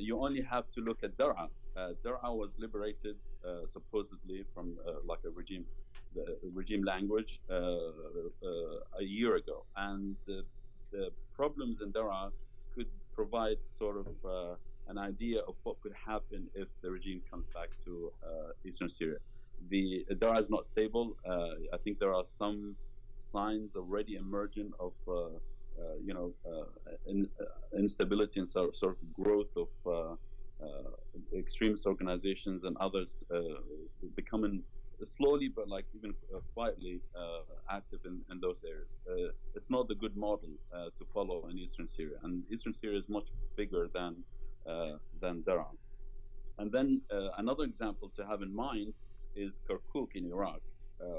you 0.00 0.18
only 0.20 0.42
have 0.42 0.64
to 0.74 0.80
look 0.80 0.98
at 1.04 1.16
Dar'a. 1.16 1.48
Dar'a 2.04 2.34
was 2.34 2.56
liberated 2.58 3.16
supposedly 3.68 4.44
from 4.52 4.76
like 5.06 5.20
a 5.24 5.30
regime 5.30 5.64
the 6.14 6.36
regime 6.52 6.82
language 6.82 7.38
a 7.48 9.02
year 9.02 9.36
ago, 9.36 9.64
and 9.76 10.16
the, 10.26 10.42
the 10.90 11.10
problems 11.36 11.80
in 11.80 11.92
Dar'a 11.92 12.32
could 12.74 12.88
provide 13.14 13.58
sort 13.78 13.96
of 13.98 14.58
an 14.88 14.98
idea 14.98 15.40
of 15.46 15.54
what 15.62 15.80
could 15.82 15.94
happen 16.06 16.48
if 16.54 16.68
the 16.82 16.90
regime 16.90 17.20
comes 17.30 17.46
back 17.54 17.70
to 17.84 18.12
uh, 18.22 18.52
eastern 18.64 18.90
Syria. 18.90 19.18
The 19.70 20.06
Dar'a 20.12 20.40
is 20.40 20.50
not 20.50 20.66
stable. 20.66 21.16
Uh, 21.28 21.74
I 21.74 21.78
think 21.82 21.98
there 21.98 22.14
are 22.14 22.24
some 22.26 22.76
signs 23.18 23.76
already 23.76 24.14
emerging 24.16 24.70
of 24.80 24.92
uh, 25.08 25.94
you 26.04 26.14
know, 26.14 26.32
in, 27.06 27.28
instability 27.76 28.40
and 28.40 28.48
sort, 28.48 28.76
sort 28.76 28.96
of 29.00 29.12
growth 29.12 29.54
of 29.56 30.18
extremist 31.36 31.86
organizations 31.86 32.64
and 32.64 32.76
others 32.78 33.22
becoming 34.16 34.62
slowly 35.04 35.48
but 35.48 35.68
like 35.68 35.84
even 35.96 36.12
quietly 36.54 37.00
uh, 37.16 37.42
active 37.70 38.00
in, 38.04 38.20
in 38.32 38.40
those 38.40 38.64
areas. 38.64 38.98
Uh, 39.08 39.30
it's 39.54 39.70
not 39.70 39.88
a 39.90 39.94
good 39.94 40.16
model 40.16 40.50
to 40.72 41.04
follow 41.14 41.46
in 41.50 41.58
eastern 41.58 41.88
Syria, 41.88 42.16
and 42.24 42.42
eastern 42.50 42.74
Syria 42.74 42.98
is 42.98 43.08
much 43.08 43.28
bigger 43.56 43.88
than 43.92 44.16
than 45.20 45.42
Dar'a. 45.42 45.66
And 46.58 46.70
then 46.72 47.00
another 47.38 47.64
example 47.64 48.10
to 48.16 48.26
have 48.26 48.42
in 48.42 48.54
mind 48.54 48.92
is 49.36 49.60
Kirkuk 49.68 50.10
in 50.14 50.26
Iraq. 50.26 50.60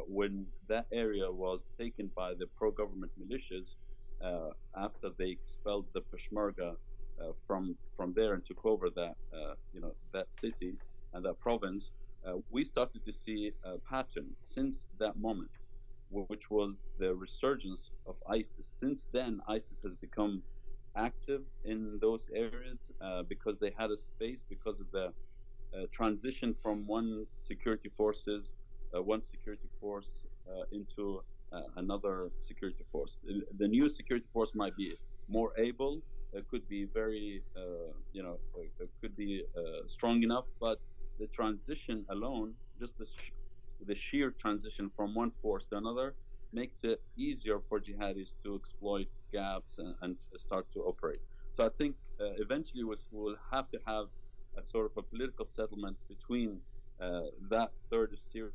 when 0.08 0.45
that 0.68 0.86
area 0.91 1.32
was 1.32 1.72
taken 1.78 2.06
by 2.16 2.34
the 2.39 2.47
pro-government 2.58 3.12
militias, 3.22 3.76
uh, 4.22 4.50
after 4.76 5.10
they 5.18 5.30
expelled 5.30 5.86
the 5.93 6.02
Peshmerga 6.02 6.76
uh, 7.22 7.32
from 7.47 7.76
from 7.95 8.14
there 8.14 8.34
and 8.34 8.45
took 8.45 8.66
over 8.66 8.89
that 8.89 9.16
uh, 9.34 9.54
you 9.74 9.80
know 9.80 9.93
that 10.14 10.32
city 10.32 10.74
and 11.14 11.24
that 11.26 11.39
province, 11.39 11.91
we 12.52 12.64
started 12.64 13.04
to 13.06 13.12
see 13.12 13.52
a 13.64 13.78
pattern 13.89 14.28
since 14.41 14.88
that 15.00 15.18
moment, 15.18 15.50
which 16.12 16.52
was 16.52 16.84
the 17.00 17.16
resurgence 17.16 17.91
of 18.06 18.16
ISIS. 18.30 18.76
Since 18.80 19.08
then, 19.12 19.41
ISIS 19.47 19.80
has 19.84 19.95
become 19.95 20.43
active 21.08 21.43
in 21.64 22.00
those 22.02 22.28
areas 22.36 22.91
uh, 23.02 23.24
because 23.24 23.58
they 23.60 23.74
had 23.78 23.91
a 23.91 23.97
space 23.97 24.43
because 24.56 24.80
of 24.82 24.88
the 24.91 25.08
uh, 25.76 25.86
transition 25.91 26.56
from 26.64 26.86
one 26.88 27.26
security 27.38 27.89
forces, 27.89 28.56
uh, 28.95 29.02
one 29.04 29.24
security 29.24 29.70
force 29.80 30.26
into 30.72 31.22
uh, 31.54 31.62
another 31.78 32.32
security 32.41 32.86
force. 32.91 33.18
The 33.58 33.68
new 33.68 33.89
security 33.89 34.28
force 34.34 34.54
might 34.56 34.76
be 34.76 34.93
more 35.28 35.52
able, 35.58 36.02
it 36.34 36.47
could 36.50 36.68
be 36.68 36.86
very, 36.93 37.43
uh, 37.58 37.91
you 38.12 38.24
know, 38.24 38.39
could 39.02 39.16
be 39.16 39.43
uh, 39.58 39.88
strong 39.88 40.24
enough, 40.24 40.45
but 40.60 40.80
the 41.20 41.28
transition 41.28 42.06
alone, 42.10 42.56
just 42.80 42.97
the, 42.97 43.06
sh- 43.06 43.32
the 43.86 43.95
sheer 43.95 44.32
transition 44.32 44.89
from 44.95 45.16
one 45.16 45.32
force 45.41 45.66
to 45.68 45.78
another, 45.78 46.16
makes 46.52 46.84
it 46.84 47.02
easier 47.18 47.60
for 47.68 47.80
jihadis 47.80 48.36
to 48.43 48.56
exploit 48.56 49.08
gaps 49.32 49.78
and, 49.78 49.95
and 50.02 50.18
start 50.38 50.66
to 50.74 50.80
operate. 50.82 51.22
So 51.54 51.66
I 51.66 51.70
think 51.78 51.95
uh, 52.20 52.34
eventually 52.38 52.84
we'll, 52.84 52.97
we'll, 53.12 53.36
have 53.52 53.70
to 53.72 53.80
have 53.86 54.08
a 54.58 54.66
sort 54.66 54.86
of 54.86 54.91
a 54.97 55.02
political 55.02 55.45
settlement 55.45 55.97
between 56.08 56.60
uh, 57.02 57.22
that 57.50 57.72
third 57.89 58.14
of 58.14 58.20
Syria 58.20 58.52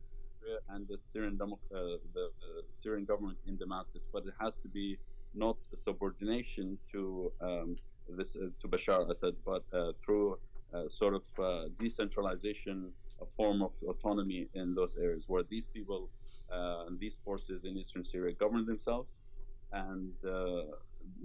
and 0.71 0.87
the 0.89 0.99
Syrian 1.13 1.39
uh, 1.41 1.47
the, 1.71 1.99
the 2.15 2.29
Syrian 2.71 3.05
government 3.05 3.39
in 3.47 3.57
Damascus, 3.57 4.07
but 4.13 4.27
it 4.27 4.35
has 4.41 4.59
to 4.59 4.69
be 4.69 4.99
not 5.35 5.57
a 5.73 5.77
subordination 5.77 6.79
to 6.93 7.33
um, 7.41 7.77
this 8.09 8.37
uh, 8.37 8.49
to 8.61 8.69
Bashar 8.69 9.11
Assad, 9.11 9.35
but 9.45 9.65
uh, 9.73 9.93
through 10.05 10.39
uh, 10.75 10.89
sort 10.89 11.15
of 11.15 11.23
uh, 11.39 11.69
decentralization, 11.79 12.93
a 13.21 13.27
form 13.37 13.63
of 13.63 13.73
autonomy 13.87 14.49
in 14.55 14.75
those 14.75 14.97
areas 14.97 15.25
where 15.29 15.43
these 15.49 15.67
people 15.67 16.09
uh, 16.09 16.24
these 16.99 17.21
forces 17.25 17.65
in 17.65 17.77
eastern 17.77 18.05
Syria 18.05 18.35
govern 18.35 18.67
themselves 18.67 19.21
and 19.73 20.13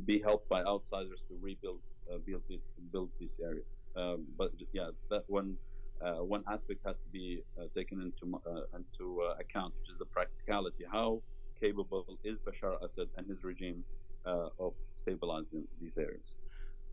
be 0.05 0.19
helped 0.19 0.49
by 0.49 0.61
outsiders 0.63 1.23
to 1.29 1.37
rebuild 1.41 1.79
build 2.25 2.41
these 2.49 2.69
build 2.91 3.09
these 3.19 3.39
areas. 3.43 3.81
Um, 3.95 4.25
but 4.37 4.51
yeah, 4.73 4.89
that 5.09 5.23
one 5.27 5.55
uh, 6.01 6.23
one 6.23 6.43
aspect 6.47 6.79
has 6.85 6.95
to 6.95 7.09
be 7.11 7.43
uh, 7.59 7.65
taken 7.75 8.01
into 8.01 8.41
uh, 8.47 8.61
into 8.75 9.21
account, 9.39 9.73
which 9.81 9.89
is 9.91 9.99
the 9.99 10.05
practicality. 10.05 10.85
How 10.91 11.21
capable 11.59 12.05
is 12.23 12.39
Bashar 12.39 12.81
Assad 12.83 13.07
and 13.17 13.27
his 13.27 13.43
regime 13.43 13.83
of 14.25 14.73
stabilizing 14.91 15.67
these 15.81 15.97
areas? 15.97 16.35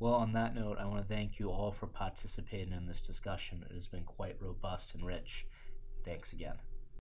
Well, 0.01 0.15
on 0.15 0.33
that 0.33 0.55
note, 0.55 0.79
I 0.79 0.87
want 0.87 1.07
to 1.07 1.15
thank 1.15 1.39
you 1.39 1.51
all 1.51 1.71
for 1.71 1.87
participating 1.87 2.73
in 2.73 2.87
this 2.87 3.01
discussion. 3.01 3.65
It 3.69 3.75
has 3.75 3.87
been 3.87 4.05
quite 4.05 4.37
robust 4.41 4.95
and 4.95 5.05
rich. 5.05 5.47
Thanks 6.05 6.33
again. 6.33 6.57